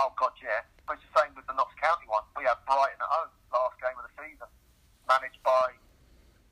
[0.00, 0.64] Oh God, yeah.
[0.88, 2.24] But it's the same with the Notts County one.
[2.32, 4.48] We had Brighton at home last game of the season,
[5.04, 5.76] managed by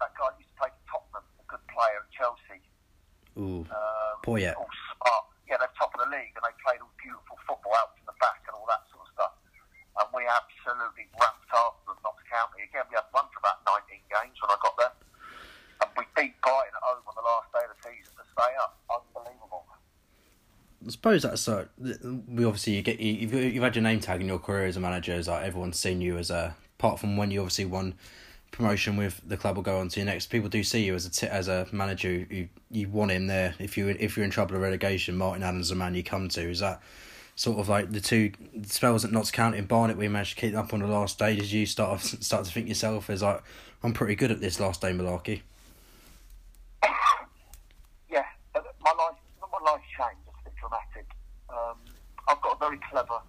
[0.04, 2.60] that guy who used to play for Tottenham, a good player at Chelsea.
[3.40, 4.52] Ooh, Um, Poyet.
[4.60, 5.24] All smart.
[5.48, 8.16] Yeah, they're top of the league and they played all beautiful football out from the
[8.20, 9.32] back and all that sort of stuff.
[9.40, 12.60] And we absolutely ramped after them, Notts County.
[12.60, 14.92] Again, we had one for about 19 games when I got there.
[15.80, 18.52] And we beat Brighton at home on the last day of the season to stay
[18.60, 18.76] up.
[18.92, 19.64] Unbelievable.
[20.86, 21.68] I suppose that's so.
[22.28, 24.76] We obviously you get you, you've you've had your name tag in your career as
[24.76, 25.12] a manager.
[25.12, 27.94] As like everyone's seen you as a apart from when you obviously won
[28.50, 30.26] promotion with the club will go on to your next.
[30.26, 32.10] People do see you as a t- as a manager.
[32.10, 35.16] You you want him there if you if you're in trouble of relegation.
[35.16, 36.50] Martin Adams is the man you come to.
[36.50, 36.80] Is that
[37.34, 38.32] sort of like the two
[38.64, 41.36] spells at Notts County and Barnet we managed to keep up on the last day,
[41.36, 43.42] did you start start to think yourself as like
[43.82, 45.42] I'm pretty good at this last day malarkey?
[48.10, 48.24] yeah,
[48.54, 50.20] my life my life changed.
[50.28, 51.06] It's a bit dramatic.
[51.48, 51.76] Um,
[52.28, 53.20] I've got a very clever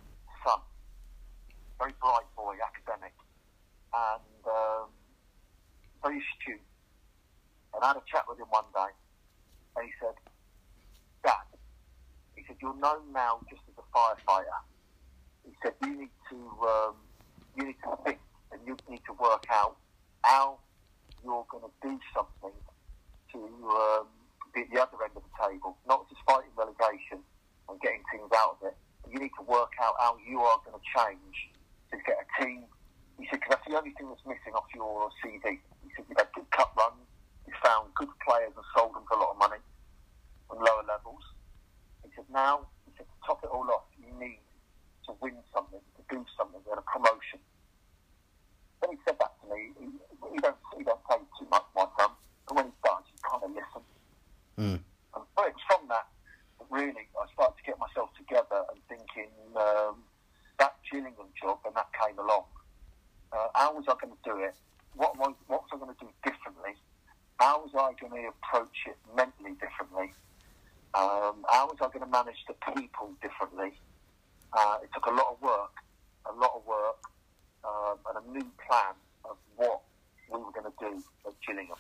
[0.46, 0.60] son,
[1.80, 3.14] very bright boy, academic,
[3.94, 4.90] and um,
[6.04, 6.62] very astute.
[7.74, 8.92] And I had a chat with him one day,
[9.76, 10.16] and he said,
[11.24, 11.46] "Dad,"
[12.36, 14.60] he said, "you're known now just as a firefighter."
[15.46, 16.96] He said, "You need to um,
[17.56, 18.20] you need to think,
[18.52, 19.78] and you need to work out
[20.24, 20.60] how
[21.24, 22.58] you're going to do something
[23.34, 23.40] to
[23.70, 24.08] um,
[24.54, 27.22] be at the other end of the table, not just fighting relegation
[27.70, 28.78] and getting teams out of it.
[29.12, 31.52] You need to work out how you are going to change
[31.92, 32.64] to get a team."
[33.20, 36.18] He said, "Because that's the only thing that's missing off your CV." He said, "You've
[36.18, 37.06] had good cut runs."
[37.48, 39.64] He found good players and sold them for a lot of money
[40.52, 41.24] on lower levels.
[42.04, 44.44] He said, now, he said, to top it all off, you need
[45.08, 47.40] to win something, to do something, get a promotion.
[48.80, 49.88] When he said that to me, he,
[50.36, 52.12] he don't he don't say too much, my son,
[52.46, 53.84] but when he does, you kind of listen.
[54.60, 54.80] Mm.
[55.16, 56.06] And but it was from that
[56.60, 60.04] that really I started to get myself together and thinking um,
[60.60, 62.46] that Gillingham job, and that came along.
[63.32, 64.54] Uh, how was I going to do it?
[64.94, 66.78] What, am I, what was I going to do differently?
[67.40, 70.14] how was I going to approach it mentally differently?
[70.94, 73.80] Um, how was I going to manage the people differently?
[74.54, 75.74] Uh, it took a lot of work,
[76.26, 77.02] a lot of work,
[77.64, 78.96] um, and a new plan
[79.26, 79.82] of what
[80.32, 81.78] we were going to do at Gillingham.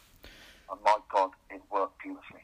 [0.69, 2.41] And my God, it worked beautifully.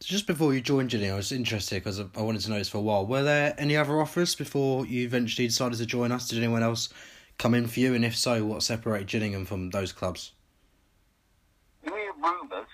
[0.00, 2.78] Just before you joined Gillingham, I was interested because I wanted to know this for
[2.78, 3.04] a while.
[3.04, 6.28] Were there any other offers before you eventually decided to join us?
[6.28, 6.88] Did anyone else
[7.38, 7.94] come in for you?
[7.94, 10.32] And if so, what separated Gillingham from those clubs?
[12.28, 12.68] rumours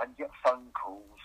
[0.00, 1.20] and get phone calls,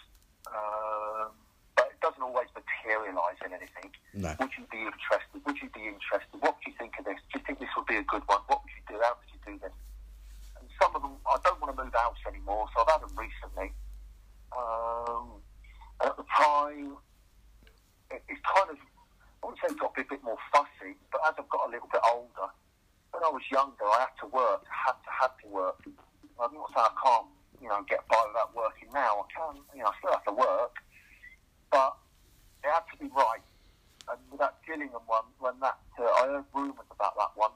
[0.47, 1.31] um,
[1.75, 3.89] but it doesn't always materialise in anything.
[4.13, 4.35] No.
[4.39, 5.41] Would you be interested?
[5.45, 6.37] Would you be interested?
[6.39, 7.19] What would you think of this?
[7.31, 8.41] Do you think this would be a good one?
[8.47, 8.97] What would you do?
[9.01, 9.75] How would you do this?
[10.59, 13.15] And some of them, I don't want to move house anymore, so I've had them
[13.17, 13.69] recently.
[14.53, 15.41] Um,
[16.01, 16.97] and at the time,
[18.11, 21.33] it, it's kind of, I wouldn't say it got a bit more fussy, but as
[21.37, 22.49] I've got a little bit older,
[23.13, 25.77] when I was younger, I had to work, had to, had to work.
[26.41, 27.29] I'm not saying I can't
[27.63, 29.23] you know, get by without working now.
[29.23, 30.83] I can, you know, I still have to work,
[31.71, 31.95] but
[32.59, 33.39] it had to be right.
[34.11, 37.55] And with that Gillingham one, when that, uh, I heard rumours about that one,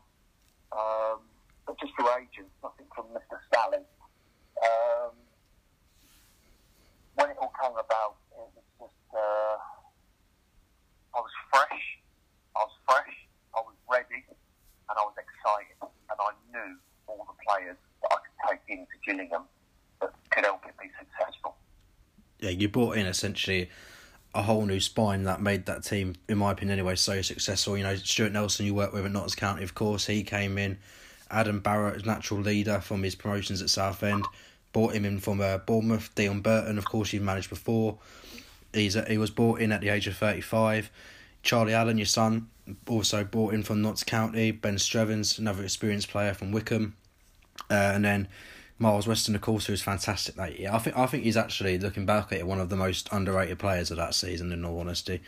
[0.72, 1.20] um,
[1.68, 3.36] but just through agents, nothing from Mr.
[3.52, 3.84] Scally.
[4.64, 5.12] Um,
[7.20, 9.60] when it all came about, it was just, uh,
[11.12, 11.84] I was fresh,
[12.56, 13.16] I was fresh,
[13.52, 16.80] I was ready, and I was excited, and I knew
[17.12, 19.44] all the players that I could take into Gillingham
[20.02, 21.56] that could help it be successful.
[22.40, 23.70] Yeah, you brought in essentially
[24.36, 27.78] a whole new spine that made that team, in my opinion anyway, so successful.
[27.78, 30.78] You know, Stuart Nelson, you worked with at Notts County, of course, he came in.
[31.30, 34.26] Adam Barrett, natural leader from his promotions at Southend,
[34.72, 36.14] brought him in from uh, Bournemouth.
[36.16, 37.98] Deon Burton, of course, you've managed before.
[38.74, 40.90] He's uh, he was brought in at the age of thirty five.
[41.44, 42.48] Charlie Allen, your son,
[42.88, 44.52] also brought in from Notts County.
[44.52, 46.96] Ben Strevens, another experienced player from Wycombe,
[47.70, 48.28] uh, and then
[48.80, 50.70] Miles Weston, of course, who was fantastic that year.
[50.72, 53.60] I think I think he's actually looking back at it one of the most underrated
[53.60, 54.52] players of that season.
[54.52, 55.22] In all honesty,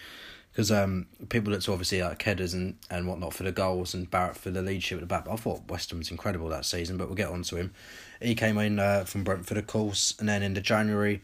[0.51, 4.37] because um, people looked obviously like Kedders and, and whatnot for the goals and Barrett
[4.37, 5.25] for the leadership at the back.
[5.25, 6.97] But I thought Weston was incredible that season.
[6.97, 7.73] But we'll get on to him.
[8.21, 11.21] He came in uh, from Brentford, of course, and then in the January,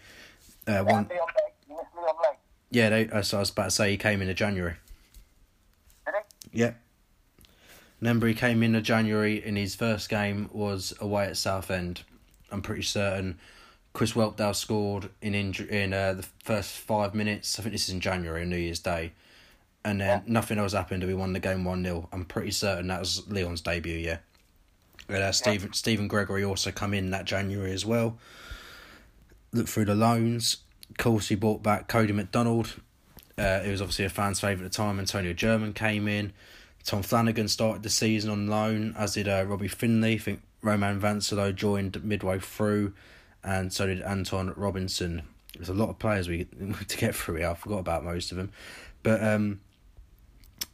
[0.68, 1.10] uh, one.
[2.72, 4.76] Yeah, they, uh, so I was about to say he came in the January.
[6.52, 6.74] Yeah.
[8.02, 12.04] Remember, he came in the January, and his first game was away at Southend.
[12.56, 13.38] I'm pretty certain.
[13.94, 17.60] Chris Whelpdale scored in inju- in uh, the first five minutes.
[17.60, 19.14] I think this is in January, New Year's Day,
[19.84, 20.34] and then yeah.
[20.34, 21.04] nothing else happened.
[21.04, 23.98] And We won the game one 0 I'm pretty certain that was Leon's debut.
[23.98, 24.18] Yeah,
[25.08, 25.76] and uh, Stephen yeah.
[25.76, 28.18] Stephen Gregory also come in that January as well.
[29.54, 30.58] Look through the loans.
[30.90, 32.74] Of course, he brought back Cody McDonald.
[33.38, 35.00] Uh, it was obviously a fan's favourite at the time.
[35.00, 36.32] Antonio German came in.
[36.84, 40.14] Tom Flanagan started the season on loan, as did uh, Robbie Finley.
[40.16, 42.94] I think Romain Vincelot joined midway through,
[43.44, 45.22] and so did Anton Robinson.
[45.56, 46.46] There's a lot of players we
[46.88, 47.50] to get through here.
[47.50, 48.52] I forgot about most of them,
[49.04, 49.62] but um,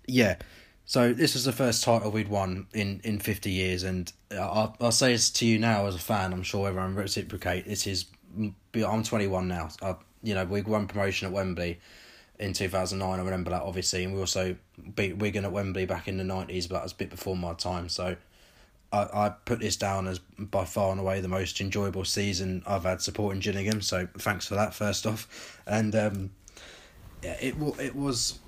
[0.07, 0.37] yeah.
[0.85, 4.91] So this was the first title we'd won in, in fifty years, and I'll I'll
[4.91, 6.33] say this to you now as a fan.
[6.33, 7.65] I'm sure everyone reciprocate.
[7.65, 8.05] This is
[8.73, 9.69] I'm 21 now.
[9.81, 11.79] I, you know we won promotion at Wembley
[12.39, 13.19] in 2009.
[13.19, 14.55] I remember that obviously, and we also
[14.95, 17.53] beat Wigan at Wembley back in the 90s, but that was a bit before my
[17.53, 17.87] time.
[17.87, 18.15] So
[18.91, 22.83] I, I put this down as by far and away the most enjoyable season I've
[22.83, 23.81] had supporting Gillingham.
[23.81, 26.31] So thanks for that first off, and um,
[27.23, 28.39] yeah, it it was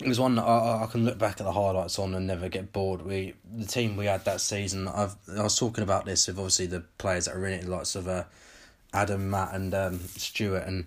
[0.00, 2.48] it was one that I, I can look back at the highlights on and never
[2.48, 3.02] get bored.
[3.02, 4.88] We the team we had that season.
[4.88, 7.94] I've I was talking about this with obviously the players that are in it, lots
[7.94, 8.24] of uh,
[8.92, 10.86] Adam, Matt, and um, Stuart, and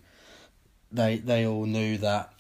[0.92, 2.34] they they all knew that.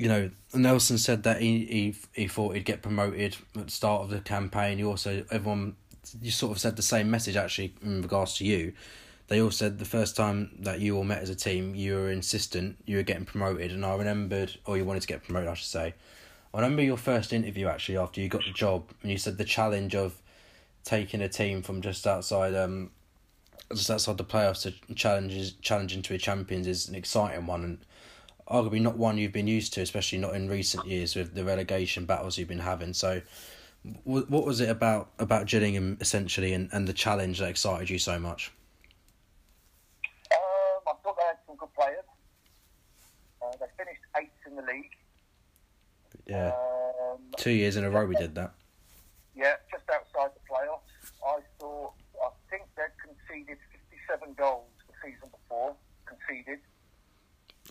[0.00, 4.00] You know, Nelson said that he, he he thought he'd get promoted at the start
[4.00, 4.78] of the campaign.
[4.78, 5.76] He also everyone
[6.22, 8.72] you sort of said the same message actually in regards to you.
[9.28, 12.10] They all said the first time that you all met as a team, you were
[12.10, 15.54] insistent you were getting promoted, and I remembered, or you wanted to get promoted, I
[15.54, 15.94] should say.
[16.54, 19.44] I remember your first interview actually after you got the job, and you said the
[19.44, 20.22] challenge of
[20.82, 22.90] taking a team from just outside um
[23.70, 27.78] just outside the playoffs to challenges challenging to be champions is an exciting one and
[28.50, 32.04] arguably not one you've been used to, especially not in recent years with the relegation
[32.04, 32.92] battles you've been having.
[32.92, 33.22] So,
[34.04, 38.18] what was it about about Gillingham essentially, and, and the challenge that excited you so
[38.18, 38.52] much?
[40.32, 42.04] Um, I thought they had some good players.
[43.42, 44.90] Uh, they finished eighth in the league.
[46.26, 48.52] Yeah, Um, two years in a row we did that.
[49.34, 51.10] yeah, just outside the playoffs.
[51.26, 53.58] I thought, I think they'd conceded
[53.98, 55.74] 57 goals the season before,
[56.04, 56.60] conceded.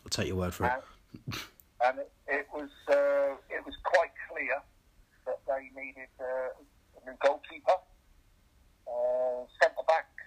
[0.10, 0.74] I'll take your word for it.
[0.74, 1.38] And,
[1.86, 4.58] and it, it was uh, it was quite clear
[5.30, 6.50] that they needed uh,
[6.98, 7.78] a new goalkeeper,
[8.90, 10.26] uh, centre backs,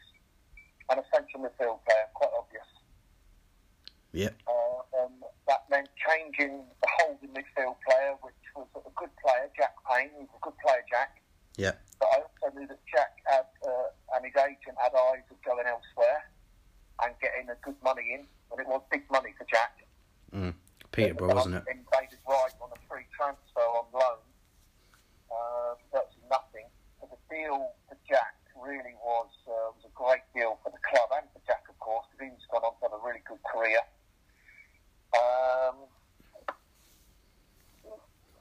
[0.87, 2.07] and a central midfield player.
[2.15, 2.71] Quite obvious.
[4.13, 4.39] Yep.
[4.47, 5.19] Uh, um,
[5.49, 10.15] that meant changing the holding midfield player, which was a good player, Jack Payne.
[10.15, 11.19] He's a good player, Jack.
[11.59, 11.75] Yep.
[11.99, 15.67] But I also knew that Jack had, uh, and his agent had eyes of going
[15.67, 16.31] elsewhere
[17.03, 19.83] and getting a good money in, and it was big money for Jack.
[20.35, 20.55] Mm.
[20.93, 21.65] Peterborough, wasn't it?
[21.73, 24.21] In David Wright on a free transfer on loan,
[25.33, 26.69] uh, virtually nothing.
[27.01, 31.09] But the deal for Jack really was uh, was a great deal for the club
[31.17, 33.81] and for Jack, of course, because he's gone on to have a really good career.
[35.17, 35.89] Um,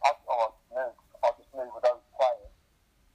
[0.04, 0.92] I, I, knew,
[1.24, 2.56] I just knew with those players,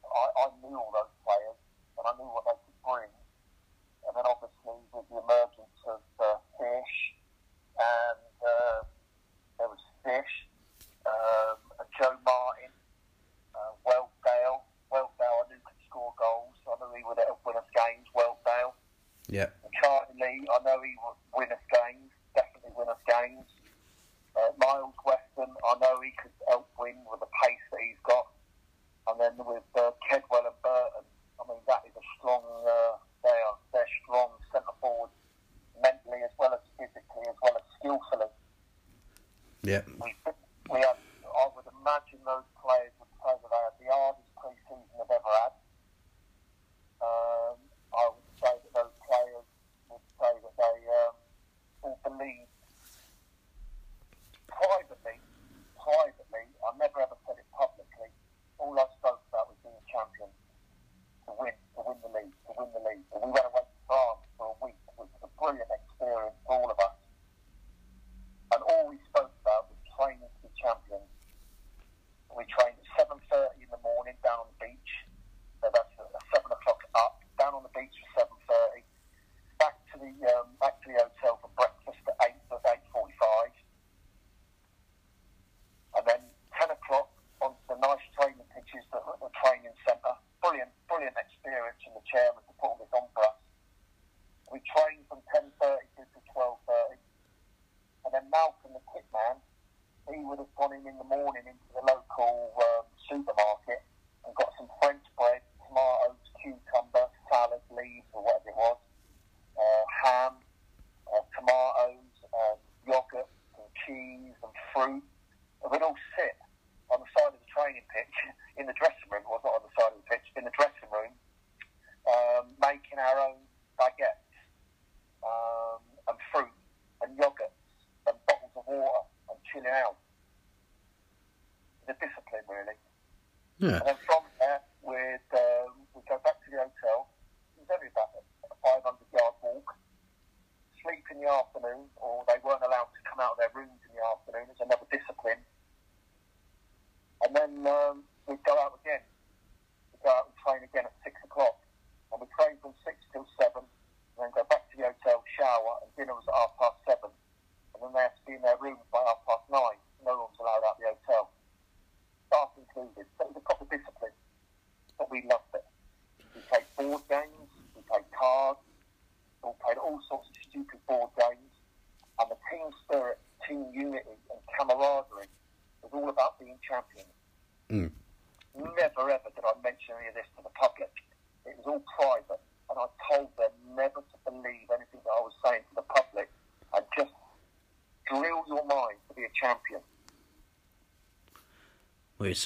[0.04, 1.60] I, I knew all those players,
[2.00, 3.12] and I knew what they could bring.
[4.08, 6.96] And then obviously with the emergence of uh, Fish
[7.76, 8.80] and uh,
[9.58, 10.34] there was Fish,
[11.04, 12.72] um, and Joe Martin,
[13.56, 14.64] uh, Whelpdale.
[14.92, 16.56] Whelpdale, I knew could score goals.
[16.68, 18.06] I knew he would help win us games.
[19.28, 19.50] Yep.
[19.82, 22.10] Charlie Lee, I know he would win us games.
[22.34, 23.48] Definitely win us games.
[24.36, 28.26] Uh, Miles Weston, I know he could help win with the pace that he's got.
[29.08, 31.06] And then with uh, Kedwell and Burton,
[31.40, 32.42] I mean that is a strong.
[32.42, 35.14] Uh, they are they're strong centre forwards,
[35.80, 38.30] mentally as well as physically as well as skillfully.
[39.62, 39.88] Yep.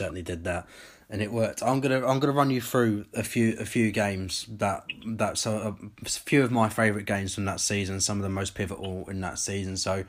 [0.01, 0.67] Certainly did that,
[1.11, 1.63] and it worked.
[1.63, 4.85] I'm gonna I'm gonna run you through a few a few games that
[5.19, 8.01] that so a few of my favourite games from that season.
[8.01, 9.77] Some of the most pivotal in that season.
[9.77, 10.05] So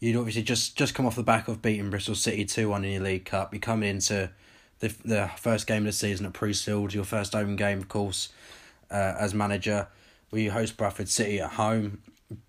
[0.00, 2.92] you'd obviously just just come off the back of beating Bristol City two one in
[2.92, 3.54] your League Cup.
[3.54, 4.30] You come into
[4.80, 8.30] the the first game of the season at Priestfield, your first home game, of course,
[8.90, 9.86] uh, as manager.
[10.32, 12.02] We host Bradford City at home.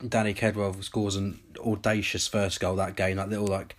[0.07, 3.75] Danny Kedwell scores an audacious first goal that game, that little like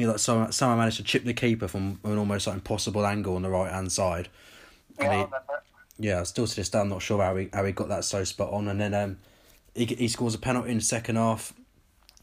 [0.00, 3.36] think like someone someone managed to chip the keeper from an almost like impossible angle
[3.36, 4.28] on the right hand side.
[4.98, 5.62] Yeah, And he- remember.
[5.98, 8.24] yeah, still to this day, I'm not sure how he how he got that so
[8.24, 8.68] spot on.
[8.68, 9.18] And then um,
[9.74, 11.52] he he scores a penalty in the second half.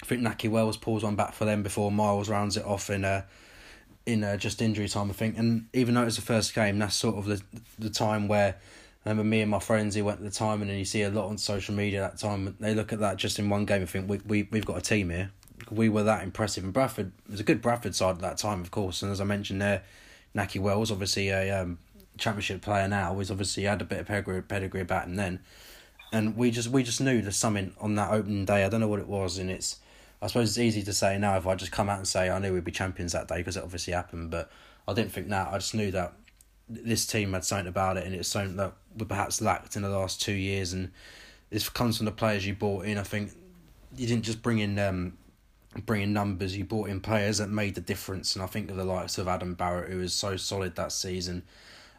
[0.04, 3.04] I think Nahki Wells pulls one back for them before Miles rounds it off in
[3.04, 3.24] uh,
[4.06, 5.38] in uh, just injury time, I think.
[5.38, 7.42] And even though it was the first game, that's sort of the
[7.80, 8.56] the time where
[9.06, 11.02] I remember me and my friends who went at the time, and then you see
[11.02, 12.56] a lot on social media that time.
[12.60, 14.82] They look at that just in one game and think we we we've got a
[14.82, 15.32] team here.
[15.72, 18.62] We were that impressive, and Bradford it was a good Bradford side at that time,
[18.62, 19.02] of course.
[19.02, 19.84] And as I mentioned there,
[20.36, 21.80] Nahki Wells, obviously a um,
[22.18, 25.40] championship player now, was obviously had a bit of pedigree, pedigree about him then,
[26.12, 28.64] and we just we just knew there's something on that opening day.
[28.64, 29.80] I don't know what it was, and it's
[30.22, 32.40] I suppose it's easy to say now if I just come out and say I
[32.40, 34.50] knew we'd be champions that day because it obviously happened, but
[34.88, 35.50] I didn't think that.
[35.50, 36.14] I just knew that
[36.70, 39.90] this team had something about it, and it's something that we perhaps lacked in the
[39.90, 40.92] last two years, and
[41.50, 42.98] this comes from the players you brought in.
[42.98, 43.32] I think
[43.96, 45.18] you didn't just bring in um,
[45.86, 46.58] bring in numbers.
[46.58, 49.28] You brought in players that made the difference, and I think of the likes of
[49.28, 51.44] Adam Barrett, who was so solid that season,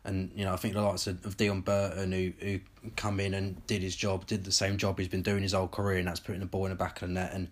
[0.04, 2.60] and you know I think the likes of, of Deon Burton, who who
[2.96, 5.68] come in and did his job, did the same job he's been doing his whole
[5.68, 7.32] career, and that's putting the ball in the back of the net.
[7.32, 7.48] And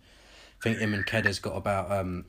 [0.61, 2.25] I think him and Kedda's got about um,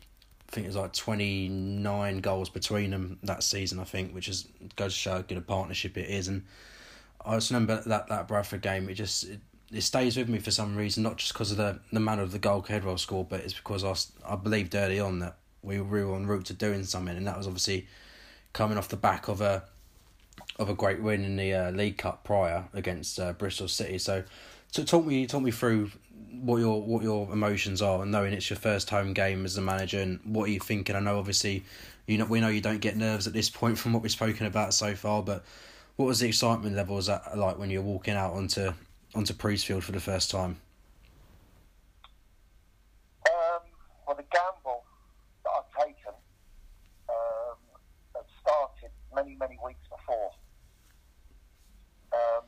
[0.47, 3.79] I think it was like twenty nine goals between them that season.
[3.79, 6.27] I think, which is goes to show how good a partnership it is.
[6.27, 6.45] And
[7.25, 8.87] I just remember that that Bradford game.
[8.89, 9.41] It just it,
[9.71, 12.31] it stays with me for some reason, not just because of the the manner of
[12.31, 16.15] the goal Kedwell scored, but it's because I, I believed early on that we were
[16.15, 17.87] en route to doing something, and that was obviously
[18.53, 19.63] coming off the back of a
[20.57, 23.97] of a great win in the uh, League Cup prior against uh, Bristol City.
[23.97, 24.23] So,
[24.71, 25.91] so talk me talk me through
[26.31, 29.61] what your what your emotions are, and knowing it's your first home game as a
[29.61, 30.95] manager, and what are you thinking?
[30.95, 31.65] I know obviously,
[32.05, 34.45] you know we know you don't get nerves at this point from what we've spoken
[34.45, 35.43] about so far, but
[35.97, 38.71] what was the excitement levels like when you're walking out onto
[39.17, 40.61] onto Priestfield for the first time?
[43.25, 43.65] Um,
[44.05, 44.85] well, the gamble
[45.41, 46.13] that I've taken
[47.09, 47.57] um,
[48.13, 50.37] had started many, many weeks before.
[52.13, 52.45] Um,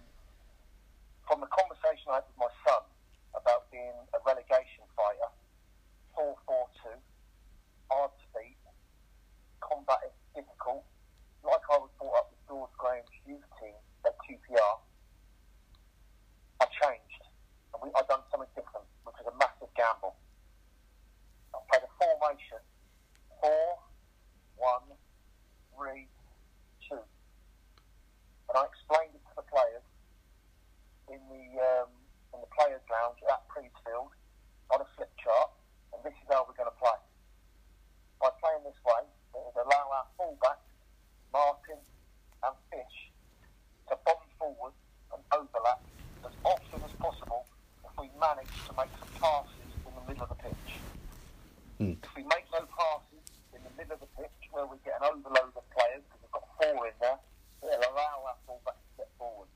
[1.26, 2.86] from the conversation I had with my son
[3.34, 5.30] about being a relegation fighter,
[6.14, 6.94] 4 4 2,
[7.90, 8.62] hard to beat,
[9.58, 10.86] combative, difficult,
[11.42, 13.74] like I was brought up with George Graham's youth team
[14.06, 14.86] at QPR,
[16.60, 17.24] I changed.
[17.74, 19.36] And we, I done something different, which was a
[19.90, 20.16] massive gamble.
[21.54, 22.62] I played a formation
[23.42, 23.80] four,
[24.58, 24.84] one,
[25.76, 26.08] three,
[26.88, 27.00] two.
[28.50, 29.86] And I explained it to the players
[31.10, 31.90] in the um,
[32.34, 34.14] in the players' lounge at Priestfield
[34.70, 35.52] on a flip chart,
[35.94, 37.00] and this is how we're going to play.
[38.22, 40.68] By playing this way, it would allow our fullbacks,
[41.34, 41.80] Martin
[42.44, 42.98] and Fish,
[43.90, 44.76] to bomb forward
[45.16, 45.82] and overlap
[46.26, 47.48] as often as possible
[47.82, 50.70] if we manage to make some passes in the middle of the pitch.
[51.80, 53.24] If we make no passes
[53.56, 56.36] in the middle of the pitch where we get an overload of players, because we've
[56.36, 57.16] got four in there,
[57.64, 59.48] it'll allow our fullback to step forward.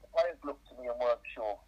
[0.00, 1.60] The players looked to me and weren't sure.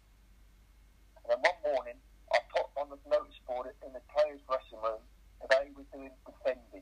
[1.21, 2.01] And then one morning,
[2.33, 5.05] I put on the notice board in the players' dressing room,
[5.45, 6.81] today we're doing defending.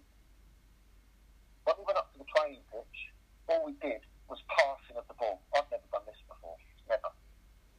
[1.68, 3.12] When we went up to the training pitch,
[3.52, 5.44] all we did was passing of the ball.
[5.52, 6.56] I've never done this before,
[6.88, 7.12] never.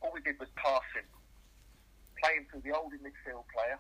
[0.05, 1.09] All we did was passing
[2.19, 2.67] playing through
[3.29, 3.79] the older midfield player,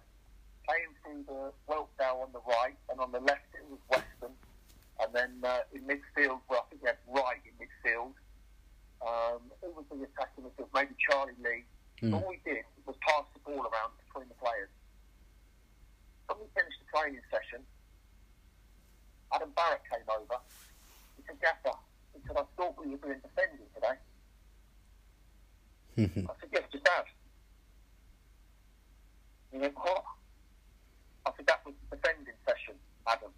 [0.69, 4.37] playing through the Whelpdale on the right, and on the left it was Weston.
[5.01, 8.13] And then uh, in midfield, well, I think we had Wright in midfield.
[9.01, 10.69] Um, who was the attacking midfield?
[10.75, 11.65] Maybe Charlie Lee.
[12.13, 14.71] All we did was pass the ball around between the players.
[16.27, 17.65] When we finished the training session,
[19.35, 20.39] Adam Barrett came over.
[21.17, 21.75] He said, Gaffer,
[22.15, 23.99] he said, I thought we were doing defending today.
[26.31, 27.07] I said, yes, just have.
[29.51, 30.05] He went, what?
[31.27, 32.75] I said, that was the defending session,
[33.09, 33.35] Adam.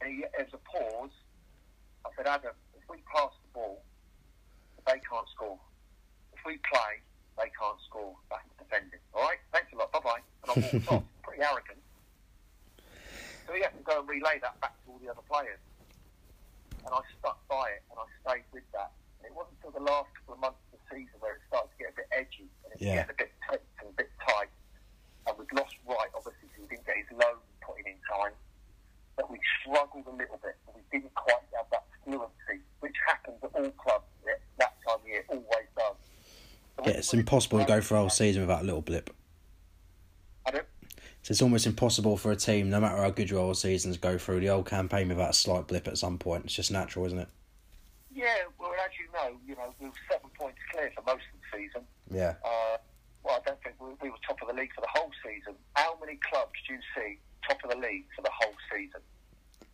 [0.00, 1.12] And he, there was a pause.
[2.06, 3.82] I said, Adam, if we pass the ball,
[4.86, 5.58] they can't score.
[6.32, 7.02] If we play,
[7.36, 8.14] they can't score.
[8.30, 9.00] That's defending.
[9.12, 9.38] All right?
[9.52, 9.90] Thanks a lot.
[9.92, 10.22] Bye-bye.
[10.46, 11.04] And I walked off.
[11.22, 11.80] Pretty arrogant.
[13.46, 15.60] So he had to go and relay that back to all the other players.
[16.84, 18.90] And I stuck by it and I stayed with that.
[19.22, 21.70] And it wasn't until the last couple of months of the season where it started
[21.70, 23.06] to get a bit edgy and it's Yeah.
[23.06, 24.50] getting a bit tense and a bit tight.
[25.26, 28.34] And we'd lost right, obviously, because we didn't get his loan put in in time.
[29.16, 33.38] But we struggled a little bit and we didn't quite have that fluency, which happens
[33.42, 35.96] at all clubs at that time of year, always does.
[36.78, 39.10] So Yeah, it's impossible to go for a whole season without a little blip.
[41.26, 44.16] So it's almost impossible for a team, no matter how good your whole seasons, go
[44.16, 46.44] through the whole campaign without a slight blip at some point.
[46.44, 47.26] It's just natural, isn't it?
[48.14, 51.42] Yeah, well, as you know, you know, we were seven points clear for most of
[51.42, 51.82] the season.
[52.14, 52.38] Yeah.
[52.46, 52.78] Uh,
[53.24, 55.58] well, I don't think we, we were top of the league for the whole season.
[55.74, 59.02] How many clubs do you see top of the league for the whole season?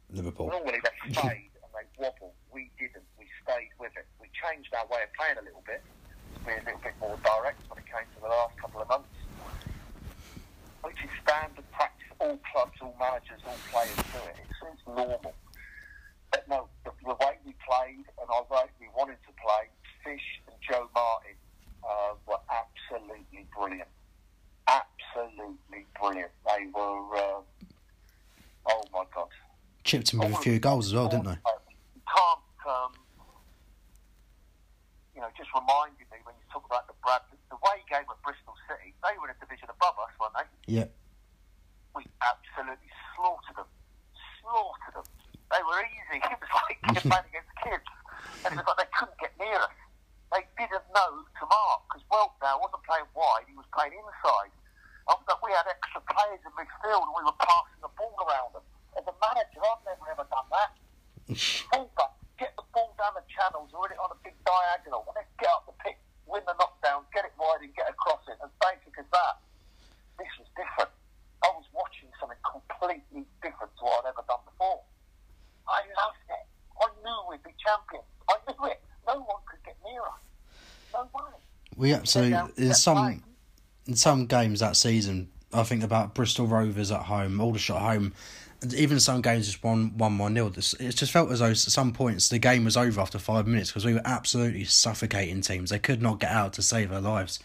[0.09, 0.49] Liverpool.
[0.49, 2.33] Normally they fade and they wobble.
[2.51, 3.05] We didn't.
[3.21, 4.09] We stayed with it.
[4.17, 5.85] We changed our way of playing a little bit.
[6.49, 9.13] We're a little bit more direct when it came to the last couple of months,
[10.83, 12.11] which is standard practice.
[12.19, 14.37] All clubs, all managers, all players do it.
[14.51, 15.35] It's, it's normal.
[16.31, 19.71] But no, the, the way we played and our way we wanted to play,
[20.05, 21.37] Fish and Joe Martin
[21.85, 23.89] uh, were absolutely brilliant.
[24.67, 26.31] Absolutely brilliant.
[26.47, 27.41] They were, uh,
[28.67, 29.29] oh my God.
[29.85, 31.39] Chipped him with a few goals as well, didn't they?
[31.95, 32.93] You can't, um,
[35.15, 38.05] you know, just reminded me when you talk about the Brad, the way he gave
[38.09, 40.49] at Bristol City, they were in a division above us, weren't they?
[40.69, 40.89] Yeah.
[41.95, 43.71] we absolutely slaughtered them.
[44.41, 45.09] Slaughtered them.
[45.53, 46.19] They were easy.
[46.25, 47.89] It was like playing against kids.
[48.49, 49.77] And it was like they couldn't get near us.
[50.33, 54.49] They didn't know to mark because Whelpdale wasn't playing wide, he was playing inside.
[55.05, 58.65] After we had extra players in midfield and we were passing the ball around them.
[58.97, 60.73] As a manager, I've never ever done that.
[61.69, 65.29] Fullback, get the ball down the channels, win it on a big diagonal, and then
[65.37, 68.41] get up the pitch, win the knockdown, get it wide and get across it.
[68.41, 69.37] As basic as that.
[70.17, 70.93] This was different.
[71.45, 74.81] I was watching something completely different to what I'd ever done before.
[75.69, 76.47] I loved it.
[76.81, 78.09] I knew we'd be champions.
[78.33, 78.81] I knew it.
[79.07, 80.23] No one could get near us.
[80.93, 81.33] No way.
[81.77, 83.23] We absolutely down, in some playing.
[83.87, 85.29] in some games that season.
[85.53, 88.15] I think about Bristol Rovers at home, Aldershot at home.
[88.63, 90.49] and Even some games just one one one nil.
[90.49, 93.71] It just felt as though at some points the game was over after five minutes
[93.71, 95.71] because we were absolutely suffocating teams.
[95.71, 97.39] They could not get out to save their lives.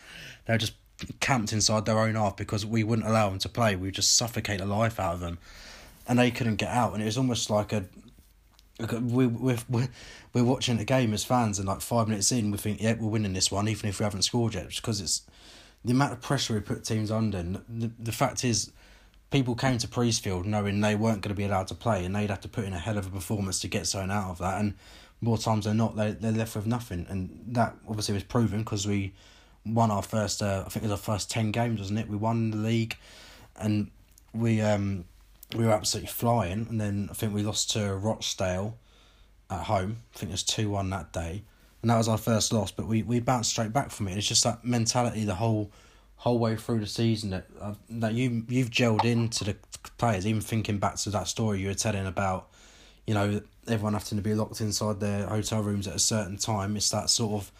[0.45, 0.73] They were just
[1.19, 3.75] camped inside their own half because we wouldn't allow them to play.
[3.75, 5.37] We would just suffocate the life out of them,
[6.07, 6.93] and they couldn't get out.
[6.93, 7.83] And it was almost like a
[8.79, 9.89] we we're, we're,
[10.33, 13.09] we're watching the game as fans, and like five minutes in, we think, yeah, we're
[13.09, 15.23] winning this one, even if we haven't scored yet, because it's
[15.83, 17.37] the amount of pressure we put teams under.
[17.37, 18.71] And the, the fact is,
[19.31, 22.29] people came to Priestfield knowing they weren't going to be allowed to play, and they'd
[22.29, 24.59] have to put in a hell of a performance to get something out of that.
[24.59, 24.75] And
[25.21, 28.87] more times than not, they they're left with nothing, and that obviously was proven because
[28.87, 29.13] we
[29.65, 32.07] won our first, uh, I think it was our first ten games, wasn't it?
[32.07, 32.95] We won the league,
[33.55, 33.89] and
[34.33, 35.05] we um
[35.55, 38.77] we were absolutely flying, and then I think we lost to Rochdale
[39.49, 40.03] at home.
[40.13, 41.43] I think it was two one that day,
[41.81, 42.71] and that was our first loss.
[42.71, 44.17] But we, we bounced straight back from it.
[44.17, 45.71] It's just that mentality the whole
[46.17, 49.55] whole way through the season that uh, that you you've gelled into the
[49.97, 50.27] players.
[50.27, 52.49] Even thinking back to that story you were telling about,
[53.05, 56.75] you know, everyone having to be locked inside their hotel rooms at a certain time.
[56.75, 57.51] It's that sort of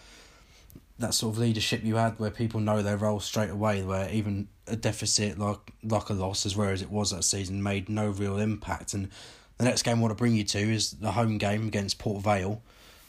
[1.00, 4.48] that sort of leadership you had where people know their role straight away where even
[4.68, 8.10] a deficit like like a loss as rare as it was that season made no
[8.10, 8.94] real impact.
[8.94, 9.10] And
[9.58, 12.24] the next game I want to bring you to is the home game against Port
[12.24, 12.62] Vale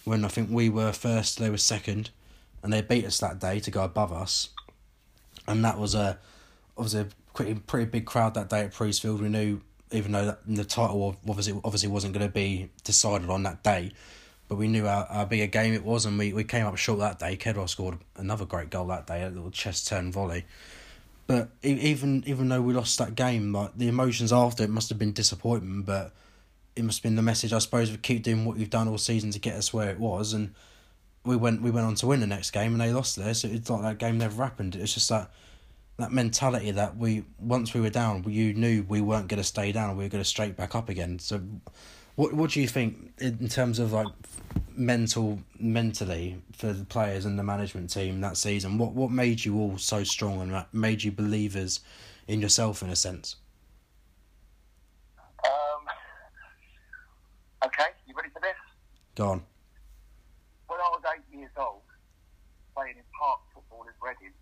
[0.05, 2.11] when I think we were first they were second
[2.63, 4.51] and they beat us that day to go above us.
[5.47, 6.19] And that was a
[6.77, 9.21] obviously a pretty pretty big crowd that day at Priestfield.
[9.21, 13.45] We knew even though that the title obviously obviously wasn't going to be decided on
[13.45, 13.93] that day
[14.49, 16.77] but we knew how, how big a game it was, and we, we came up
[16.77, 17.37] short that day.
[17.37, 20.45] Kedwell scored another great goal that day, a little chest turn volley.
[21.27, 24.99] But even even though we lost that game, like the emotions after it must have
[24.99, 26.15] been disappointment, but
[26.75, 28.97] it must have been the message, I suppose, of keep doing what you've done all
[28.97, 30.33] season to get us where it was.
[30.33, 30.55] And
[31.25, 33.35] we went we went on to win the next game, and they lost there.
[33.35, 34.75] So it's like that game never happened.
[34.75, 35.31] It's just that
[35.99, 39.71] that mentality that we once we were down, you knew we weren't going to stay
[39.71, 39.99] down.
[39.99, 41.19] We were going to straight back up again.
[41.19, 41.43] So
[42.19, 44.09] what what do you think in terms of like
[44.75, 48.77] mental mentally for the players and the management team that season?
[48.77, 51.79] What what made you all so strong and that made you believers
[52.27, 53.37] in yourself in a sense?
[55.45, 55.83] Um,
[57.67, 58.59] okay, you ready for this?
[59.15, 59.43] Go on.
[60.67, 61.87] When I was eight years old,
[62.75, 64.35] playing in park football in Reading,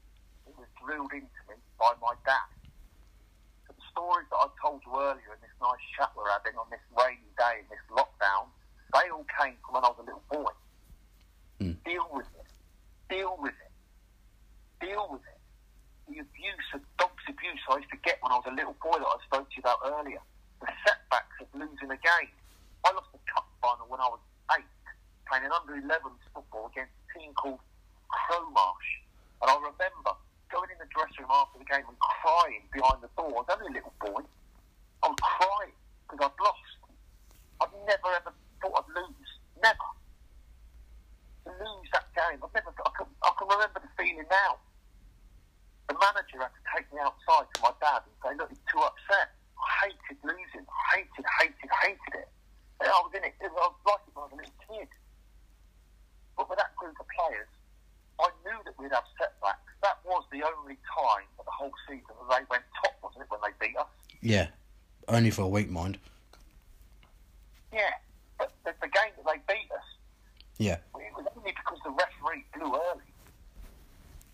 [0.49, 2.49] it was drilled into me by my dad.
[3.69, 6.73] So the stories that I told you earlier in this nice chat we're having on
[6.73, 8.49] this rainy day in this lockdown,
[8.93, 10.53] they all came from when I was a little boy.
[11.61, 11.77] Mm.
[11.85, 12.51] Deal with it.
[13.09, 13.73] Deal with it.
[14.81, 15.41] Deal with it.
[16.09, 18.99] The abuse, the dog's abuse I used to get when I was a little boy
[18.99, 20.23] that I spoke to you about earlier.
[20.61, 22.33] The setbacks of losing a game.
[22.85, 24.23] I lost the cup final when I was
[24.57, 24.71] eight,
[25.27, 27.59] playing an under 11s football against a team called
[28.09, 28.91] Crowmarsh.
[29.43, 30.15] And I remember
[30.49, 33.35] going in the dressing room after the game and crying behind the door.
[33.35, 34.23] I was only a little boy.
[35.03, 35.75] I was crying
[36.07, 36.76] because I'd lost.
[37.61, 39.31] I'd never ever thought I'd lose.
[39.63, 39.89] Never.
[41.47, 42.71] To lose that game, I've never.
[42.75, 44.59] I can, I can remember the feeling now.
[45.89, 48.83] The manager had to take me outside to my dad and say, "Look, he's too
[48.83, 49.31] upset.
[49.57, 50.67] I hated losing.
[50.67, 52.29] I hated, hated, hated it."
[52.83, 53.33] And I was in it.
[53.41, 54.91] I was like it when I was a little kid.
[56.37, 57.49] But with that group of players,
[58.21, 59.73] I knew that we'd have setbacks.
[59.83, 63.31] That was the only time of the whole season that they went top, wasn't it,
[63.31, 63.89] when they beat us?
[64.21, 64.49] Yeah,
[65.09, 65.99] only for a week, mind.
[67.77, 67.91] Yeah.
[68.39, 69.85] But the, the game that they beat us,
[70.59, 73.03] Yeah, it was only because the referee blew early.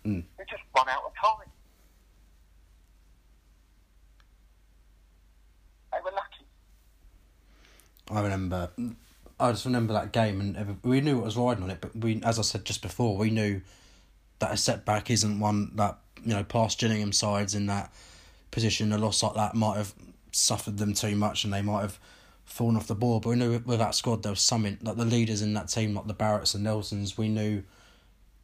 [0.05, 0.23] Mm.
[0.37, 1.49] They just run out of time.
[5.91, 6.45] They were lucky.
[8.11, 8.69] I remember.
[9.39, 11.79] I just remember that game, and we knew what was riding on it.
[11.81, 13.61] But we, as I said just before, we knew
[14.39, 17.91] that a setback isn't one that you know past Gillingham sides in that
[18.51, 18.93] position.
[18.93, 19.93] A loss like that might have
[20.31, 21.99] suffered them too much, and they might have
[22.45, 23.23] fallen off the board.
[23.23, 25.95] But we knew with that squad there was something like the leaders in that team,
[25.95, 27.17] like the Barretts and Nelsons.
[27.17, 27.63] We knew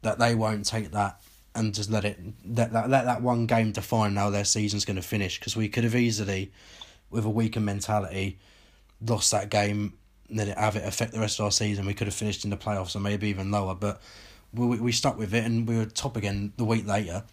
[0.02, 1.20] that they won't take that
[1.54, 4.96] and just let it let that let that one game define how their season's going
[4.96, 5.38] to finish.
[5.38, 6.52] Because we could have easily,
[7.10, 8.38] with a weaker mentality,
[9.04, 9.94] lost that game,
[10.28, 11.86] then it have it affect the rest of our season.
[11.86, 14.00] We could have finished in the playoffs or maybe even lower, but
[14.52, 17.24] we we stuck with it and we were top again the week later,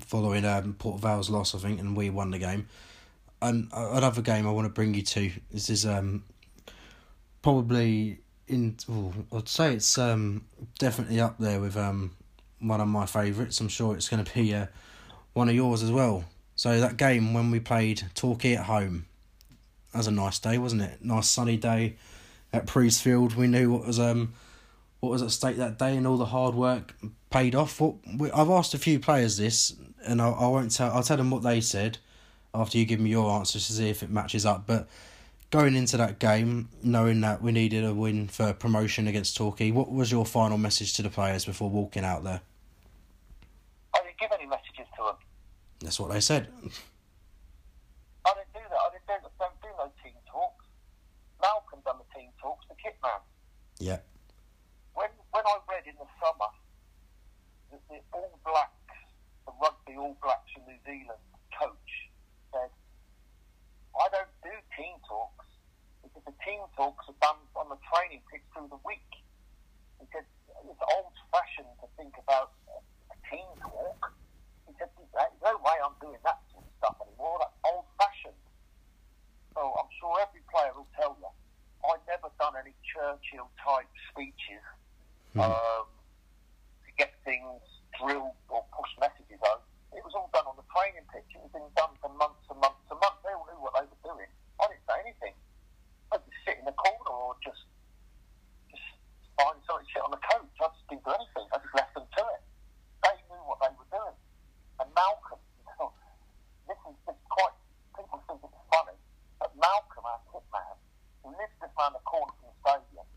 [0.00, 2.68] following um, Port Vale's loss, I think, and we won the game.
[3.42, 6.24] And another game I want to bring you to this is um
[7.42, 8.18] probably
[8.48, 10.44] in oh, I'd say it's um
[10.78, 12.12] definitely up there with um
[12.60, 13.60] one of my favourites.
[13.60, 14.66] I'm sure it's going to be uh,
[15.34, 16.24] one of yours as well.
[16.54, 19.04] So that game when we played Torquay at home,
[19.92, 21.04] that was a nice day, wasn't it?
[21.04, 21.96] Nice sunny day
[22.52, 23.34] at Priestfield.
[23.34, 24.32] We knew what was um
[25.00, 26.94] what was at stake that day, and all the hard work
[27.30, 27.80] paid off.
[27.80, 29.74] What we, I've asked a few players this,
[30.06, 30.90] and I, I won't tell.
[30.90, 31.98] I'll tell them what they said
[32.56, 34.66] after you give me your answers to see if it matches up.
[34.66, 34.88] But
[35.50, 39.90] going into that game, knowing that we needed a win for promotion against Torquay, what
[39.90, 42.40] was your final message to the players before walking out there?
[43.94, 45.16] I didn't give any messages to them.
[45.80, 46.48] That's what they said.
[48.24, 48.80] I didn't do that.
[48.80, 50.64] I didn't do, don't do no team talks.
[51.40, 53.20] Malcolm done the team talks, the kit man.
[53.78, 53.98] Yeah.
[54.94, 56.50] When when I read in the summer
[57.70, 58.96] that the All Blacks,
[59.44, 61.20] the rugby All Blacks from New Zealand
[61.52, 61.92] coach
[62.52, 62.72] said,
[63.96, 65.44] I don't do team talks
[66.02, 69.02] because the team talks are done on the training pitch through the week.
[70.12, 70.26] Said
[70.66, 72.52] it's old fashioned to think about
[73.10, 74.12] a team talk.
[74.66, 77.38] He said there's no way I'm doing that sort of stuff anymore.
[77.42, 78.38] That's old fashioned.
[79.54, 81.30] So I'm sure every player will tell you,
[81.86, 84.62] I've never done any Churchill type speeches
[85.38, 85.88] um,
[86.84, 87.62] to get things
[87.98, 89.64] drilled or push messages out.
[89.96, 91.28] It was all done on the training pitch.
[91.32, 93.20] It was being done for months and months and months.
[93.24, 94.28] They all knew what they were doing.
[94.60, 95.34] I didn't say anything.
[96.12, 97.64] I just sit in the corner or just
[98.70, 98.88] just
[99.40, 100.52] find something to sit on the coach.
[100.60, 101.46] I just didn't do anything.
[101.48, 102.42] I just left them to it.
[103.08, 104.16] They knew what they were doing.
[104.84, 105.40] And Malcolm,
[106.68, 107.56] this is this is quite
[107.96, 108.96] people think it's funny,
[109.40, 110.76] but Malcolm, our kit man,
[111.24, 113.08] who lives just round the corner from the stadium,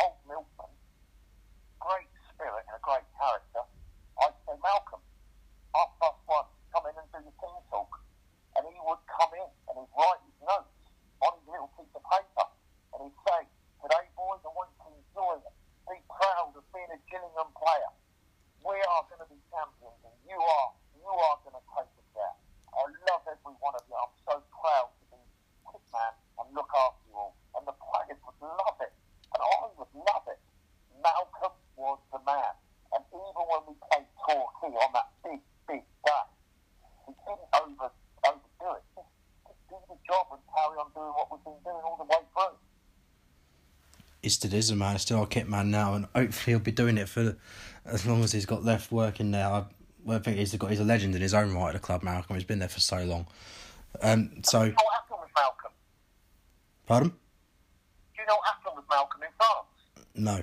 [0.00, 0.72] old milkman,
[1.78, 3.62] great spirit and a great character.
[4.20, 5.02] I'd say, Malcolm,
[5.76, 7.92] half past one, come in and do your team talk.
[8.56, 10.76] And he would come in and he'd write his notes
[11.20, 12.46] on his little piece of paper.
[12.96, 13.44] And he'd say,
[13.84, 15.52] today, boys, I want you to enjoy it.
[15.86, 17.92] Be proud of being a Gillingham player.
[18.64, 22.08] We are going to be champions and you are, you are going to take us
[22.16, 22.34] there.
[22.72, 22.82] I
[23.12, 23.94] love every one of you.
[23.94, 25.20] I'm so proud to be
[25.62, 27.36] quick man and look after you all.
[27.54, 28.92] And the players would love it.
[29.32, 30.40] And I would love it.
[31.04, 32.56] Malcolm was the man.
[32.92, 36.26] And even when we played Torquay on that big, big day,
[37.06, 37.92] we didn't over,
[38.24, 38.84] overdo it.
[38.96, 39.12] Just,
[39.44, 42.22] just do the job and carry on doing what we've been doing all the way
[42.32, 42.56] through.
[44.26, 46.72] He still is a man, he's still our kit man now, and hopefully he'll be
[46.72, 47.36] doing it for
[47.84, 49.46] as long as he's got left working there.
[49.46, 49.66] I,
[50.04, 52.02] well, I think he's got he's a legend in his own right at the club,
[52.02, 52.34] Malcolm.
[52.34, 53.28] He's been there for so long.
[54.02, 55.70] Um, so, You know what happened with Malcolm?
[56.86, 57.08] pardon?
[57.10, 57.14] Do
[58.20, 60.08] you know what happened with Malcolm in France?
[60.16, 60.42] No.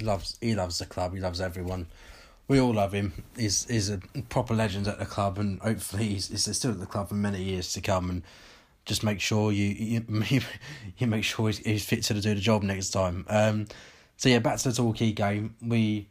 [0.00, 1.14] Character he loves he loves the club.
[1.14, 1.86] He loves everyone.
[2.48, 3.24] We all love him.
[3.36, 6.86] He's he's a proper legend at the club, and hopefully he's, he's still at the
[6.86, 8.10] club for many years to come.
[8.10, 8.22] And
[8.84, 10.40] just make sure you you,
[10.98, 13.26] you make sure he's, he's fit to do the job next time.
[13.28, 13.66] Um,
[14.16, 15.56] so yeah, back to the Torquay game.
[15.60, 16.08] We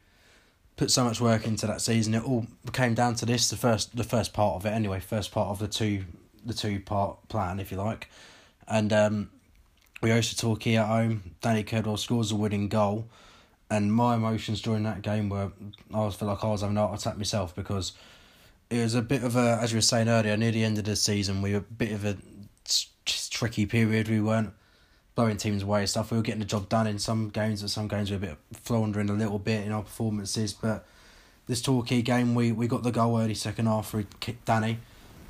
[0.75, 2.13] put so much work into that season.
[2.13, 3.49] It all came down to this.
[3.49, 4.99] The first the first part of it anyway.
[4.99, 6.05] First part of the two
[6.45, 8.09] the two part plan, if you like,
[8.67, 9.29] and um,
[10.01, 11.35] we hosted Torquay at home.
[11.41, 13.07] Danny Kedor scores a winning goal,
[13.75, 15.51] and my emotions during that game were
[15.93, 17.93] I was feel like I was having a heart attack myself because
[18.69, 20.85] it was a bit of a as you were saying earlier near the end of
[20.85, 22.17] the season we were a bit of a
[23.05, 24.07] tricky period.
[24.07, 24.53] We weren't
[25.13, 26.11] blowing teams away and stuff.
[26.11, 28.27] We were getting the job done in some games, but some games we were a
[28.27, 30.53] bit floundering a little bit in our performances.
[30.53, 30.85] But
[31.47, 34.05] this Torquay game, we, we got the goal early second half through
[34.45, 34.79] Danny,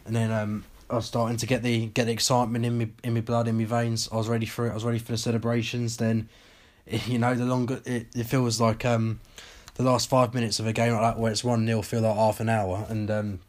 [0.06, 3.14] and then um, I was starting to get the get the excitement in me in
[3.14, 4.08] my blood in my veins.
[4.12, 4.72] I was ready for it.
[4.72, 5.98] I was ready for the celebrations.
[5.98, 6.30] Then,
[6.88, 9.20] you know, the longer it, it feels like um,
[9.76, 12.16] the last five minutes of a game like that where it's one 0 feel like
[12.16, 13.40] half an hour, and um,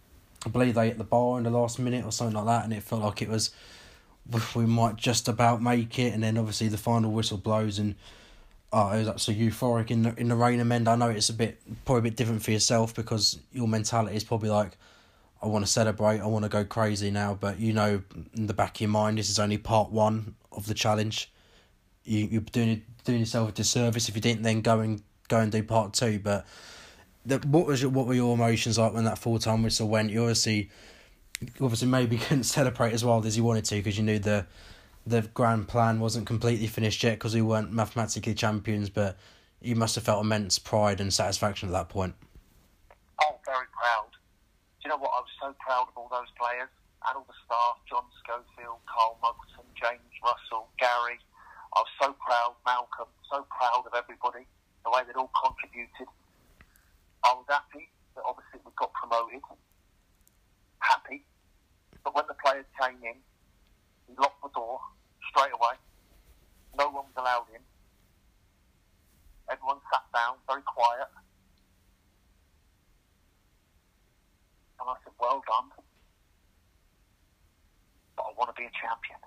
[0.44, 2.72] I believe they hit the bar in the last minute or something like that, and
[2.72, 3.50] it felt like it was
[4.54, 7.94] we might just about make it, and then obviously the final whistle blows, and
[8.72, 10.88] oh, it was absolutely euphoric in the in the rain and mend.
[10.88, 14.24] I know it's a bit probably a bit different for yourself because your mentality is
[14.24, 14.76] probably like,
[15.42, 18.02] I want to celebrate, I want to go crazy now, but you know
[18.34, 21.30] in the back of your mind this is only part one of the challenge.
[22.06, 25.50] You you're doing doing yourself a disservice if you didn't then go and go and
[25.50, 26.18] do part two.
[26.18, 26.46] But
[27.24, 30.10] the, what was your, what were your emotions like when that full time whistle went?
[30.10, 30.70] You obviously
[31.60, 34.46] obviously maybe couldn't celebrate as wild as you wanted to because you knew the
[35.06, 38.90] the grand plan wasn't completely finished yet because we weren't mathematically champions.
[38.90, 39.16] But
[39.60, 42.14] you must have felt immense pride and satisfaction at that point.
[43.22, 44.10] Oh, very proud.
[44.12, 45.10] Do you know what?
[45.16, 46.68] I was so proud of all those players
[47.08, 51.18] and all the staff John Schofield, Carl Muggleton, James Russell, Gary.
[51.76, 54.48] I was so proud, Malcolm, so proud of everybody,
[54.80, 56.08] the way they'd all contributed.
[57.22, 59.44] I was happy that obviously we got promoted.
[60.80, 61.20] Happy.
[62.02, 63.20] But when the players came in,
[64.08, 64.80] he locked the door
[65.28, 65.76] straight away.
[66.78, 67.60] No one was allowed in.
[69.52, 71.12] Everyone sat down, very quiet.
[74.80, 75.68] And I said, well done.
[78.16, 79.20] But I want to be a champion.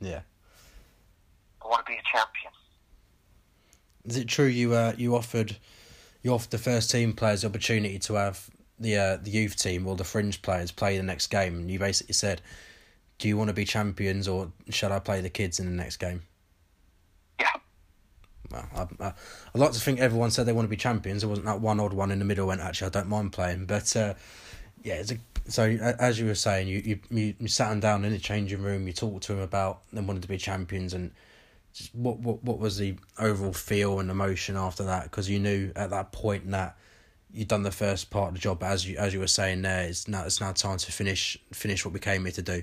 [0.00, 0.24] Yeah.
[1.62, 2.52] I want to be a champion.
[4.04, 5.56] Is it true you uh you offered
[6.22, 9.86] you offered the first team players the opportunity to have the uh, the youth team
[9.86, 12.40] or the fringe players play the next game and you basically said,
[13.18, 15.98] Do you want to be champions or shall I play the kids in the next
[15.98, 16.22] game?
[17.38, 17.46] Yeah.
[18.50, 19.12] Well, I, I,
[19.54, 21.20] I'd like to think everyone said they want to be champions.
[21.20, 23.66] There wasn't that one odd one in the middle went, actually, I don't mind playing.
[23.66, 24.14] But uh,
[24.82, 28.12] yeah, it's a, so as you were saying, you, you you sat them down in
[28.12, 28.86] the changing room.
[28.86, 31.10] You talked to them about them wanting to be champions, and
[31.72, 35.04] just what what what was the overall feel and emotion after that?
[35.04, 36.76] Because you knew at that point that
[37.32, 38.62] you'd done the first part of the job.
[38.62, 41.84] As you as you were saying there, it's now it's now time to finish finish
[41.84, 42.62] what we came here to do.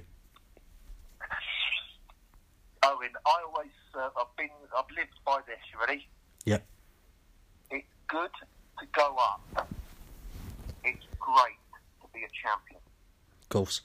[2.84, 5.60] Owen, I always uh, I've been I've lived by this.
[5.72, 6.08] You ready?
[6.46, 6.66] Yep.
[7.72, 8.32] It's good
[8.80, 9.68] to go up.
[10.84, 11.60] It's great
[12.02, 12.80] to be a champion.
[13.44, 13.82] Of course.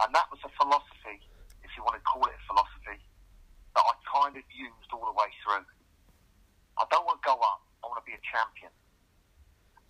[0.00, 1.20] And that was a philosophy,
[1.64, 3.00] if you want to call it a philosophy,
[4.16, 5.64] kind of used all the way through.
[6.80, 7.60] I don't want to go up.
[7.84, 8.72] I want to be a champion.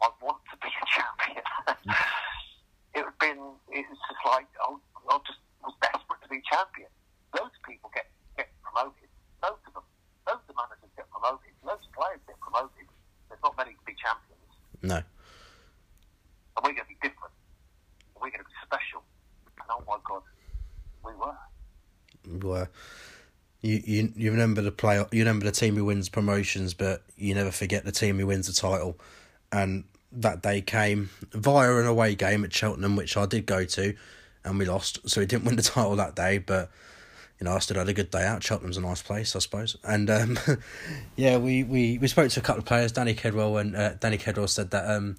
[0.02, 1.46] I want to be a champion.
[2.98, 3.38] it had been,
[3.70, 6.90] it's just like, I, I just was desperate to be champion.
[7.38, 9.10] Loads of people get, get promoted.
[9.42, 9.86] Loads of them.
[10.26, 11.54] Loads of the managers get promoted.
[11.62, 12.86] Loads of players get promoted.
[13.30, 14.50] There's not many to be champions.
[14.82, 14.98] No.
[14.98, 17.34] And we're going to be different.
[18.18, 19.06] We're going to be special.
[19.62, 20.26] And oh my God,
[21.06, 21.38] we were.
[22.26, 22.68] We Were
[23.66, 27.50] you, you remember the play you remember the team who wins promotions, but you never
[27.50, 28.98] forget the team who wins the title.
[29.52, 33.94] And that day came via an away game at Cheltenham, which I did go to,
[34.44, 36.38] and we lost, so we didn't win the title that day.
[36.38, 36.70] But
[37.40, 38.42] you know, I still had a good day out.
[38.42, 39.76] Cheltenham's a nice place, I suppose.
[39.84, 40.38] And um,
[41.16, 42.92] yeah, we, we, we spoke to a couple of players.
[42.92, 45.16] Danny Kedwell and uh, Danny Kedwell said that um,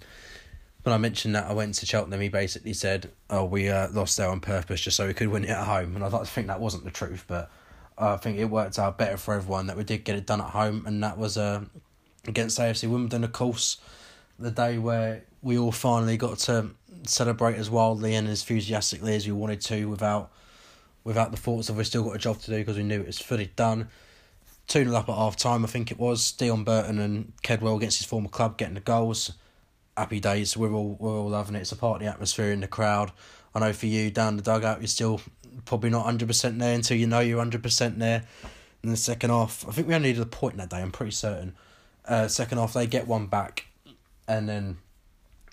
[0.82, 4.18] when I mentioned that I went to Cheltenham, he basically said, "Oh, we uh, lost
[4.18, 6.30] there on purpose just so we could win it at home." And I'd like to
[6.30, 7.52] think that wasn't the truth, but
[7.98, 10.52] I think it worked out better for everyone that we did get it done at
[10.52, 11.64] home, and that was uh,
[12.28, 13.78] against AFC Wimbledon, of course,
[14.38, 16.72] the day where we all finally got to
[17.04, 20.32] celebrate as wildly and as enthusiastically as we wanted to, without
[21.04, 23.08] without the thoughts of we still got a job to do because we knew it
[23.08, 23.88] was fully done.
[24.68, 26.34] 2 0 up at half time, I think it was.
[26.34, 29.32] Deon Burton and Kedwell against his former club getting the goals.
[29.96, 30.58] Happy days.
[30.58, 31.62] We're all we're all loving it.
[31.62, 33.12] It's a party atmosphere in the crowd.
[33.56, 35.22] I know for you down the dugout, you're still
[35.66, 38.24] probably not hundred percent there until you know you're hundred percent there.
[38.84, 40.78] In the second half, I think we only needed a point that day.
[40.78, 41.56] I'm pretty certain.
[42.06, 43.66] Uh, second half, they get one back,
[44.28, 44.78] and then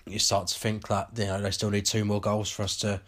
[0.05, 2.77] you start to think that you know they still need two more goals for us
[2.77, 3.01] to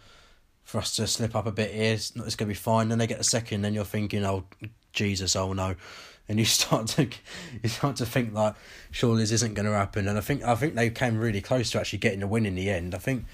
[0.64, 1.94] for us to slip up a bit here.
[1.94, 2.88] It's, it's going to be fine.
[2.88, 4.44] Then they get a second, then you're thinking, oh
[4.92, 5.76] Jesus, oh no,
[6.28, 7.08] and you start to
[7.62, 8.54] you start to think like,
[8.90, 10.08] surely this isn't going to happen.
[10.08, 12.54] And I think I think they came really close to actually getting the win in
[12.54, 12.94] the end.
[12.94, 13.24] I think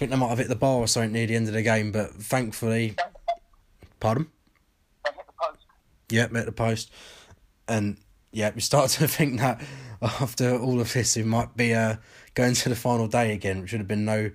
[0.00, 1.92] think they might have hit the bar or something near the end of the game,
[1.92, 2.94] but thankfully,
[4.00, 4.28] pardon.
[5.04, 5.66] They hit the post.
[6.08, 6.90] Yep, at the post,
[7.68, 7.98] and
[8.32, 9.60] yeah, we start to think that
[10.00, 11.96] after all of this, it might be uh,
[12.32, 14.30] going to the final day again, which would have been no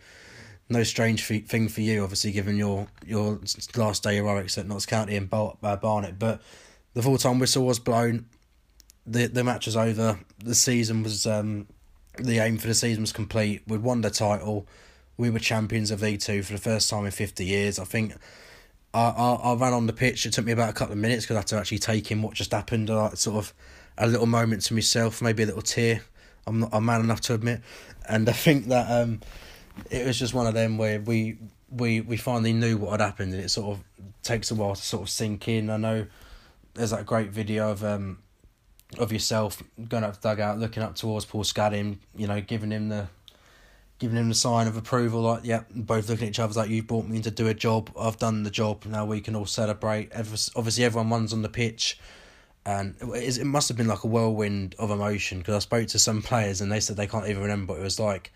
[0.69, 3.39] no strange thing for you, obviously, given your your
[3.75, 6.19] last day heroics at Notts County and Bar- uh, Barnet.
[6.19, 6.43] But
[6.93, 8.27] the full time whistle was blown.
[9.03, 10.19] the The match was over.
[10.37, 11.65] The season was um,
[12.19, 13.63] the aim for the season was complete.
[13.65, 14.67] We'd won the title.
[15.17, 17.79] We were champions of V two for the first time in fifty years.
[17.79, 18.13] I think.
[18.93, 20.25] I, I, I ran on the pitch.
[20.25, 22.21] It took me about a couple of minutes because I had to actually take in
[22.21, 22.87] what just happened.
[22.87, 23.53] Like sort of
[23.97, 26.01] a little moment to myself, maybe a little tear.
[26.47, 27.61] I'm not I'm man enough to admit,
[28.07, 29.19] and I think that um,
[29.89, 31.37] it was just one of them where we
[31.69, 33.83] we we finally knew what had happened, and it sort of
[34.23, 35.69] takes a while to sort of sink in.
[35.69, 36.05] I know
[36.75, 38.19] there's that great video of um
[38.97, 42.89] of yourself going up the dugout, looking up towards Paul Scally, you know, giving him
[42.89, 43.07] the
[43.97, 46.87] giving him the sign of approval, like, yeah, both looking at each other like, you've
[46.87, 49.45] brought me in to do a job, I've done the job, now we can all
[49.45, 50.11] celebrate.
[50.13, 51.97] Obviously, everyone runs on the pitch,
[52.65, 56.21] and it must have been like a whirlwind of emotion, because I spoke to some
[56.23, 58.33] players, and they said they can't even remember what it was like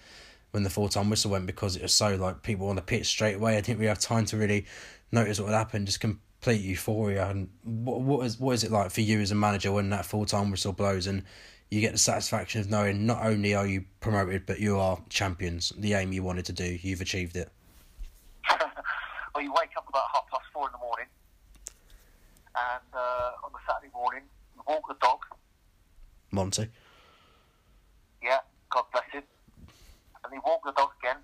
[0.52, 3.07] when the full time whistle went, because it was so, like, people on the pitch
[3.07, 3.57] straight away.
[3.57, 4.65] I didn't really have time to really
[5.11, 7.27] notice what had happened, just complete euphoria.
[7.27, 10.06] And what, what, is, what is it like for you as a manager when that
[10.06, 11.23] full time whistle blows, and
[11.72, 15.72] you get the satisfaction of knowing not only are you promoted, but you are champions.
[15.78, 17.50] The aim you wanted to do, you've achieved it.
[19.36, 21.06] well, you wake up about half past four in the morning,
[21.68, 24.24] and uh, on the Saturday morning,
[24.56, 25.20] you walk the dog.
[26.32, 26.68] Monty.
[28.24, 28.40] Yeah,
[28.72, 29.24] God bless him.
[30.24, 31.18] And you walk the dog again,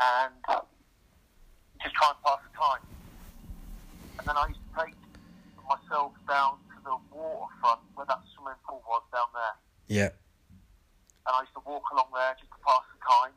[0.00, 0.34] and
[1.82, 2.82] just try and pass the time.
[4.18, 4.94] And then I used to take
[5.66, 9.56] myself down the waterfront where that swimming pool was down there.
[9.90, 10.14] Yeah.
[11.26, 13.34] And I used to walk along there just to pass the time.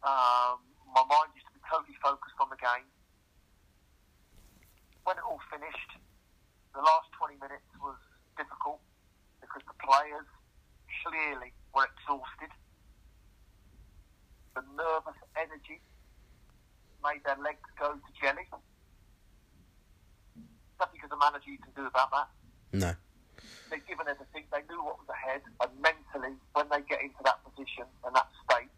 [0.00, 2.88] Um, my mind used to be totally focused on the game.
[5.04, 6.00] When it all finished,
[6.72, 8.00] the last 20 minutes was
[8.40, 8.80] difficult
[9.44, 10.28] because the players
[11.04, 12.48] clearly were exhausted.
[14.56, 15.84] The nervous energy
[17.04, 18.48] made their legs go to jelly
[20.80, 22.28] nothing as a manager you can do about that.
[22.72, 22.92] No.
[23.70, 24.44] They've given everything.
[24.52, 28.28] They knew what was ahead, and mentally, when they get into that position and that
[28.46, 28.70] state,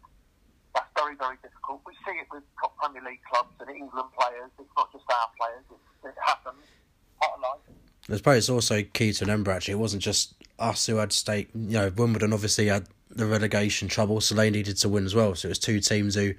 [0.73, 1.81] that's very, very difficult.
[1.85, 4.51] We see it with top Premier League clubs and England players.
[4.59, 5.65] It's not just our players.
[5.71, 6.63] It, it happens.
[7.21, 7.77] Part of life.
[8.09, 9.51] I suppose it's also key to remember.
[9.51, 11.49] Actually, it wasn't just us who had stake.
[11.53, 15.35] You know, Wimbledon obviously had the relegation trouble, so they needed to win as well.
[15.35, 16.33] So it was two teams who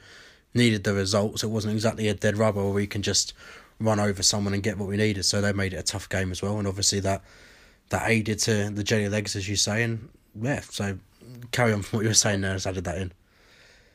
[0.55, 1.43] needed the results.
[1.43, 3.35] It wasn't exactly a dead rubber where we can just
[3.81, 5.25] run over someone and get what we needed.
[5.25, 7.23] So they made it a tough game as well, and obviously that
[7.91, 9.83] that aided to the jelly legs, as you say.
[9.83, 10.09] And
[10.41, 10.99] yeah, so
[11.53, 12.53] carry on from what you were saying there.
[12.53, 13.13] Has added that in.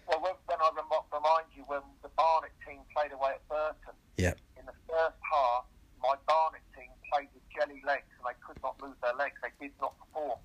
[0.07, 3.95] Well, when, when I rem- remind you when the Barnet team played away at Burton.
[4.17, 4.33] Yeah.
[4.57, 5.65] In the first half,
[6.01, 9.35] my Barnet team played with jelly legs and they could not move their legs.
[9.41, 10.39] They did not perform.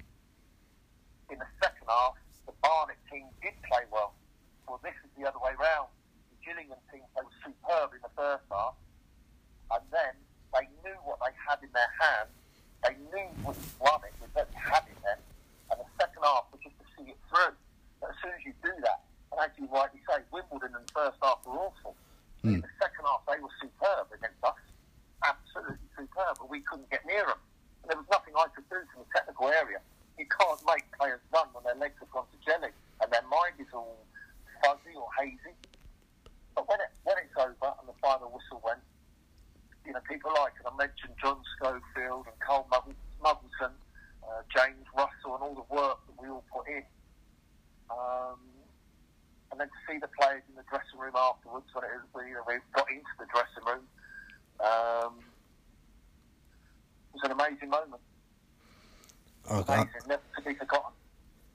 [1.30, 2.14] In the second half,
[2.46, 4.14] the Barnet team did play well.
[4.68, 5.88] Well, this is the other way round.
[6.32, 8.74] The Gillingham team played superb in the first half,
[9.72, 10.14] and then
[10.54, 12.32] they knew what they had in their hands.
[12.84, 15.20] They knew what won it with what they had in them,
[15.70, 17.54] and the second half was just to see it through.
[18.00, 19.02] But as soon as you do that,
[19.34, 21.94] and as you rightly say, Wimbledon in the first half were awful.
[22.46, 24.62] In the second half, they were superb against us,
[25.26, 27.42] absolutely superb, but we couldn't get near them.
[27.82, 29.82] And there was nothing I could do from the technical area.
[30.16, 32.70] You can't make players run when their legs have gone to jelly
[33.02, 33.98] and their mind is all
[34.62, 35.54] fuzzy or hazy.
[36.54, 38.82] But when it when it's over and the final whistle went,
[39.88, 43.72] you know, people like, and I mentioned John Schofield and Carl Muggleton,
[44.20, 46.84] uh, James Russell, and all the work that we all put in.
[47.88, 48.36] Um,
[49.50, 52.36] and then to see the players in the dressing room afterwards, when it is, you
[52.36, 53.88] know, we got into the dressing room,
[54.60, 55.24] um,
[57.08, 58.04] it was an amazing moment.
[59.48, 59.72] Okay.
[59.72, 60.92] Amazing, never to be forgotten.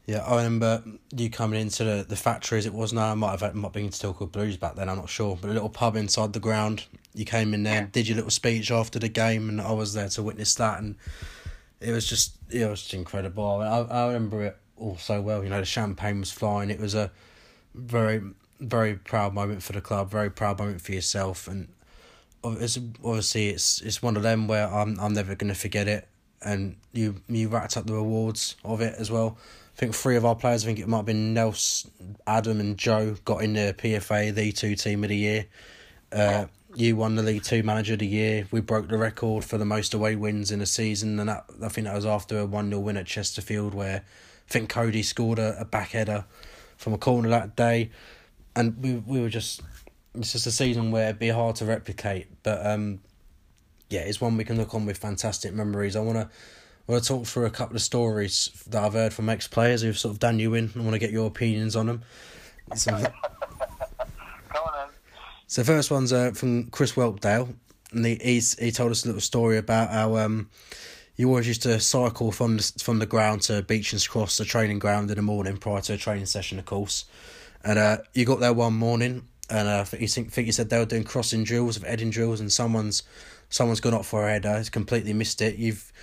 [0.05, 0.83] Yeah, I remember
[1.15, 3.11] you coming into the, the factory as it was now.
[3.11, 4.89] I might have had, might been still called Blues back then.
[4.89, 6.83] I'm not sure, but a little pub inside the ground.
[7.13, 7.87] You came in there, Yeah.
[7.91, 10.95] did your little speech after the game, and I was there to witness that, and
[11.79, 13.61] it was just it was just incredible.
[13.61, 15.41] I, I remember it all so well.
[15.43, 16.69] You know, the champagne was flying.
[16.69, 17.09] It was a
[17.73, 18.21] very
[18.59, 20.09] very proud moment for the club.
[20.11, 21.69] Very proud moment for yourself, and
[22.43, 26.09] it's, obviously it's it's one of them where I'm I'm never gonna forget it.
[26.41, 29.37] And you you racked up the rewards of it as well.
[29.75, 31.89] I think three of our players, I think it might have been Nels,
[32.27, 35.45] Adam, and Joe, got in the PFA, the two team of the year.
[36.11, 36.45] Uh,
[36.75, 38.47] you won the League Two Manager of the Year.
[38.51, 41.69] We broke the record for the most away wins in a season, and that, I
[41.69, 45.39] think that was after a 1 0 win at Chesterfield, where I think Cody scored
[45.39, 46.25] a, a back header
[46.77, 47.91] from a corner that day.
[48.55, 49.61] And we we were just,
[50.13, 52.27] it's just a season where it'd be hard to replicate.
[52.43, 52.99] But um,
[53.89, 55.95] yeah, it's one we can look on with fantastic memories.
[55.95, 56.29] I want to.
[56.87, 59.81] I want to talk through a couple of stories that I've heard from ex players
[59.81, 60.69] who've sort of done you in.
[60.75, 62.03] I want to get your opinions on them.
[62.75, 63.05] So, on
[65.47, 67.53] so the first one's uh, from Chris Whelpdale,
[67.93, 70.49] and he he's, he told us a little story about how um
[71.15, 74.79] you always used to cycle from the, from the ground to Beechings Cross, the training
[74.79, 77.05] ground in the morning prior to a training session, of course.
[77.63, 80.51] And uh, you got there one morning, and uh, I think you think, think you
[80.51, 83.03] said they were doing crossing drills, of heading drills, and someone's
[83.49, 85.55] someone's gone up for a header, has completely missed it.
[85.55, 85.93] You've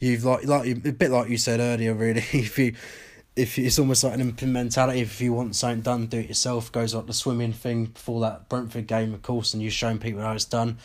[0.00, 2.24] you've like like a bit like you said earlier, really.
[2.32, 2.74] if you
[3.36, 5.00] if it's almost like an imp- mentality.
[5.00, 6.72] If you want something done, do it yourself.
[6.72, 10.20] Goes like the swimming thing before that Brentford game, of course, and you're showing people
[10.20, 10.78] how it's done.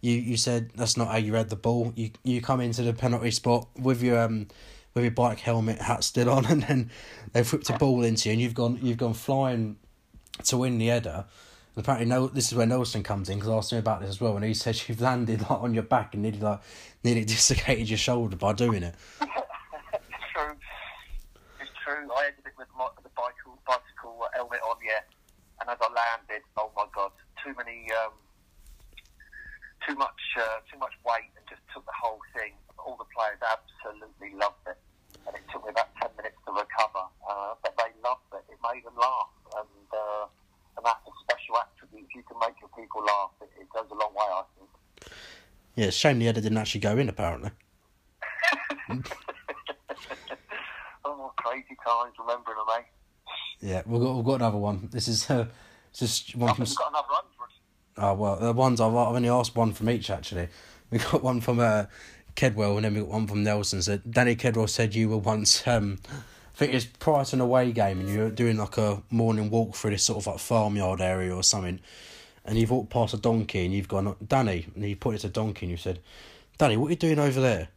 [0.00, 1.92] You you said that's not how you read the ball.
[1.96, 4.48] You you come into the penalty spot with your um
[4.94, 6.90] with your bike helmet hat still on, and then
[7.32, 9.76] they've whipped a ball into you, and you've gone you've gone flying
[10.44, 11.24] to win the header.
[11.76, 14.10] And apparently, no, this is where Nelson comes in because I asked him about this
[14.10, 16.60] as well, and he said you've landed like on your back and nearly like
[17.04, 18.94] nearly dislocated your shoulder by doing it.
[19.20, 20.56] true.
[21.84, 22.10] True.
[22.16, 22.68] I ended it with
[23.02, 25.00] the bicycle, bicycle helmet on, yeah.
[25.60, 27.12] And as I landed, oh my god,
[27.44, 28.12] too many, um,
[29.86, 32.54] too much, uh, too much weight, and just took the whole thing.
[32.78, 34.80] All the players absolutely loved it,
[35.26, 37.06] and it took me about ten minutes to recover.
[37.28, 38.44] Uh, but they loved it.
[38.50, 39.30] It made them laugh,
[39.60, 40.26] and uh,
[40.80, 42.08] and that's a special attribute.
[42.08, 44.24] If you can make your people laugh, it, it goes a long way.
[44.24, 44.70] I think.
[45.76, 47.08] Yeah, it's shame the header didn't actually go in.
[47.08, 47.50] Apparently,
[51.04, 52.82] oh, crazy times remembering them, eh?
[53.60, 54.88] yeah, we've got we've got another one.
[54.90, 55.46] This is uh,
[55.92, 56.64] just one I from.
[56.64, 57.50] we've got another hundred.
[57.98, 60.48] Oh well, the ones I've, I've only asked one from each actually.
[60.90, 61.84] We got one from uh,
[62.34, 63.80] Kedwell and then we got one from Nelson.
[63.80, 66.00] So Danny Kedwell said you were once, um,
[66.54, 69.02] I think it was prior to an away game, and you were doing like a
[69.10, 71.80] morning walk through this sort of like farmyard area or something,
[72.44, 75.30] and you've walked past a donkey and you've gone, Danny, and you pointed to a
[75.30, 76.00] donkey and you said,
[76.58, 77.68] Danny, what are you doing over there?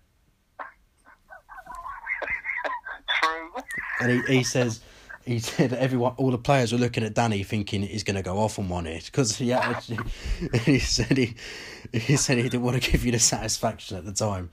[3.22, 3.64] True.
[4.02, 4.82] And he, he says.
[5.26, 8.22] He said that everyone, all the players were looking at Danny, thinking he's going to
[8.22, 10.00] go off on one it because he actually,
[10.66, 11.36] he said he,
[11.94, 14.50] he said he didn't want to give you the satisfaction at the time.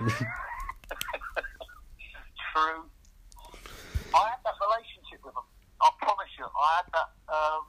[6.64, 7.68] But um,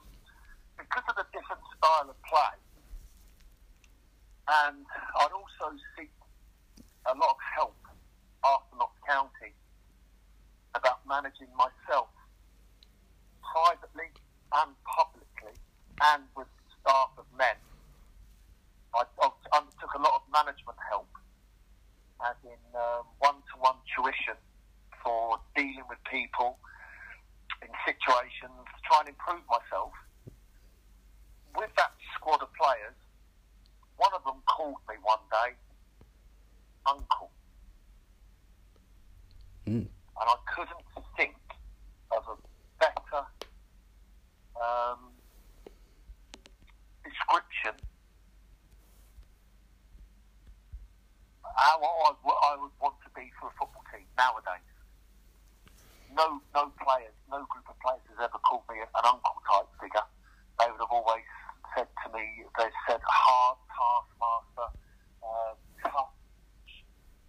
[0.80, 2.56] because of the different style of play,
[4.48, 4.86] and
[5.20, 6.08] I'd also seek
[7.04, 7.76] a lot of help
[8.40, 9.52] after Notts County
[10.72, 12.08] about managing myself
[13.44, 14.08] privately
[14.64, 15.52] and publicly
[16.00, 16.48] and with
[16.80, 17.60] staff of men.
[18.96, 19.28] I, I
[19.60, 21.12] undertook a lot of management help,
[22.24, 22.60] as in
[23.20, 24.40] one to one tuition
[25.04, 26.56] for dealing with people
[27.86, 29.92] situations, to try and improve myself.
[31.56, 32.98] With that squad of players,
[33.96, 35.54] one of them called me one day,
[36.84, 37.30] Uncle.
[39.66, 39.86] Mm.
[39.86, 40.84] And I couldn't
[41.16, 41.36] think
[42.10, 42.36] of a
[42.78, 43.24] better
[44.60, 45.14] um,
[47.04, 47.80] description
[51.56, 54.64] how I, w- I would want to be for a football team nowadays.
[56.16, 60.06] No, no players, no group of players has ever called me an uncle type figure.
[60.58, 61.28] They would have always
[61.76, 62.24] said to me,
[62.56, 64.68] they said hard taskmaster,
[65.20, 65.52] uh,
[65.84, 66.16] tough,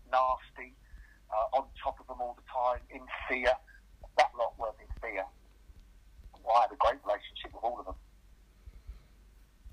[0.09, 0.71] nasty,
[1.29, 3.51] uh, on top of them all the time, in fear.
[4.17, 5.25] That lot weren't in fear.
[6.43, 7.95] Well, I had a great relationship with all of them.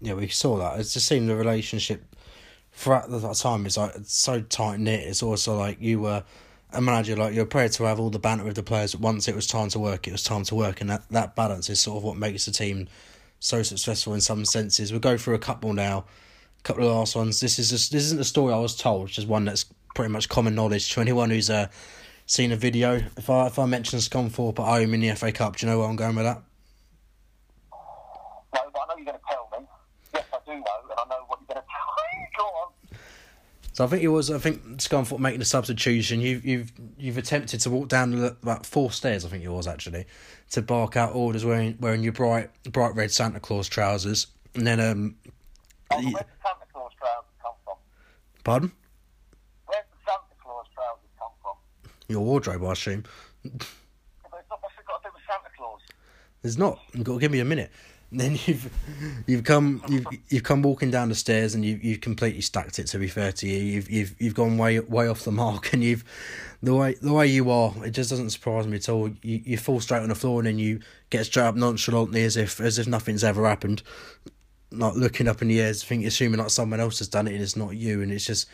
[0.01, 0.81] Yeah, we saw that.
[0.81, 2.03] It just seemed the relationship
[2.73, 5.07] throughout that time is like so tight knit.
[5.07, 6.25] It's also like you were
[6.75, 9.35] a manager, like you're prepared to have all the banter with the players, once it
[9.35, 11.99] was time to work, it was time to work, and that, that balance is sort
[11.99, 12.89] of what makes the team
[13.41, 14.91] so successful in some senses.
[14.91, 16.05] We'll go through a couple now,
[16.59, 17.41] a couple of last ones.
[17.41, 20.13] This is just, this isn't the story I was told, it's just one that's pretty
[20.13, 21.69] much common knowledge to anyone who's uh,
[22.27, 23.01] seen a video.
[23.17, 25.79] If I if I mention Scunthorpe at home in the FA Cup, do you know
[25.79, 26.43] where I'm going with that?
[28.55, 29.67] No, but I know you're going to tell me.
[30.15, 32.29] Yes, I do know, and I know what you're going to tell me.
[32.37, 32.73] Go on.
[33.75, 34.31] So I think it was.
[34.31, 36.21] I think Scunthorpe making a substitution.
[36.21, 39.25] You've you've you've attempted to walk down the, about four stairs.
[39.25, 40.07] I think it was actually
[40.53, 44.79] to bark out orders wearing wearing your bright bright red Santa Claus trousers, and then
[44.79, 45.17] um,
[45.91, 47.75] Oh, where's the Santa Claus trousers come from?
[48.45, 48.73] pardon
[49.67, 51.57] Where's the Santa Claus trousers come from?
[52.09, 53.03] your wardrobe, I assume.
[53.43, 53.65] But it's
[54.51, 55.81] not, what's it got to do with Santa Claus?
[56.43, 56.79] There's not.
[56.95, 57.73] You've got to give me a minute.
[58.25, 58.71] Then you've
[59.27, 62.87] you've come you've you've come walking down the stairs and you you've completely stacked it.
[62.89, 65.83] To be fair to you, you've you've you've gone way way off the mark and
[65.83, 66.05] you've
[66.63, 67.75] the way the way you are.
[67.85, 69.09] It just doesn't surprise me at all.
[69.23, 70.81] You you fall straight on the floor and then you
[71.11, 73.83] get straight up nonchalantly as if as if nothing's ever happened.
[74.71, 77.43] Not looking up in the air, think assuming like someone else has done it and
[77.43, 78.01] it's not you.
[78.01, 78.49] And it's just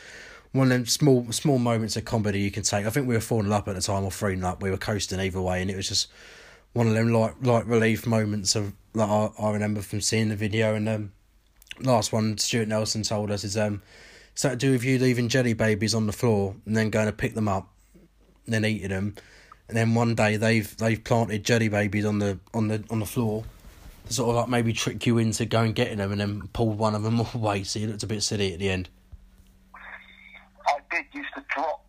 [0.52, 2.86] one of them small small moments of comedy you can take.
[2.86, 4.62] I think we were four 0 up at the time or three 0 up.
[4.62, 6.08] We were coasting either way, and it was just
[6.72, 10.36] one of them like light relief moments of that I, I remember from seeing the
[10.36, 10.74] video.
[10.74, 11.12] And um,
[11.80, 13.82] last one, Stuart Nelson told us is um,
[14.32, 17.06] it's that to do with you leaving jelly babies on the floor and then going
[17.06, 17.68] to pick them up,
[18.44, 19.14] and then eating them,
[19.68, 23.06] and then one day they've they've planted jelly babies on the on the on the
[23.06, 23.44] floor.
[24.06, 26.94] To sort of like maybe trick you into going getting them and then pulled one
[26.94, 28.88] of them away, so you looked a bit silly at the end.
[29.74, 31.86] I did used to drop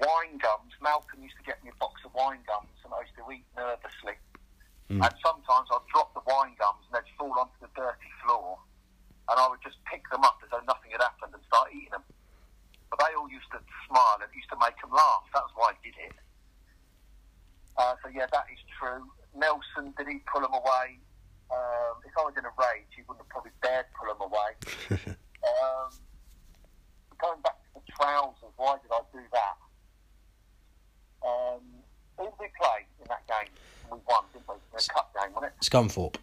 [0.00, 0.72] wine gums.
[0.82, 2.68] Malcolm used to get me a box of wine gums,
[3.28, 4.16] and I used eat nervously.
[5.04, 8.56] And sometimes I'd drop the wine gums, and they'd fall onto the dirty floor,
[9.28, 11.92] and I would just pick them up as though nothing had happened and start eating
[11.92, 12.04] them.
[12.88, 15.28] But they all used to smile, and it used to make them laugh.
[15.36, 16.16] That's why I did it.
[17.76, 19.04] Uh, so yeah, that is true.
[19.36, 20.96] Nelson, did he pull them away?
[21.52, 24.50] Um, if I was in a rage, he wouldn't have probably dared pull them away.
[25.44, 25.92] um,
[27.20, 29.56] going back to the trousers, why did I do that?
[31.20, 31.84] Um,
[32.16, 33.52] who did we play that game?
[33.90, 34.54] We won, didn't we?
[34.54, 35.64] A cup game, wasn't it?
[35.64, 36.16] Scunthorpe.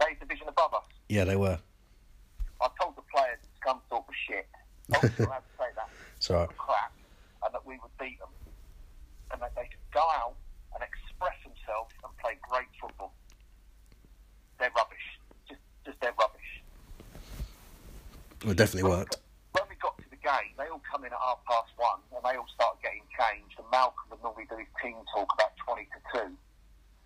[0.00, 0.84] They division above us.
[1.08, 1.58] Yeah, they were.
[2.60, 4.46] I told the players that Scunthorpe was shit.
[4.94, 5.88] I was allowed to say that.
[6.16, 6.56] It's all right.
[6.56, 6.92] Crap,
[7.44, 8.28] and that we would beat them.
[9.32, 10.34] And that they could go out
[10.74, 13.12] and express themselves and play great football.
[14.58, 15.20] They're rubbish.
[15.46, 16.62] Just, just they're rubbish.
[18.46, 19.18] It definitely worked.
[19.52, 22.18] When we got to the game, they all come in at half past one and
[22.26, 23.54] they all start getting changed.
[23.62, 26.34] And Malcolm would normally do his team talk about 20 to 2.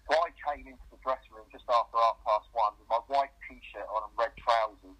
[0.09, 3.37] So I came into the dressing room just after half past one with my white
[3.45, 4.97] t shirt on and red trousers,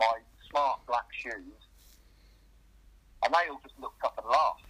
[0.00, 1.60] my smart black shoes,
[3.22, 4.66] and they all just looked up and laughed.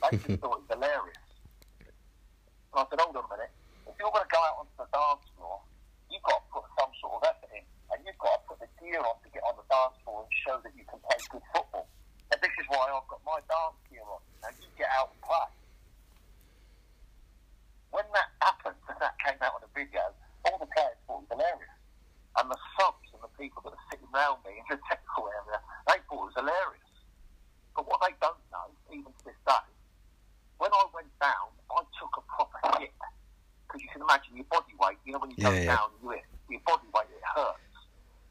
[0.00, 1.26] They just thought it was hilarious.
[2.72, 3.52] And I said, hold on a minute.
[3.84, 5.60] If you're going to go out onto the dance floor,
[6.08, 7.66] you've got to put some sort of effort in.
[7.92, 8.41] And you've got to
[8.82, 11.46] gear on to get on the dance floor and show that you can play good
[11.54, 11.86] football.
[12.34, 14.18] And this is why I've got my dance gear on.
[14.42, 15.50] Now you get out and play.
[17.94, 20.02] When that happened, and that came out on the video,
[20.48, 21.78] all the players thought it was hilarious.
[22.40, 25.60] And the subs and the people that are sitting around me in the technical area,
[25.86, 26.90] they thought it was hilarious.
[27.76, 29.68] But what they don't know, even to this day,
[30.56, 32.96] when I went down, I took a proper hit.
[33.68, 35.76] Because you can imagine your body weight, you know, when you Yeah, go yeah.
[35.76, 37.76] down, you hit, your body weight, it hurts.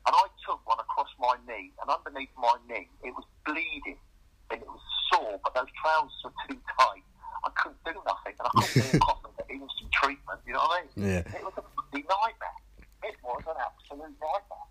[0.09, 2.89] And I took one across my knee, and underneath my knee.
[3.05, 4.01] It was bleeding
[4.49, 4.83] and it was
[5.13, 7.05] sore, but those trousers were too tight.
[7.45, 10.39] I couldn't do nothing, and I couldn't walk off and get instant treatment.
[10.45, 11.07] You know what I mean?
[11.07, 11.23] Yeah.
[11.25, 12.59] It was a bloody nightmare.
[13.05, 14.67] It was an absolute nightmare.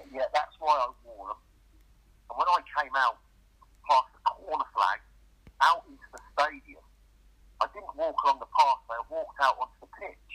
[0.00, 1.40] And yet that's why I wore them.
[2.30, 3.20] And when I came out
[3.84, 5.00] past the corner flag,
[5.60, 6.84] out into the stadium,
[7.60, 8.96] I didn't walk along the pathway.
[8.96, 10.32] I walked out onto the pitch.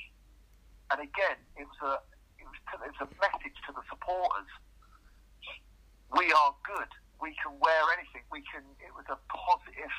[0.94, 1.94] And again, it was a
[2.38, 4.50] it was, to, it was a message to the supporters.
[6.16, 6.90] We are good.
[7.22, 8.24] We can wear anything.
[8.32, 8.64] We can.
[8.80, 9.94] It was a positive,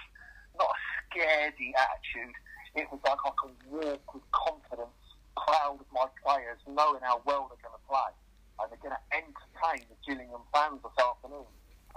[0.59, 2.35] not a scaredy attitude.
[2.75, 5.01] It was like I can walk with confidence,
[5.37, 8.11] proud of my players, knowing how well they're going to play,
[8.59, 11.47] and they're going to entertain the Gillingham fans this afternoon.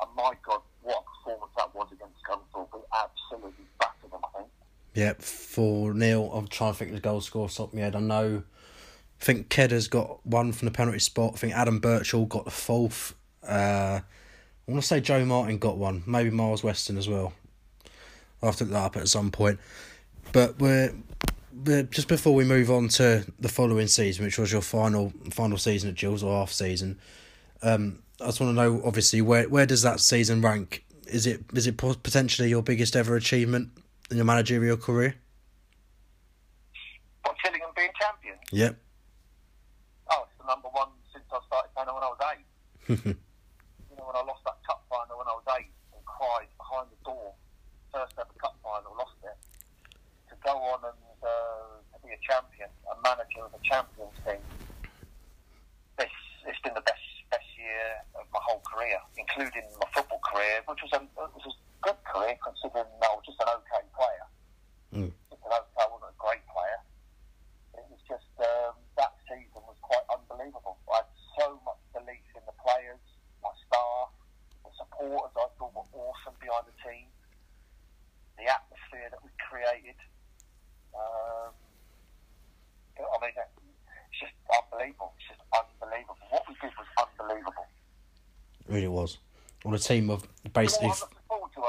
[0.01, 2.73] And my God, what a performance that was against Scunthorpe.
[2.73, 4.21] We absolutely battered them.
[4.23, 4.49] I think.
[4.95, 6.31] Yep, 4 0.
[6.33, 7.95] I'm trying to think of the goal score off top of my head.
[7.95, 8.43] I know.
[9.21, 11.33] I think Kedda's got one from the penalty spot.
[11.35, 13.15] I think Adam Birchall got the fourth.
[13.47, 13.99] Uh,
[14.67, 16.03] I want to say Joe Martin got one.
[16.05, 17.33] Maybe Miles Weston as well.
[18.41, 19.59] I'll have to look that up at some point.
[20.31, 20.93] But we're,
[21.65, 25.57] we're just before we move on to the following season, which was your final final
[25.57, 26.99] season at Gills or half season.
[27.61, 30.85] Um, I just want to know, obviously, where where does that season rank?
[31.07, 33.69] Is it is it potentially your biggest ever achievement
[34.09, 35.15] in your managerial career?
[37.23, 38.35] What Gillingham being champion?
[38.51, 38.77] Yep.
[40.11, 42.47] Oh, it's the number one since I started playing when I was eight.
[43.05, 46.87] you know, when I lost that cup final when I was eight and cried behind
[46.91, 47.33] the door,
[47.91, 49.37] first ever cup final, lost it.
[50.29, 54.43] To go on and uh, to be a champion, a manager of a champions team,
[55.99, 57.01] it's, it's been the best
[57.33, 61.55] best year of my whole career, including my football career, which was a, was a
[61.79, 64.27] good career considering I was just an okay player.
[64.91, 65.11] Mm.
[65.31, 66.79] Just an okay, I wasn't a great player.
[67.79, 70.75] It was just um, that season was quite unbelievable.
[70.91, 73.03] I had so much belief in the players,
[73.39, 74.11] my staff,
[74.67, 75.31] the supporters.
[75.39, 77.07] I thought were awesome behind the team.
[78.35, 79.97] The atmosphere that we created.
[80.91, 81.55] Um,
[82.99, 85.15] I mean, it's just unbelievable.
[85.17, 86.19] It's just unbelievable.
[86.29, 87.65] What we did was unbelievable.
[88.73, 89.17] Really was.
[89.65, 91.61] On a team of You know basically what I'm looking forward to,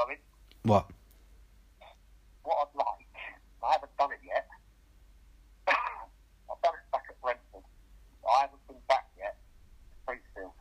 [0.63, 0.89] what?
[2.43, 3.07] What I'd like,
[3.63, 4.47] I haven't done it yet.
[5.67, 7.63] I've done it back at Brentford.
[8.27, 9.37] I haven't been back yet.
[10.07, 10.51] Priestfield.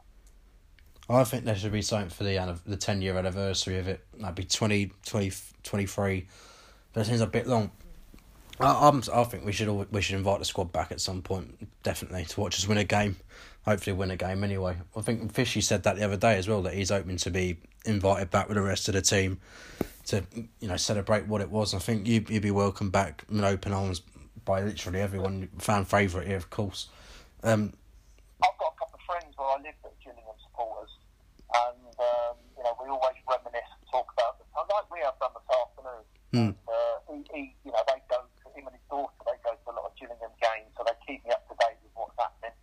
[1.08, 4.04] I think there should be something for the the ten year anniversary of it.
[4.18, 6.28] That'd be 20, 20 23.
[6.92, 7.72] But it seems a bit long.
[8.60, 11.22] I, I'm, I think we should all, we should invite the squad back at some
[11.22, 13.16] point, definitely, to watch us win a game.
[13.64, 14.76] Hopefully, win a game anyway.
[14.96, 17.56] I think Fishy said that the other day as well that he's hoping to be
[17.84, 19.40] invited back with the rest of the team
[20.06, 20.22] to
[20.60, 21.74] you know celebrate what it was.
[21.74, 24.02] I think you you'd be welcome back in open arms
[24.44, 25.48] by literally everyone.
[25.58, 26.88] Fan favourite here, of course.
[27.42, 27.72] Um,
[28.42, 30.92] I've got a couple of friends where I live that are Gillingham supporters,
[31.54, 35.16] and um, you know we always reminisce and talk about the time, like we have
[35.18, 36.04] done this afternoon.
[36.34, 36.50] Hmm.
[36.66, 39.14] Uh, he, he, you know, they go to him and his daughter.
[39.22, 41.78] They go to a lot of Gillingham games, so they keep me up to date
[41.78, 42.58] with what's happening.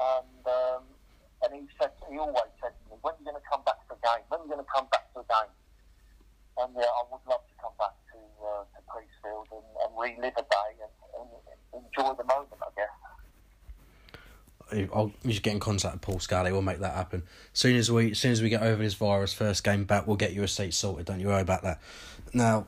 [0.00, 0.82] And um,
[1.44, 3.84] and he said, he always said to me, "When are you going to come back
[3.84, 4.24] to a game?
[4.32, 5.52] When are you going to come back to a game?"
[6.56, 10.40] And yeah, I would love to come back to uh, to Priestfield and, and relive
[10.40, 11.28] a day and, and
[11.84, 12.64] enjoy the moment.
[12.64, 12.96] I guess.
[15.00, 16.52] I'll should get in contact with Paul Scally.
[16.52, 17.22] We'll make that happen.
[17.52, 20.32] Soon as we, soon as we get over this virus, first game back, we'll get
[20.32, 21.06] you a seat sorted.
[21.06, 21.80] Don't you worry about that.
[22.32, 22.66] Now,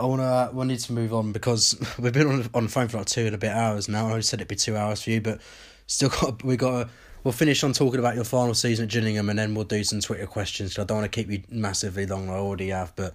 [0.00, 2.98] I wanna, we need to move on because we've been on on the phone for
[2.98, 4.14] like two and a bit hours now.
[4.14, 5.40] I said it'd be two hours for you, but
[5.86, 6.84] still got we got.
[6.84, 6.90] to
[7.24, 10.00] We'll finish on talking about your final season at Gillingham, and then we'll do some
[10.00, 10.78] Twitter questions.
[10.78, 12.30] I don't want to keep you massively long.
[12.30, 13.12] I already have, but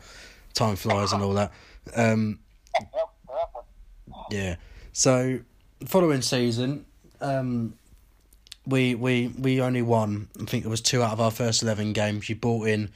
[0.54, 1.52] time flies and all that.
[1.96, 2.40] Um,
[4.30, 4.58] yeah.
[4.92, 5.40] So
[5.86, 6.86] following season,
[7.22, 7.76] um,
[8.66, 10.28] we we we only won.
[10.40, 12.30] I think it was two out of our first eleven games.
[12.30, 12.90] You brought in.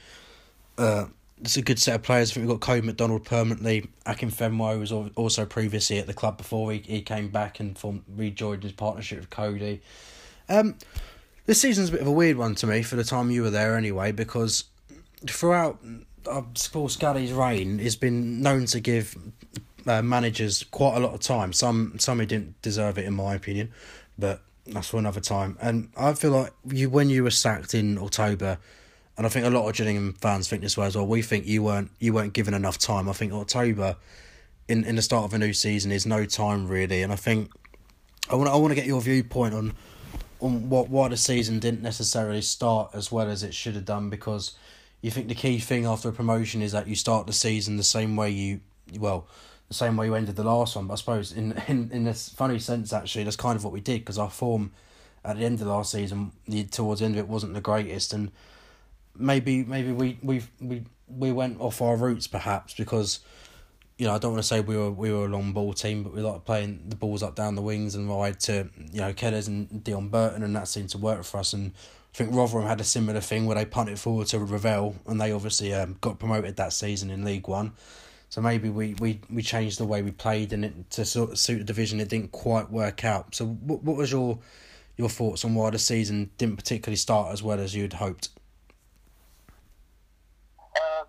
[0.76, 1.06] Uh,
[1.40, 2.30] it's a good set of players.
[2.30, 3.88] I think we've got Cody McDonald permanently.
[4.06, 8.64] Akinfenwa was also previously at the club before he, he came back and formed rejoined
[8.64, 9.80] his partnership with Cody.
[10.48, 10.76] Um,
[11.46, 13.50] this season's a bit of a weird one to me for the time you were
[13.50, 14.64] there anyway because
[15.26, 15.78] throughout
[16.28, 16.42] uh,
[16.72, 19.16] Paul Scally's reign, he's been known to give
[19.86, 21.52] uh, managers quite a lot of time.
[21.52, 23.72] Some some who didn't deserve it in my opinion,
[24.18, 24.42] but
[24.72, 25.56] that's for another time.
[25.60, 28.58] And I feel like you when you were sacked in October,
[29.16, 31.06] and I think a lot of Gillingham fans think this way as well.
[31.06, 33.08] We think you weren't you weren't given enough time.
[33.08, 33.96] I think October,
[34.68, 37.02] in in the start of a new season, is no time really.
[37.02, 37.50] And I think
[38.30, 39.74] I want I want to get your viewpoint on
[40.40, 44.10] on what why the season didn't necessarily start as well as it should have done
[44.10, 44.52] because
[45.00, 47.82] you think the key thing after a promotion is that you start the season the
[47.82, 48.60] same way you
[48.98, 49.26] well
[49.68, 52.28] the same way you ended the last one but I suppose in in in this
[52.28, 54.72] funny sense actually that's kind of what we did because our form
[55.24, 58.12] at the end of last season the, towards the end of it wasn't the greatest
[58.12, 58.30] and
[59.16, 63.20] maybe maybe we we we we went off our roots perhaps because
[63.98, 66.04] you know I don't want to say we were we were a long ball team,
[66.04, 69.12] but we like playing the balls up down the wings and wide to you know
[69.12, 71.52] Kellers and Deon Burton, and that seemed to work for us.
[71.52, 71.72] And
[72.14, 75.32] I think Rotherham had a similar thing where they punted forward to Revell, and they
[75.32, 77.72] obviously um, got promoted that season in League One.
[78.30, 81.38] So maybe we, we, we changed the way we played, and it to sort of
[81.38, 83.34] suit the division, it didn't quite work out.
[83.34, 84.38] So what what was your
[84.98, 88.28] your thoughts on why the season didn't particularly start as well as you'd hoped?
[90.60, 91.06] Um,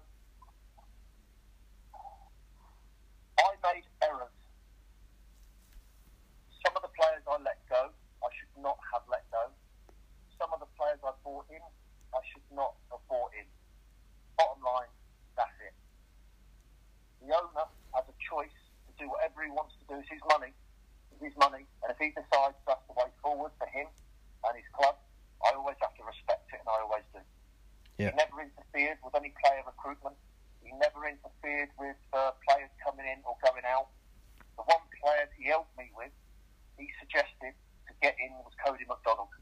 [3.38, 4.32] I made errors.
[6.64, 7.90] Some of the players I let go,
[8.24, 9.52] I should not have let go.
[10.40, 11.60] Some of the players I brought in,
[12.14, 13.46] I should not have brought in.
[14.38, 14.94] Bottom line,
[15.36, 15.74] that's it.
[17.20, 18.56] The owner has a choice
[18.88, 19.98] to do whatever he wants to do.
[19.98, 20.54] It's his money.
[21.10, 21.66] It's his money.
[21.82, 23.90] And if he decides that's the way forward for him
[24.46, 25.02] and his club,
[25.42, 27.26] I always have to respect it, and I always do.
[27.98, 28.14] Yeah.
[28.14, 30.16] He never interfered with any player recruitment.
[30.62, 33.90] He never interfered with uh, players coming in or going out.
[34.54, 36.14] The one player he helped me with,
[36.78, 39.34] he suggested to get in was Cody McDonald.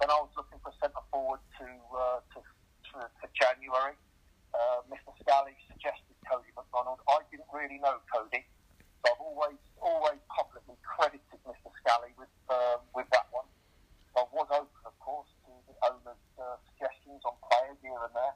[0.00, 3.98] When I was looking for centre forward to, uh, to, to for January,
[4.54, 5.10] uh, Mr.
[5.18, 7.02] Scally suggested Cody McDonald.
[7.10, 8.46] I didn't really know Cody,
[9.02, 11.70] so I've always always publicly credited Mr.
[11.82, 13.46] Scally with um, with that one.
[14.18, 18.34] I was open, of course, to the owner's uh, suggestions on players here and there.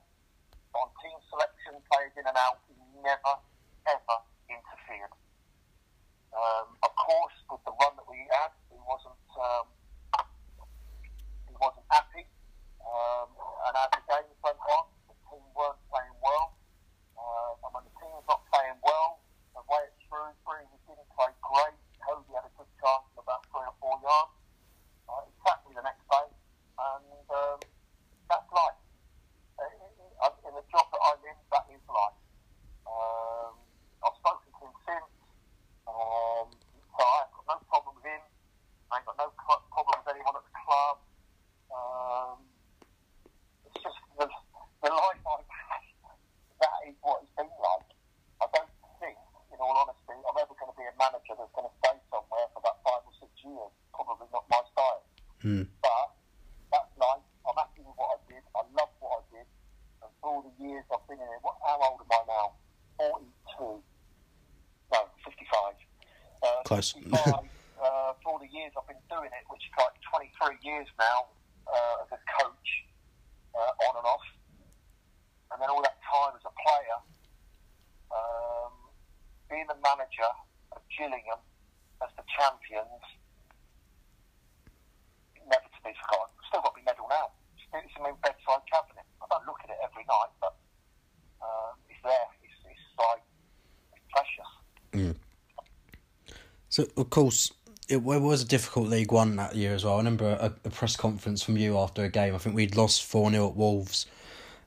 [0.71, 3.35] But on team selection, players in and out, he never,
[3.91, 4.17] ever
[4.47, 5.11] interfered.
[6.31, 9.67] Um, of course, with the run that we had, he wasn't um,
[11.51, 12.25] he wasn't happy.
[12.87, 13.29] Um,
[13.67, 16.55] and as the games went on, the team weren't playing well.
[17.19, 19.19] Uh, and when the team's not playing well,
[19.55, 21.75] the way it's Shrewsbury, we didn't play great.
[22.07, 24.35] Cody had a good chance of about three or four yards.
[25.07, 27.59] Uh, he sacked me the next day, and um,
[28.33, 28.81] that's life.
[29.61, 32.19] Uh, in- in- in the job that I'm in, that is life.
[32.87, 33.55] Um,
[34.03, 35.11] I've spoken to him since,
[35.87, 38.23] um, so I've got no problem with him.
[38.91, 40.97] I ain't got no cl- problem with anyone at the club.
[41.75, 42.39] Um,
[43.67, 45.85] it's just the, the life I've had.
[46.63, 47.89] That is what it's been like.
[48.43, 48.71] I don't
[49.03, 49.19] think,
[49.51, 52.47] in all honesty, I'm ever going to be a manager that's going to stay somewhere
[52.55, 53.73] for about five or six years.
[53.95, 55.03] Probably not my style.
[55.43, 55.67] Hmm.
[55.83, 56.09] But
[56.71, 57.27] that's life.
[57.47, 58.43] I'm happy with what I did.
[58.55, 59.47] I love what I did.
[60.07, 62.47] And for all the years I've been in it, what, how old am I now?
[63.03, 63.83] 42.
[64.93, 65.75] No, 55.
[66.83, 66.99] Uh, Close.
[66.99, 67.47] 55,
[67.79, 69.95] uh, for all the years I've been doing it, which is like
[70.35, 71.31] 23 years now
[71.71, 72.69] uh, as a coach,
[73.55, 74.27] uh, on and off.
[75.55, 76.99] And then all that time as a player,
[78.11, 78.75] um,
[79.47, 80.27] being the manager
[80.75, 81.39] of Gillingham
[82.03, 83.05] as the champions,
[85.47, 86.35] never to be forgotten.
[86.51, 87.31] Still got my medal now.
[87.63, 89.07] Still, it's in my bedside cabinet.
[89.23, 90.59] I don't look at it every night, but
[91.47, 92.27] um, it's there.
[92.43, 93.23] It's, it's like
[93.95, 94.51] it's precious.
[96.73, 97.53] So of course
[97.89, 99.95] it, wa- was a difficult League One that year as well.
[99.95, 102.35] I remember a, a press conference from you after a game.
[102.35, 104.07] I think we'd lost four 0 at Wolves,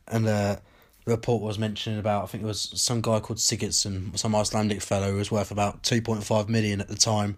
[0.07, 0.57] and uh,
[1.05, 4.81] the report was mentioning about I think it was some guy called Sigurdsson, some Icelandic
[4.81, 7.37] fellow who was worth about two point five million at the time.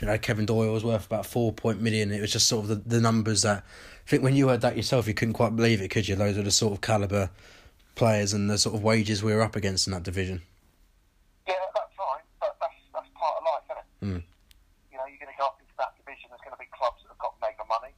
[0.00, 2.12] You know, Kevin Doyle was worth about four point million.
[2.12, 3.64] It was just sort of the, the numbers that
[4.06, 6.16] I think when you heard that yourself, you couldn't quite believe it, could you?
[6.16, 7.30] Those are the sort of caliber
[7.94, 10.42] players and the sort of wages we were up against in that division.
[11.46, 13.88] Yeah, that's fine, but that's, that's part of life, isn't it?
[14.02, 14.22] Mm.
[14.92, 17.00] You know, you're going to go up into that division, there's going to be clubs
[17.06, 17.94] that have got mega money.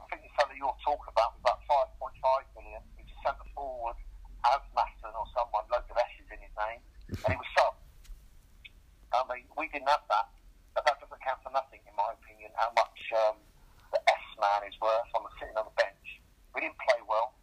[0.00, 1.60] I think the fellow you're talking about was about
[2.00, 2.16] 5.5
[2.56, 2.80] million.
[2.96, 3.98] He's a centre forward,
[4.46, 6.80] Asmasson or someone, loads of S's in his name,
[7.10, 7.74] and he was sub.
[9.12, 10.30] I mean, we didn't have that,
[10.72, 13.36] but that doesn't count for nothing, in my opinion, how much um,
[13.92, 16.06] the S man is worth on the sitting on the bench.
[16.52, 17.34] We didn't play well.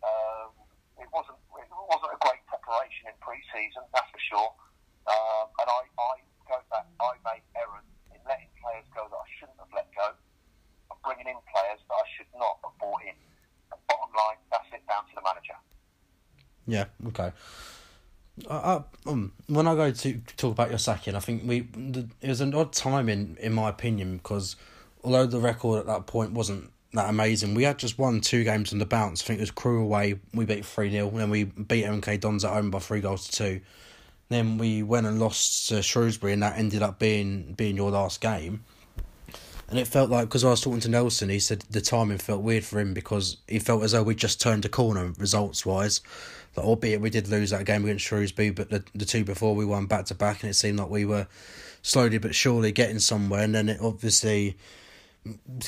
[0.00, 0.56] Um,
[1.00, 4.50] it wasn't it wasn't a great preparation in pre-season, that's for sure.
[5.06, 6.12] Um, and I, I
[6.48, 10.16] go back, I made errors in letting players go that I shouldn't have let go,
[10.16, 13.16] and bringing in players that I should not have brought in.
[13.70, 15.58] And bottom line, that's it down to the manager.
[16.66, 16.86] Yeah.
[17.12, 17.30] Okay.
[18.48, 21.68] Uh, uh, um, when I go to talk about your sacking, I think we
[22.20, 24.56] it was an odd time in in my opinion because
[25.04, 28.72] although the record at that point wasn't that amazing, we had just won two games
[28.72, 29.22] on the bounce.
[29.22, 32.44] I think it was Crewe away, we beat three 0 then we beat MK Dons
[32.44, 33.60] at home by three goals to two.
[34.28, 38.20] Then we went and lost to Shrewsbury, and that ended up being being your last
[38.20, 38.64] game.
[39.68, 42.42] And it felt like because I was talking to Nelson, he said the timing felt
[42.42, 46.00] weird for him because he felt as though we just turned a corner results wise.
[46.56, 49.64] Like, albeit we did lose that game against Shrewsbury, but the the two before we
[49.64, 51.26] won back to back, and it seemed like we were
[51.82, 53.42] slowly but surely getting somewhere.
[53.42, 54.56] And then it obviously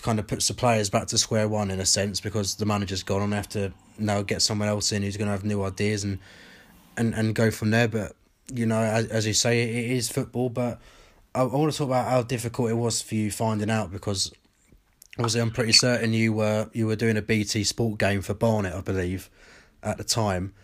[0.03, 3.03] kind of puts the players back to square one in a sense because the manager's
[3.03, 5.63] gone and they have to now get someone else in who's going to have new
[5.65, 6.19] ideas and
[6.97, 7.89] and and go from there.
[7.89, 8.15] But
[8.53, 10.49] you know, as, as you say, it is football.
[10.49, 10.81] But
[11.35, 14.33] I, I want to talk about how difficult it was for you finding out because
[15.19, 18.75] obviously I'm pretty certain you were you were doing a BT Sport game for Barnet,
[18.75, 19.31] I believe,
[19.83, 20.55] at the time.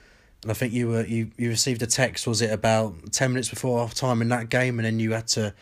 [0.51, 2.27] I think you were you, you received a text.
[2.27, 5.27] Was it about ten minutes before half time in that game, and then you had
[5.29, 5.55] to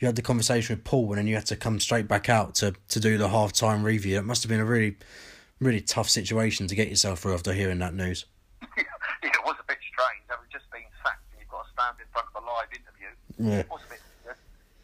[0.00, 2.54] you had the conversation with Paul, and then you had to come straight back out
[2.56, 4.18] to to do the half time review.
[4.18, 4.96] It must have been a really
[5.60, 8.26] really tough situation to get yourself through after hearing that news.
[8.76, 8.84] yeah,
[9.22, 10.22] it was a bit strange.
[10.28, 13.10] Having just been sacked and you've got to stand in front of a live interview.
[13.38, 13.64] Yeah.
[13.64, 14.00] It was a bit.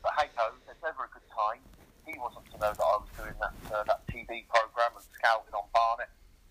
[0.03, 1.61] But hey ho, it's never a good time.
[2.07, 5.53] He wasn't to know that I was doing that uh, that TV program and scouting
[5.53, 6.09] on Barnet.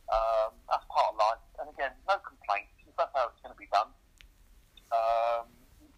[0.10, 1.42] Um, that's part of life.
[1.62, 2.69] And again, no complaints.
[3.00, 3.88] That's how it's going to be done.
[4.92, 5.48] Um,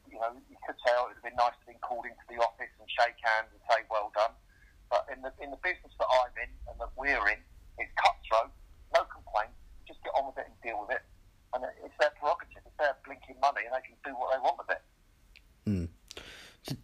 [0.05, 2.21] you know, you could say oh, it would have been nice to be called into
[2.29, 4.37] the office and shake hands and say well done.
[4.93, 7.41] But in the in the business that I'm in and that we're in,
[7.81, 8.53] it's cutthroat.
[8.93, 9.57] No complaints.
[9.89, 11.01] Just get on with it and deal with it.
[11.57, 12.61] And it's their prerogative.
[12.61, 14.83] It's their blinking money, and they can do what they want with it.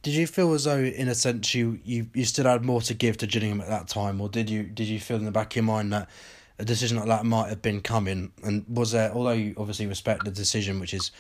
[0.02, 2.94] Did you feel as though, in a sense, you, you, you still had more to
[2.94, 5.52] give to Gillingham at that time, or did you did you feel in the back
[5.52, 6.10] of your mind that
[6.60, 8.32] a decision like that might have been coming?
[8.44, 11.12] And was there, although you obviously respect the decision, which is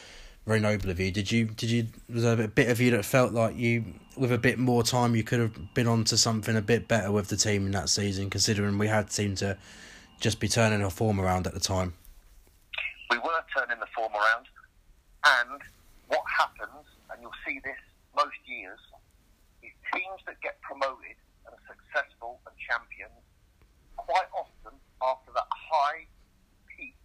[0.45, 3.05] very noble of you, did you did you was there a bit of you that
[3.05, 3.83] felt like you,
[4.15, 7.11] with a bit more time, you could have been on to something a bit better
[7.11, 9.57] with the team in that season, considering we had seemed to
[10.19, 11.93] just be turning our form around at the time?
[13.09, 14.45] we were turning the form around.
[15.25, 15.61] And
[16.07, 17.79] what happens, and you'll see this
[18.15, 18.79] most years,
[19.63, 21.15] is teams that get promoted
[21.45, 23.19] and are successful and champions,
[23.95, 26.07] quite often after that high
[26.67, 26.99] peak,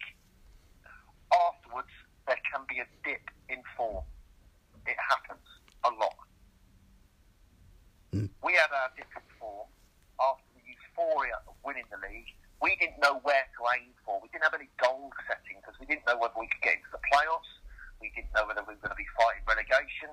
[1.33, 1.91] afterwards
[2.27, 4.05] there can be a dip in form.
[4.89, 5.45] It happens
[5.85, 6.19] a lot.
[8.11, 8.33] Hmm.
[8.41, 9.69] We had our different form
[10.19, 12.33] after the euphoria of winning the league.
[12.65, 14.19] We didn't know where to aim for.
[14.25, 16.93] We didn't have any goal setting because we didn't know whether we could get into
[16.95, 17.53] the playoffs.
[18.01, 20.11] We didn't know whether we were going to be fighting relegation.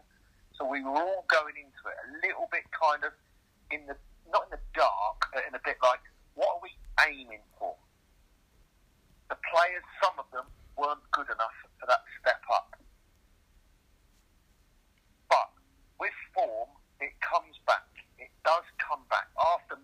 [0.58, 3.16] So we were all going into it a little bit kind of
[3.72, 3.96] in the
[4.30, 6.02] not in the dark, but in a bit like,
[6.38, 6.70] what are we
[7.10, 7.74] aiming for?
[9.30, 10.46] The players, some of them,
[10.78, 12.78] weren't good enough for that step up.
[15.30, 15.50] But
[16.00, 16.70] with form,
[17.02, 17.86] it comes back.
[18.18, 19.28] It does come back.
[19.38, 19.78] After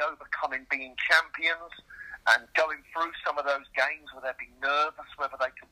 [0.00, 1.72] overcoming being champions
[2.26, 5.70] and going through some of those games where they'd be nervous whether they could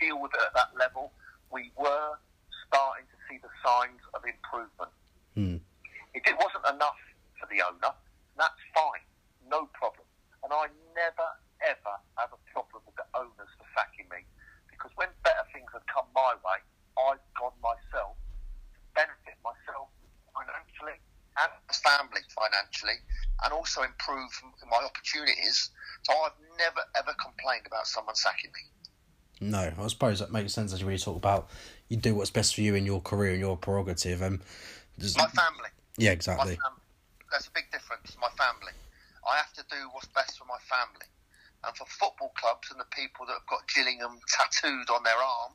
[0.00, 1.14] deal with it at that level,
[1.54, 2.18] we were
[2.66, 4.92] starting to see the signs of improvement.
[5.38, 5.62] Hmm.
[6.16, 6.98] It, it wasn't enough
[7.38, 7.94] for the owner.
[8.34, 9.06] That's fine.
[9.46, 10.04] No problem.
[10.42, 11.28] And I never,
[11.62, 14.26] ever have a problem with the owners for sacking me.
[14.66, 16.58] Because when better things have come my way,
[16.98, 18.18] I've gone myself
[18.74, 19.88] to benefit myself
[20.34, 20.98] financially
[21.38, 22.98] and the family financially
[23.44, 24.30] and also improve
[24.70, 25.70] my opportunities.
[26.02, 29.48] So I've never, ever complained about someone sacking me.
[29.50, 31.48] No, I suppose that makes sense as you really talk about
[31.88, 34.22] you do what's best for you in your career and your prerogative.
[34.22, 34.40] Um,
[34.98, 35.68] does- My family.
[35.98, 36.56] yeah, exactly.
[36.56, 36.80] fam-
[37.30, 38.16] There's a big difference.
[38.20, 38.72] My family.
[39.28, 41.06] I have to do what's best for my family.
[41.64, 45.52] And for football clubs and the people that have got Gillingham tattooed on their arm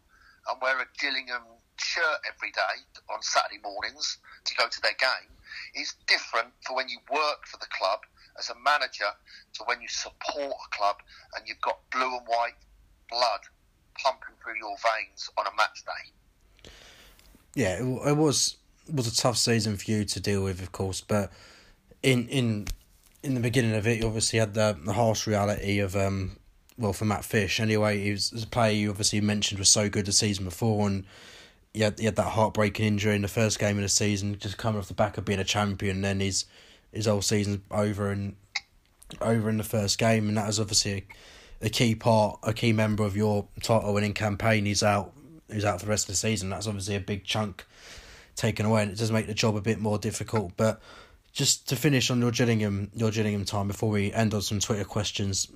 [0.48, 1.44] and wear a Gillingham
[1.80, 2.76] shirt every day
[3.12, 5.32] on Saturday mornings to go to their game
[5.76, 8.00] is different for when you work for the club
[8.40, 9.10] as a manager
[9.53, 10.98] to when you support a club
[11.36, 12.56] and you've got blue and white
[13.10, 13.42] blood
[14.02, 16.72] pumping through your veins on a match day.
[17.56, 18.58] yeah, it, was
[18.92, 21.02] was a tough season for you to deal with, of course.
[21.02, 21.32] But
[22.03, 22.68] in in
[23.24, 26.38] in the beginning of it, you obviously had the, the harsh reality of um,
[26.77, 28.00] well, for Matt Fish anyway.
[28.00, 31.06] He was, a player you obviously mentioned was so good the season before, and
[31.78, 34.58] he had, he had that heartbreaking injury in the first game of the season, just
[34.58, 35.98] coming off the back of being a champion.
[35.98, 36.46] And then his
[36.92, 38.36] his whole season's over and
[39.22, 41.06] over in the first game, and that was obviously
[41.62, 44.66] a, a key part, a key member of your title winning campaign.
[44.66, 45.14] He's out,
[45.52, 46.50] he's out for the rest of the season.
[46.50, 47.64] That's obviously a big chunk
[48.36, 50.54] taken away, and it does make the job a bit more difficult.
[50.58, 50.82] But
[51.32, 54.84] just to finish on your Gillingham, your Gillingham time before we end on some Twitter
[54.84, 55.48] questions,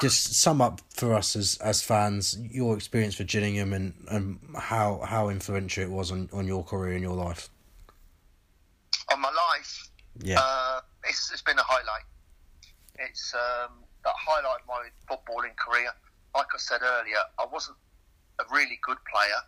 [0.00, 5.00] just sum up for us as as fans your experience with Gillingham and, and how
[5.04, 7.48] how influential it was on, on your career and your life.
[9.12, 9.88] On my life,
[10.22, 12.06] Yeah, Uh, it's, it's been a highlight.
[12.98, 15.90] It's um, that highlight of my footballing career.
[16.34, 17.76] Like I said earlier, I wasn't
[18.40, 19.40] a really good player,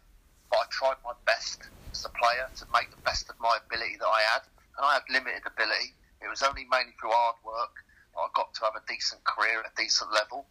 [0.50, 3.97] but I tried my best as a player to make the best of my ability
[3.99, 4.42] that I had,
[4.76, 5.94] and I had limited ability.
[6.23, 7.75] It was only mainly through hard work
[8.16, 10.46] I got to have a decent career at a decent level,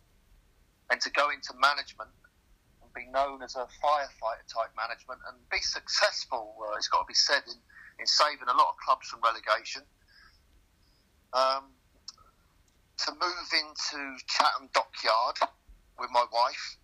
[0.89, 2.11] and to go into management
[2.81, 6.55] and be known as a firefighter type management and be successful.
[6.61, 7.57] Uh, it's got to be said in,
[7.99, 9.81] in saving a lot of clubs from relegation
[11.33, 11.65] um,
[12.97, 15.37] to move into Chatham Dockyard
[15.99, 16.77] with my wife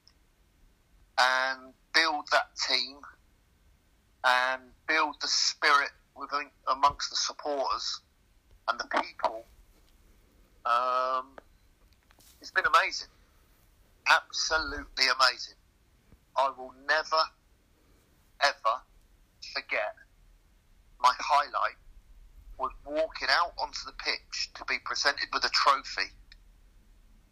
[1.20, 2.98] and build that team
[4.24, 8.02] and build the spirit within amongst the supporters
[8.68, 9.46] and the people.
[10.66, 11.38] Um,
[12.40, 13.10] it's been amazing,
[14.10, 15.56] absolutely amazing.
[16.38, 17.24] I will never,
[18.42, 18.76] ever
[19.54, 19.96] forget
[21.02, 21.78] my highlight
[22.58, 26.14] was walking out onto the pitch to be presented with a trophy.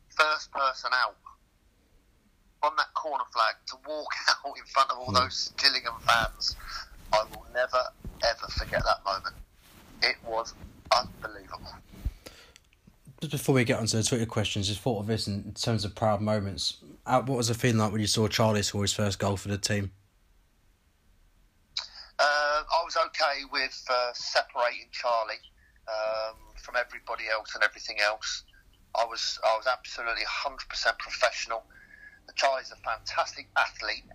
[0.10, 1.16] First person out
[2.64, 6.56] on that corner flag to walk out in front of all those Gillingham fans.
[7.14, 7.84] I will never
[8.26, 9.36] ever forget that moment.
[10.02, 10.54] It was
[10.92, 11.74] unbelievable.
[13.22, 15.94] Just before we get onto the Twitter questions, just thought of this in terms of
[15.94, 16.78] proud moments.
[17.06, 19.50] Uh, What was the feeling like when you saw Charlie score his first goal for
[19.50, 19.92] the team?
[22.18, 25.44] Uh, I was okay with uh, separating Charlie
[25.90, 28.44] um, from everybody else and everything else.
[28.96, 31.64] I was I was absolutely 100% professional.
[32.36, 34.06] Charlie's a fantastic athlete,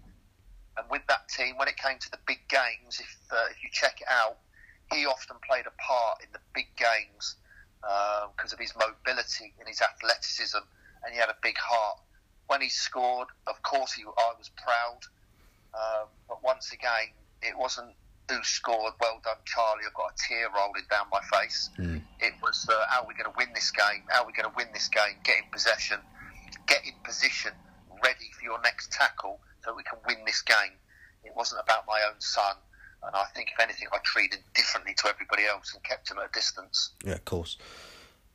[0.79, 3.69] and with that team, when it came to the big games, if uh, if you
[3.71, 4.39] check it out,
[4.93, 7.37] he often played a part in the big games
[8.37, 10.59] because of his mobility and his athleticism,
[11.05, 11.99] and he had a big heart.
[12.47, 15.01] When he scored, of course, he, I was proud.
[15.75, 17.95] Um, but once again, it wasn't
[18.31, 18.95] who scored.
[19.01, 19.85] Well done, Charlie.
[19.87, 21.71] I've got a tear rolling down my face.
[22.21, 24.03] It was uh, how are we going to win this game?
[24.09, 25.17] How are we going to win this game?
[25.25, 25.99] Get in possession,
[26.67, 27.53] get in position,
[28.03, 30.73] ready for your next tackle, so we can win this game.
[31.25, 32.57] It wasn't about my own son,
[33.07, 36.27] and I think if anything, I treated differently to everybody else and kept him at
[36.27, 36.91] a distance.
[37.05, 37.59] Yeah, of course.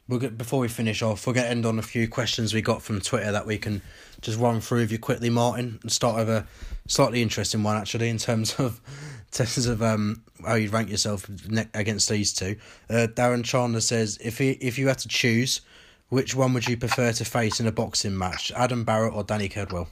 [0.07, 2.63] We'll get, before we finish off, we're going to end on a few questions we
[2.63, 3.81] got from Twitter that we can
[4.21, 6.47] just run through with you quickly, Martin, and start with a
[6.87, 11.29] slightly interesting one actually in terms of in terms of um how you rank yourself
[11.75, 12.55] against these two.
[12.89, 15.61] Uh, Darren Chandler says if he, if you had to choose,
[16.09, 19.47] which one would you prefer to face in a boxing match, Adam Barrett or Danny
[19.47, 19.87] Kedwell?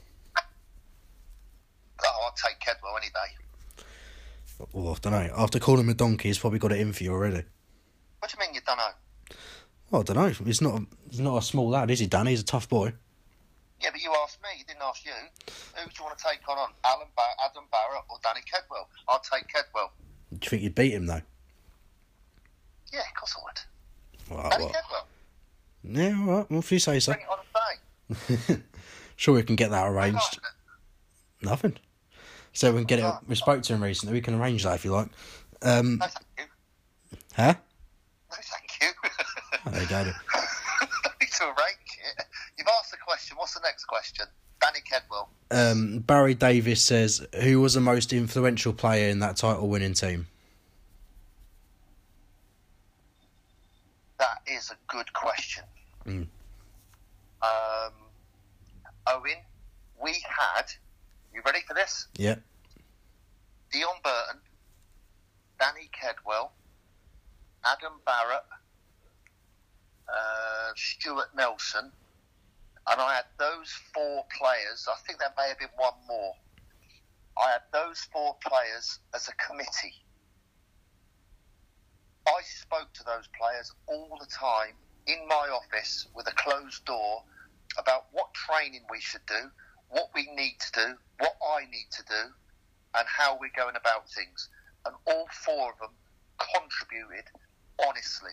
[2.04, 3.44] Oh, I'll take Kedwell any day.
[4.72, 5.34] Well, I don't know.
[5.36, 7.44] After calling him a donkey, he's probably got it in for you already.
[8.18, 9.36] What do you mean you don't know?
[9.90, 10.44] Well, I don't know.
[10.44, 10.74] He's not.
[10.80, 12.30] A, he's not a small lad, is he, Danny?
[12.30, 12.92] He's a tough boy.
[13.80, 14.48] Yeah, but you asked me.
[14.58, 15.12] You didn't ask you.
[15.12, 16.58] Who do you want to take on?
[16.58, 16.70] on?
[16.84, 18.86] Alan Bar- Adam Barrett or Danny Kedwell?
[19.08, 19.90] I'll take Kedwell.
[20.32, 21.22] Do you think you'd beat him though?
[22.92, 24.38] Yeah, of course I would.
[24.38, 25.04] Well, Danny well, Kedwell.
[25.84, 26.50] yeah, all right.
[26.50, 27.12] Well, if you say so.
[27.12, 28.62] Bring it on a day.
[29.18, 30.38] Sure, we can get that arranged.
[31.42, 31.76] Nothing.
[32.58, 33.14] So we can get it.
[33.28, 34.14] We spoke to him recently.
[34.14, 35.06] We can arrange that if you like.
[35.62, 36.44] Um, No, thank you.
[37.36, 37.54] Huh?
[38.32, 38.88] No, thank you.
[39.64, 40.02] oh, there you go.
[41.20, 42.24] need to arrange it.
[42.58, 43.36] You've asked the question.
[43.36, 44.26] What's the next question?
[44.60, 45.28] Danny Kedwell.
[45.52, 50.26] Um, Barry Davis says, "Who was the most influential player in that title-winning team?"
[54.18, 55.62] That is a good question.
[56.04, 56.26] Mm.
[57.40, 57.92] Um,
[59.06, 59.36] Owen,
[60.02, 60.72] we had.
[61.32, 62.08] You ready for this?
[62.16, 62.34] Yeah.
[63.72, 64.40] Deon Burton,
[65.58, 66.52] Danny Kedwell,
[67.64, 68.44] Adam Barrett,
[70.08, 71.92] uh, Stuart Nelson,
[72.90, 74.88] and I had those four players.
[74.90, 76.34] I think there may have been one more.
[77.36, 79.94] I had those four players as a committee.
[82.26, 84.74] I spoke to those players all the time
[85.06, 87.22] in my office with a closed door
[87.78, 89.50] about what training we should do,
[89.90, 92.32] what we need to do, what I need to do,
[92.94, 94.48] and how we're going about things.
[94.86, 95.94] And all four of them
[96.38, 97.24] contributed
[97.86, 98.32] honestly.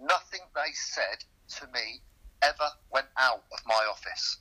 [0.00, 1.24] Nothing they said
[1.60, 2.00] to me
[2.42, 4.38] ever went out of my office.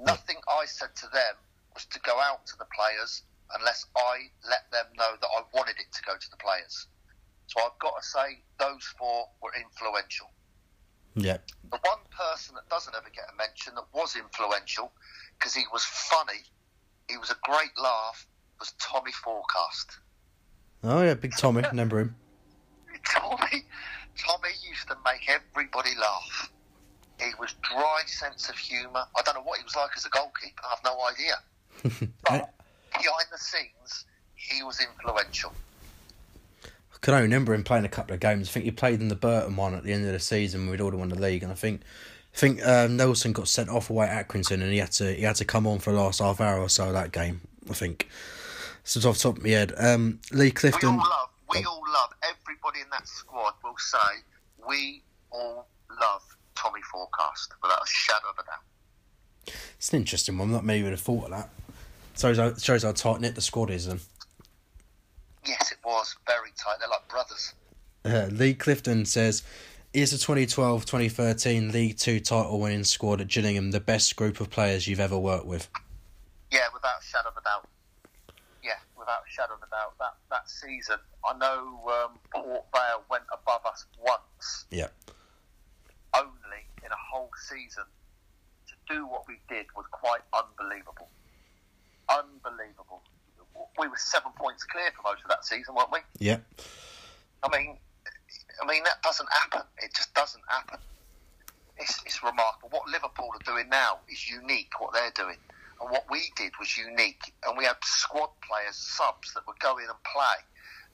[0.00, 1.34] Nothing I said to them
[1.74, 3.22] was to go out to the players
[3.58, 6.86] unless I let them know that I wanted it to go to the players.
[7.46, 10.30] So I've got to say, those four were influential.
[11.16, 11.38] Yeah.
[11.70, 14.92] The one person that doesn't ever get a mention that was influential
[15.38, 16.44] because he was funny,
[17.08, 18.26] he was a great laugh,
[18.58, 19.98] was Tommy Forecast.
[20.84, 21.62] Oh yeah, Big Tommy.
[21.70, 22.14] Remember him?
[23.06, 23.64] Tommy,
[24.16, 26.50] Tommy used to make everybody laugh.
[27.20, 29.04] He was dry sense of humour.
[29.16, 30.62] I don't know what he was like as a goalkeeper.
[30.64, 32.08] I have no idea.
[32.28, 32.52] But
[32.92, 34.04] behind the scenes,
[34.34, 35.52] he was influential.
[36.64, 38.48] I can only remember him playing a couple of games.
[38.48, 40.68] I think he played in the Burton one at the end of the season.
[40.68, 41.82] We'd all won the league, and I think,
[42.38, 45.22] I think uh, Nelson got sent off away at Accrington, and he had to he
[45.22, 47.40] had to come on for the last half hour or so of that game.
[47.68, 48.08] I think.
[48.84, 49.72] So it's off the top of my head.
[49.76, 50.88] Um, Lee We Clifton.
[50.90, 54.22] all love, we all love, everybody in that squad will say,
[54.68, 55.02] we
[55.32, 55.66] all
[56.00, 56.22] love
[56.54, 59.54] Tommy Forecast without a shadow of a doubt.
[59.76, 60.52] It's an interesting one.
[60.52, 61.50] Not many would have thought of that.
[62.16, 63.88] Shows how, shows how tight knit the squad is.
[63.88, 63.98] Then.
[65.44, 66.76] Yes, it was very tight.
[66.78, 67.52] They're like brothers.
[68.04, 69.42] Uh, Lee Clifton says,
[69.94, 74.50] Is the 2012 2013 League Two title winning squad at Gillingham the best group of
[74.50, 75.68] players you've ever worked with?
[76.52, 77.66] Yeah, without a shadow of a doubt.
[78.62, 79.94] Yeah, without a shadow of a doubt.
[79.98, 84.88] That that season, I know um, Port Vale went above us once, Yeah.
[86.14, 87.84] only in a whole season.
[88.66, 91.08] To do what we did was quite unbelievable.
[92.10, 93.02] Unbelievable.
[93.78, 95.98] We were seven points clear for most of that season, weren't we?
[96.18, 96.38] Yeah.
[97.42, 97.78] I mean,
[98.62, 99.62] I mean that doesn't happen.
[99.78, 100.78] It just doesn't happen.
[101.78, 102.70] It's, it's remarkable.
[102.70, 104.80] What Liverpool are doing now is unique.
[104.80, 105.38] What they're doing,
[105.80, 107.32] and what we did was unique.
[107.46, 110.38] And we had squad players, subs that would go in and play,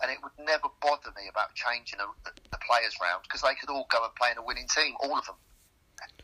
[0.03, 3.55] and it would never bother me about changing the, the, the players round because they
[3.57, 5.37] could all go and play in a winning team, all of them.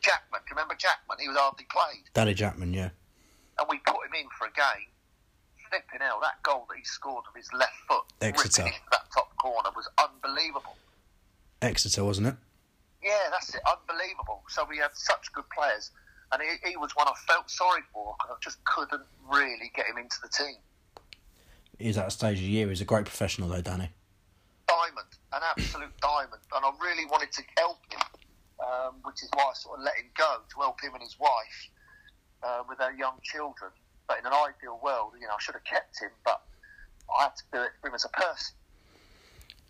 [0.01, 1.17] Jackman, do you remember Jackman?
[1.21, 2.91] He was hardly played, Danny Jackman, yeah.
[3.59, 4.89] and we put him in for a game.
[5.71, 8.65] Flipping hell, that goal that he scored with his left foot, Exeter.
[8.67, 10.77] ripping into that top corner, was unbelievable.
[11.63, 12.35] Exeter, wasn't it?
[13.03, 13.61] Yeah, that's it.
[13.67, 14.43] Unbelievable.
[14.49, 15.91] So we had such good players,
[16.33, 19.87] and he, he was one I felt sorry for because I just couldn't really get
[19.87, 20.57] him into the team.
[21.79, 22.69] He's at a stage of the year.
[22.69, 23.91] He's a great professional, though, Danny.
[24.69, 28.01] Diamond, an absolute diamond, and I really wanted to help him,
[28.61, 31.19] um, which is why I sort of let him go to help him and his
[31.19, 31.71] wife
[32.43, 33.71] uh, with their young children.
[34.07, 36.43] But in an ideal world, you know, I should have kept him, but
[37.09, 38.55] I had to do it for him as a person.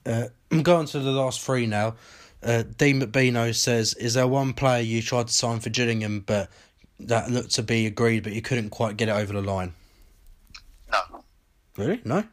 [0.06, 1.94] Uh, I'm going to the last three now.
[2.42, 6.48] Uh, Dean McBeano says, "Is there one player you tried to sign for Gillingham, but
[6.98, 9.74] that looked to be agreed, but you couldn't quite get it over the line?"
[10.90, 11.24] No,
[11.76, 12.00] Really?
[12.04, 12.24] No.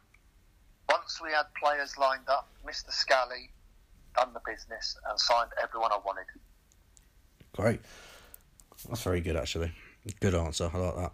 [0.90, 2.90] once we had players lined up, Mr.
[2.90, 3.50] Scally
[4.16, 6.24] done the business and signed everyone I wanted.
[7.52, 7.80] Great.
[8.88, 9.72] That's very good, actually.
[10.20, 10.70] Good answer.
[10.72, 11.12] I like that.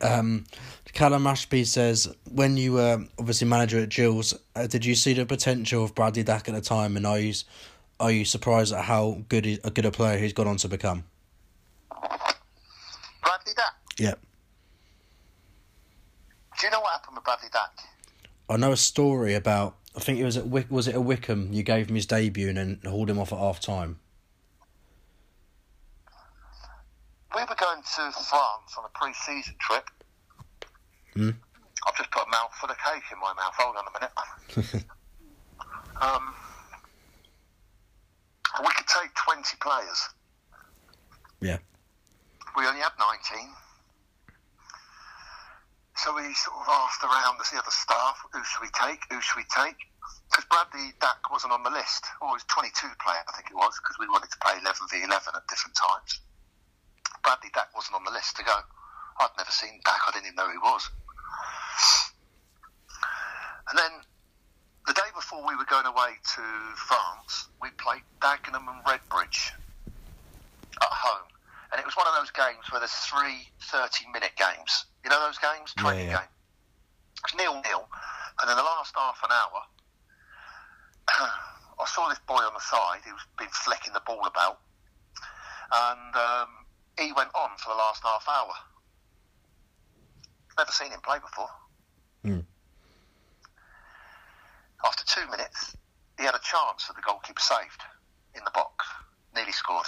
[0.00, 0.44] Um,
[0.92, 5.26] Callum Ashby says, when you were obviously manager at Gills, uh, did you see the
[5.26, 7.34] potential of Bradley Dack at the time, and are you
[8.00, 10.68] are you surprised at how good he, a good a player he's gone on to
[10.68, 11.04] become?
[11.90, 13.74] Bradley Dack.
[13.98, 14.14] Yeah,
[16.60, 17.70] Do you know what happened with Bradley Dack?
[18.48, 19.76] I know a story about.
[19.96, 21.52] I think it was at Wick, was it at Wycombe?
[21.52, 23.98] You gave him his debut and then hauled him off at half time.
[27.36, 29.84] We were going to France on a pre-season trip.
[31.12, 31.36] Hmm.
[31.86, 33.52] I've just put a mouthful of cake in my mouth.
[33.60, 34.16] Hold on a minute.
[36.00, 36.32] um,
[38.64, 40.00] we could take 20 players.
[41.44, 41.58] Yeah,
[42.56, 43.52] We only had 19.
[45.96, 49.20] So we sort of asked around to the other staff, who should we take, who
[49.20, 49.76] should we take?
[50.32, 52.08] Because Bradley Dack wasn't on the list.
[52.22, 52.72] Or he was 22
[53.04, 55.76] player, I think it was, because we wanted to play 11 v 11 at different
[55.76, 56.24] times.
[57.22, 58.56] Bradley Dack wasn't on the list to go.
[59.20, 60.90] I'd never seen Dack, I didn't even know who he was.
[63.70, 63.92] And then
[64.86, 66.42] the day before we were going away to
[66.76, 69.50] France, we played Dagenham and Redbridge
[70.80, 71.26] at home.
[71.72, 74.86] And it was one of those games where there's three 30 minute games.
[75.02, 75.74] You know those games?
[75.76, 76.22] Yeah, Training yeah.
[76.22, 76.30] game.
[77.16, 77.88] It was nil nil.
[78.42, 79.60] And in the last half an hour,
[81.80, 84.60] I saw this boy on the side who's been flicking the ball about.
[85.72, 86.48] And um,
[86.98, 88.54] he went on for the last half hour.
[90.58, 91.50] Never seen him play before.
[92.22, 92.40] Hmm.
[94.84, 95.76] After two minutes,
[96.18, 97.82] he had a chance that the goalkeeper saved
[98.34, 98.86] in the box.
[99.34, 99.86] Nearly scored.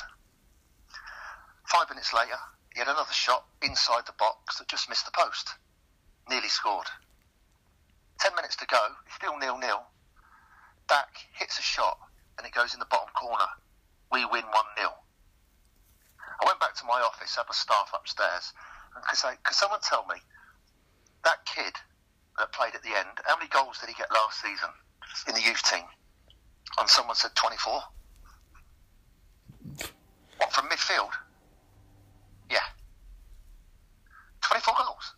[1.64, 2.36] Five minutes later,
[2.74, 5.50] he had another shot inside the box that just missed the post.
[6.28, 6.86] Nearly scored.
[8.20, 8.80] Ten minutes to go,
[9.14, 9.82] still nil nil.
[10.88, 11.98] Dack hits a shot
[12.36, 13.46] and it goes in the bottom corner.
[14.12, 14.90] We win 1 0.
[16.40, 18.52] I went back to my office, had the staff upstairs,
[18.94, 20.16] and could say, could someone tell me
[21.24, 21.74] that kid
[22.38, 24.70] that played at the end, how many goals did he get last season
[25.26, 25.84] in the youth team?
[26.78, 27.82] And someone said 24.
[30.38, 31.10] What, from midfield?
[32.50, 32.62] Yeah.
[34.42, 35.14] 24 goals.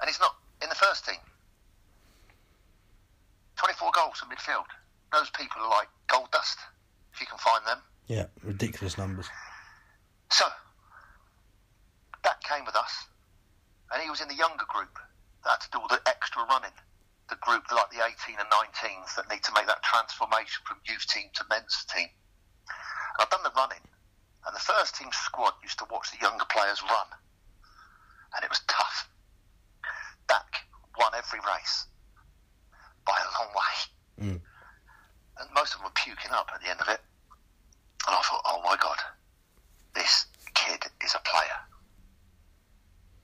[0.00, 1.20] And he's not in the first team.
[3.56, 4.66] 24 goals from midfield.
[5.12, 6.58] Those people are like gold dust,
[7.14, 7.78] if you can find them.
[8.06, 9.26] yeah, ridiculous numbers.
[10.30, 10.46] So,
[12.24, 13.06] that came with us,
[13.92, 14.98] and he was in the younger group
[15.44, 16.74] that had to do all the extra running.
[17.28, 21.06] The group, like the 18 and 19s, that need to make that transformation from youth
[21.06, 22.08] team to men's team.
[22.08, 23.82] And I've done the running,
[24.46, 27.10] and the first team squad used to watch the younger players run,
[28.34, 29.08] and it was tough.
[30.28, 30.66] Dack
[30.98, 31.86] won every race
[33.06, 33.74] by a long way.
[34.26, 34.40] Mm.
[35.38, 37.00] And most of them were puking up at the end of it.
[38.06, 38.98] And I thought, oh my God,
[39.94, 41.60] this kid is a player.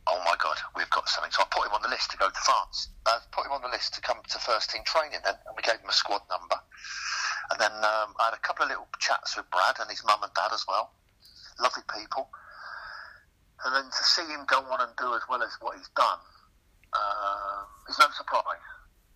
[0.06, 1.32] Oh my God, we've got something.
[1.32, 2.88] So I put him on the list to go to France.
[3.06, 5.82] I put him on the list to come to first team training and we gave
[5.82, 6.58] him a squad number.
[7.50, 10.22] And then um, I had a couple of little chats with Brad and his mum
[10.22, 10.94] and dad as well.
[11.58, 12.30] Lovely people.
[13.64, 16.22] And then to see him go on and do as well as what he's done
[16.94, 18.66] uh, is no surprise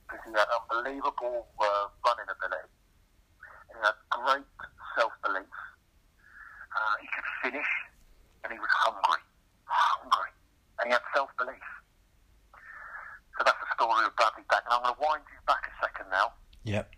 [0.06, 2.70] because he had unbelievable uh, running ability.
[3.70, 4.50] And he had great
[4.98, 5.54] self belief.
[6.80, 7.70] Uh, he could finish,
[8.44, 9.20] and he was hungry,
[9.68, 10.32] hungry,
[10.80, 11.60] and he had self belief.
[13.36, 14.64] So that's the story of Bradley Dack.
[14.64, 16.32] And I'm going to wind you back a second now.
[16.64, 16.88] Yep.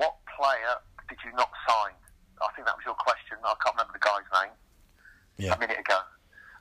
[0.00, 1.92] What player did you not sign?
[2.40, 3.36] I think that was your question.
[3.44, 4.54] I can't remember the guy's name
[5.40, 5.56] Yeah.
[5.56, 5.98] a minute ago.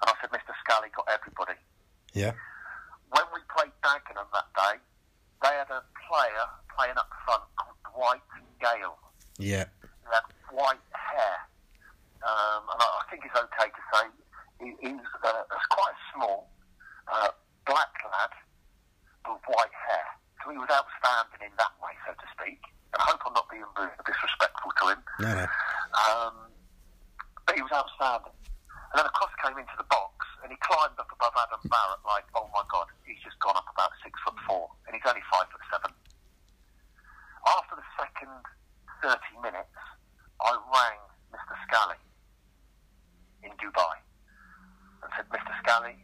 [0.01, 0.51] And I said, Mr.
[0.63, 1.55] Scally got everybody.
[2.13, 2.33] Yeah.
[3.11, 4.75] When we played Dagenham that day,
[5.43, 8.25] they had a player playing up front called Dwight
[8.59, 8.97] Gayle.
[9.37, 9.65] Yeah.
[9.83, 11.35] He had white hair.
[12.27, 14.03] Um, and I, I think it's okay to say
[14.59, 16.51] he, he was uh, quite a small,
[17.07, 17.31] uh,
[17.64, 18.33] black lad
[19.23, 20.07] with white hair.
[20.43, 22.59] So he was outstanding in that way, so to speak.
[22.91, 24.99] And I hope I'm not being rude or disrespectful to him.
[25.23, 25.45] No, no.
[25.95, 26.35] Um,
[27.47, 28.35] but he was outstanding.
[28.91, 32.03] And then a cross came into the box, and he climbed up above Adam Barrett
[32.07, 35.23] like, oh my god, he's just gone up about six foot four, and he's only
[35.27, 35.91] five foot seven.
[37.47, 38.35] After the second
[39.03, 39.80] 30 minutes,
[40.39, 40.99] I rang
[41.35, 41.56] Mr.
[41.67, 41.99] Scally
[43.48, 43.95] in Dubai
[45.03, 45.51] and said, Mr.
[45.64, 45.95] Scally,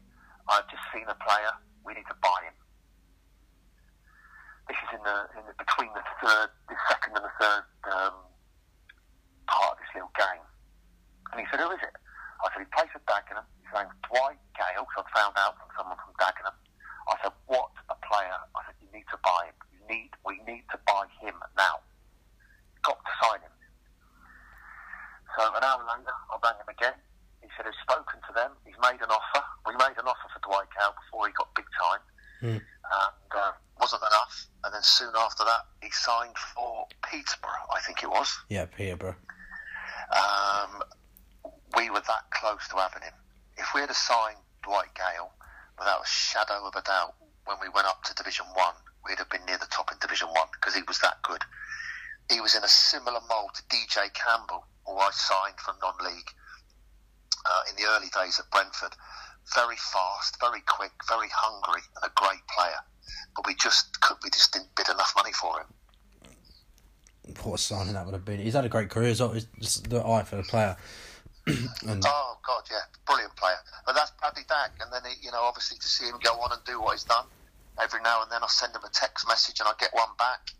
[0.47, 1.51] I've just seen a player,
[1.83, 2.55] we need to buy him.
[4.71, 8.15] This is in the, in the between the third, the second and the third um,
[9.51, 10.45] part of this little game.
[11.35, 11.95] And he said, who is it?
[12.39, 13.43] I said, he plays for Dagenham.
[13.59, 16.55] His name's Dwight Gayle, so I found out from someone from Dagenham.
[17.11, 18.39] I said, what a player.
[18.55, 19.57] I said, you need to buy him.
[19.75, 21.83] You need, we need to buy him now.
[22.87, 23.55] Got to sign him.
[25.35, 26.95] So an hour later, I rang him again.
[27.53, 28.49] He said he's spoken to them.
[28.65, 29.45] He's made an offer.
[29.69, 32.01] We made an offer for Dwight Gayle before he got big time.
[32.49, 34.47] And uh, wasn't enough.
[34.65, 38.33] And then soon after that, he signed for Peterborough, I think it was.
[38.49, 39.15] Yeah, Peterborough.
[40.09, 40.81] Um,
[41.77, 43.13] we were that close to having him.
[43.57, 45.29] If we had signed Dwight Gayle,
[45.77, 47.13] without a shadow of a doubt,
[47.45, 48.73] when we went up to Division One,
[49.05, 51.43] we'd have been near the top in Division One because he was that good.
[52.31, 56.33] He was in a similar mould to DJ Campbell, who I signed from non-league
[57.73, 58.95] in the early days at Brentford.
[59.55, 62.79] Very fast, very quick, very hungry, and a great player.
[63.35, 65.67] But we just could, we just didn't bid enough money for him.
[67.43, 68.39] What a signing that would have been.
[68.39, 69.09] He's had a great career.
[69.09, 70.75] It's just the eye for the player.
[71.47, 73.59] and Oh God, yeah, brilliant player.
[73.85, 76.51] But that's Bradley Dack, and then he, you know, obviously to see him go on
[76.51, 77.25] and do what he's done.
[77.81, 80.51] Every now and then I send him a text message and I get one back.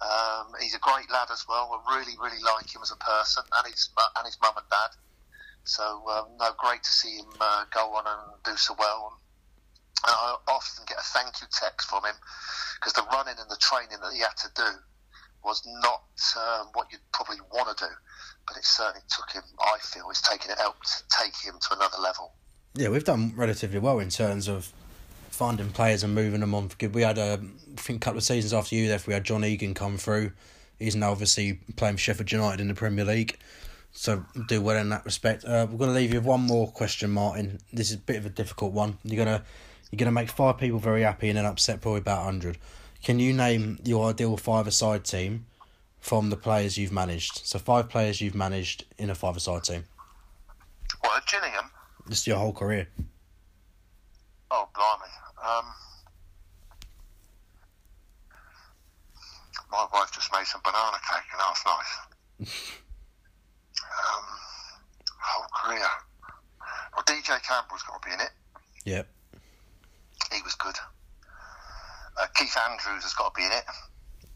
[0.00, 1.70] Um, he's a great lad as well.
[1.72, 4.90] I really, really like him as a person, and his and his mum and dad.
[5.68, 9.12] So um, no, great to see him uh, go on and do so well.
[10.06, 12.14] And I often get a thank you text from him
[12.80, 14.78] because the running and the training that he had to do
[15.44, 16.04] was not
[16.38, 17.90] um, what you'd probably want to do,
[18.46, 19.42] but it certainly took him.
[19.60, 22.32] I feel it's taken it out to take him to another level.
[22.74, 24.72] yeah, we've done relatively well in terms of
[25.30, 26.70] finding players and moving them on.
[26.92, 29.44] We had a, I think, a couple of seasons after you left, we had John
[29.44, 30.32] Egan come through.
[30.78, 33.38] He's now obviously playing for Sheffield United in the Premier League.
[33.98, 35.44] So do well in that respect.
[35.44, 37.58] Uh, we're going to leave you with one more question, Martin.
[37.72, 38.96] This is a bit of a difficult one.
[39.02, 39.42] You're gonna
[39.90, 42.58] you're gonna make five people very happy and then upset probably about hundred.
[43.02, 45.46] Can you name your ideal five-a-side team
[45.98, 47.44] from the players you've managed?
[47.44, 49.84] So five players you've managed in a five-a-side team.
[51.02, 51.68] Well, at Gillingham,
[52.08, 52.86] Just your whole career.
[54.52, 55.10] oh blimey,
[55.44, 55.64] um,
[59.72, 61.64] my wife just made some banana cake, and that's
[62.46, 62.78] nice.
[63.98, 64.24] um,
[65.20, 65.88] whole career.
[66.94, 68.30] Well, DJ Campbell's got to be in it.
[68.84, 69.08] Yep.
[70.32, 70.76] He was good.
[72.20, 73.64] Uh, Keith Andrews has got to be in it.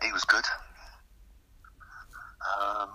[0.03, 0.45] He was good.
[2.43, 2.91] Um,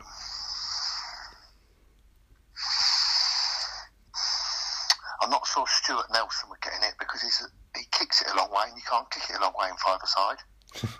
[5.21, 8.37] I'm not sure Stuart Nelson would get in it because he's he kicks it a
[8.37, 10.37] long way and you can't kick it a long way in five aside.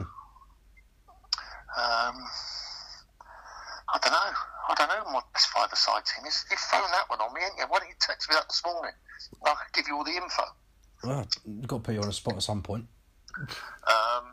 [1.77, 2.15] um,
[3.89, 4.31] I don't know.
[4.69, 6.45] I don't know what this five aside team is.
[6.51, 7.65] You've thrown that one on me, ain't you?
[7.69, 8.91] Why don't you text me that this morning?
[9.45, 10.43] I could give you all the info.
[11.03, 12.85] Well, we've got to put you on a spot at some point.
[13.37, 14.25] Um,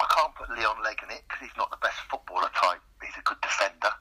[0.00, 2.80] I can't put Leon Legge in it because he's not the best footballer type.
[3.04, 3.92] He's a good defender.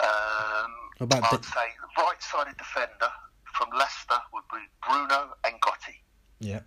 [0.00, 3.08] Um, about I'd Di- say the right-sided defender
[3.56, 5.96] from Leicester would be Bruno N'Gotty.
[6.40, 6.60] Yeah.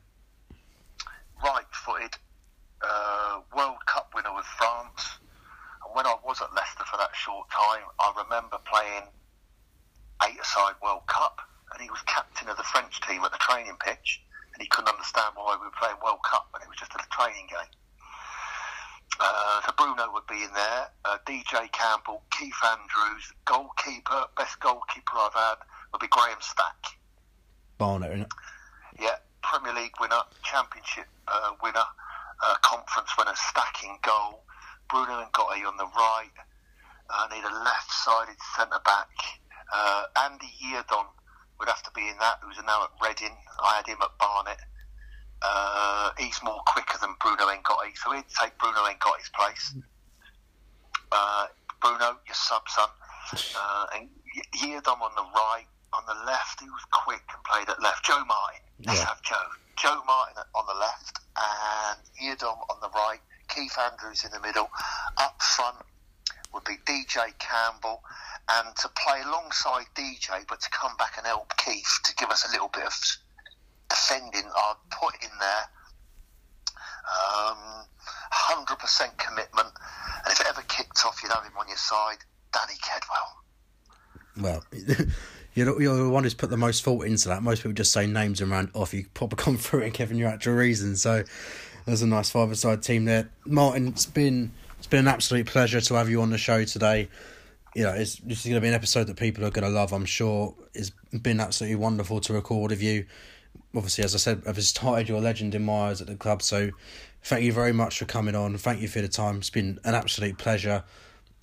[1.44, 2.16] Right-footed
[2.82, 5.20] uh, World Cup winner with France.
[5.94, 9.06] When I was at Leicester for that short time, I remember playing
[10.26, 11.38] eight-a-side World Cup,
[11.72, 14.22] and he was captain of the French team at the training pitch,
[14.54, 17.02] and he couldn't understand why we were playing World Cup, when it was just a
[17.14, 17.74] training game.
[19.20, 20.90] Uh, so Bruno would be in there.
[21.06, 26.98] Uh, DJ Campbell, Keith Andrews, goalkeeper, best goalkeeper I've had would be Graham Stack.
[27.78, 28.32] Barnet, innit?
[29.00, 31.86] Yeah, Premier League winner, Championship uh, winner,
[32.44, 34.43] uh, conference winner, stacking goal.
[34.94, 36.30] Bruno N'Gotty on the right.
[37.10, 39.10] I need a left-sided centre back.
[39.74, 41.10] Uh, Andy Yiadom
[41.58, 43.34] would have to be in that, who's now at Reading.
[43.60, 44.62] I had him at Barnet.
[45.42, 49.74] Uh, he's more quicker than Bruno N'Gotty, so he'd take Bruno N'Gotty's place.
[51.12, 51.48] Uh,
[51.82, 52.90] Bruno, your sub son.
[53.58, 54.10] Uh, and
[54.62, 55.66] Yiadom on the right.
[55.94, 58.06] On the left, he was quick and played at left.
[58.06, 58.62] Joe Martin.
[58.86, 59.06] Let's Yeah.
[59.08, 59.50] have Joe.
[59.78, 63.20] Joe Martin on the left and Yiadom on the right.
[63.48, 64.70] Keith Andrews in the middle.
[65.18, 65.78] Up front
[66.54, 68.02] would be DJ Campbell.
[68.52, 72.46] And to play alongside DJ, but to come back and help Keith to give us
[72.48, 72.94] a little bit of
[73.90, 75.64] defending, I'd put in there
[77.48, 77.86] um,
[78.34, 79.68] 100% commitment.
[80.26, 82.18] And if it ever kicked off, you'd have him on your side.
[82.52, 84.44] Danny Kedwell.
[84.44, 84.64] Well,
[85.54, 87.44] you're, the- you're the one who's put the most thought into that.
[87.44, 88.94] Most people just say names and round off.
[88.94, 90.96] You proper come through and given your actual reason.
[90.96, 91.24] So
[91.86, 93.30] there's a nice five-a-side team there.
[93.46, 97.10] Martin, it's been it's been an absolute pleasure to have you on the show today.
[97.76, 99.72] You know, it's this is going to be an episode that people are going to
[99.72, 99.94] love.
[99.94, 103.06] I'm sure it's been absolutely wonderful to record with you.
[103.76, 106.42] Obviously, as I said, I've started your legend in my eyes at the club.
[106.42, 106.70] So
[107.24, 108.58] thank you very much for coming on.
[108.58, 109.38] Thank you for the time.
[109.38, 110.84] It's been an absolute pleasure,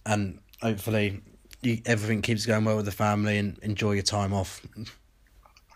[0.07, 1.23] and hopefully
[1.63, 4.65] you, everything keeps going well with the family and enjoy your time off.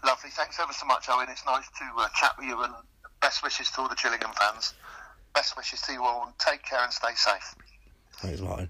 [0.04, 0.30] Lovely.
[0.30, 1.28] Thanks ever so much, Owen.
[1.30, 2.74] It's nice to uh, chat with you and
[3.24, 4.74] best wishes to all the Gillingham fans.
[5.34, 7.54] Best wishes to you all take care and stay safe.
[8.20, 8.68] Thanks, Martin.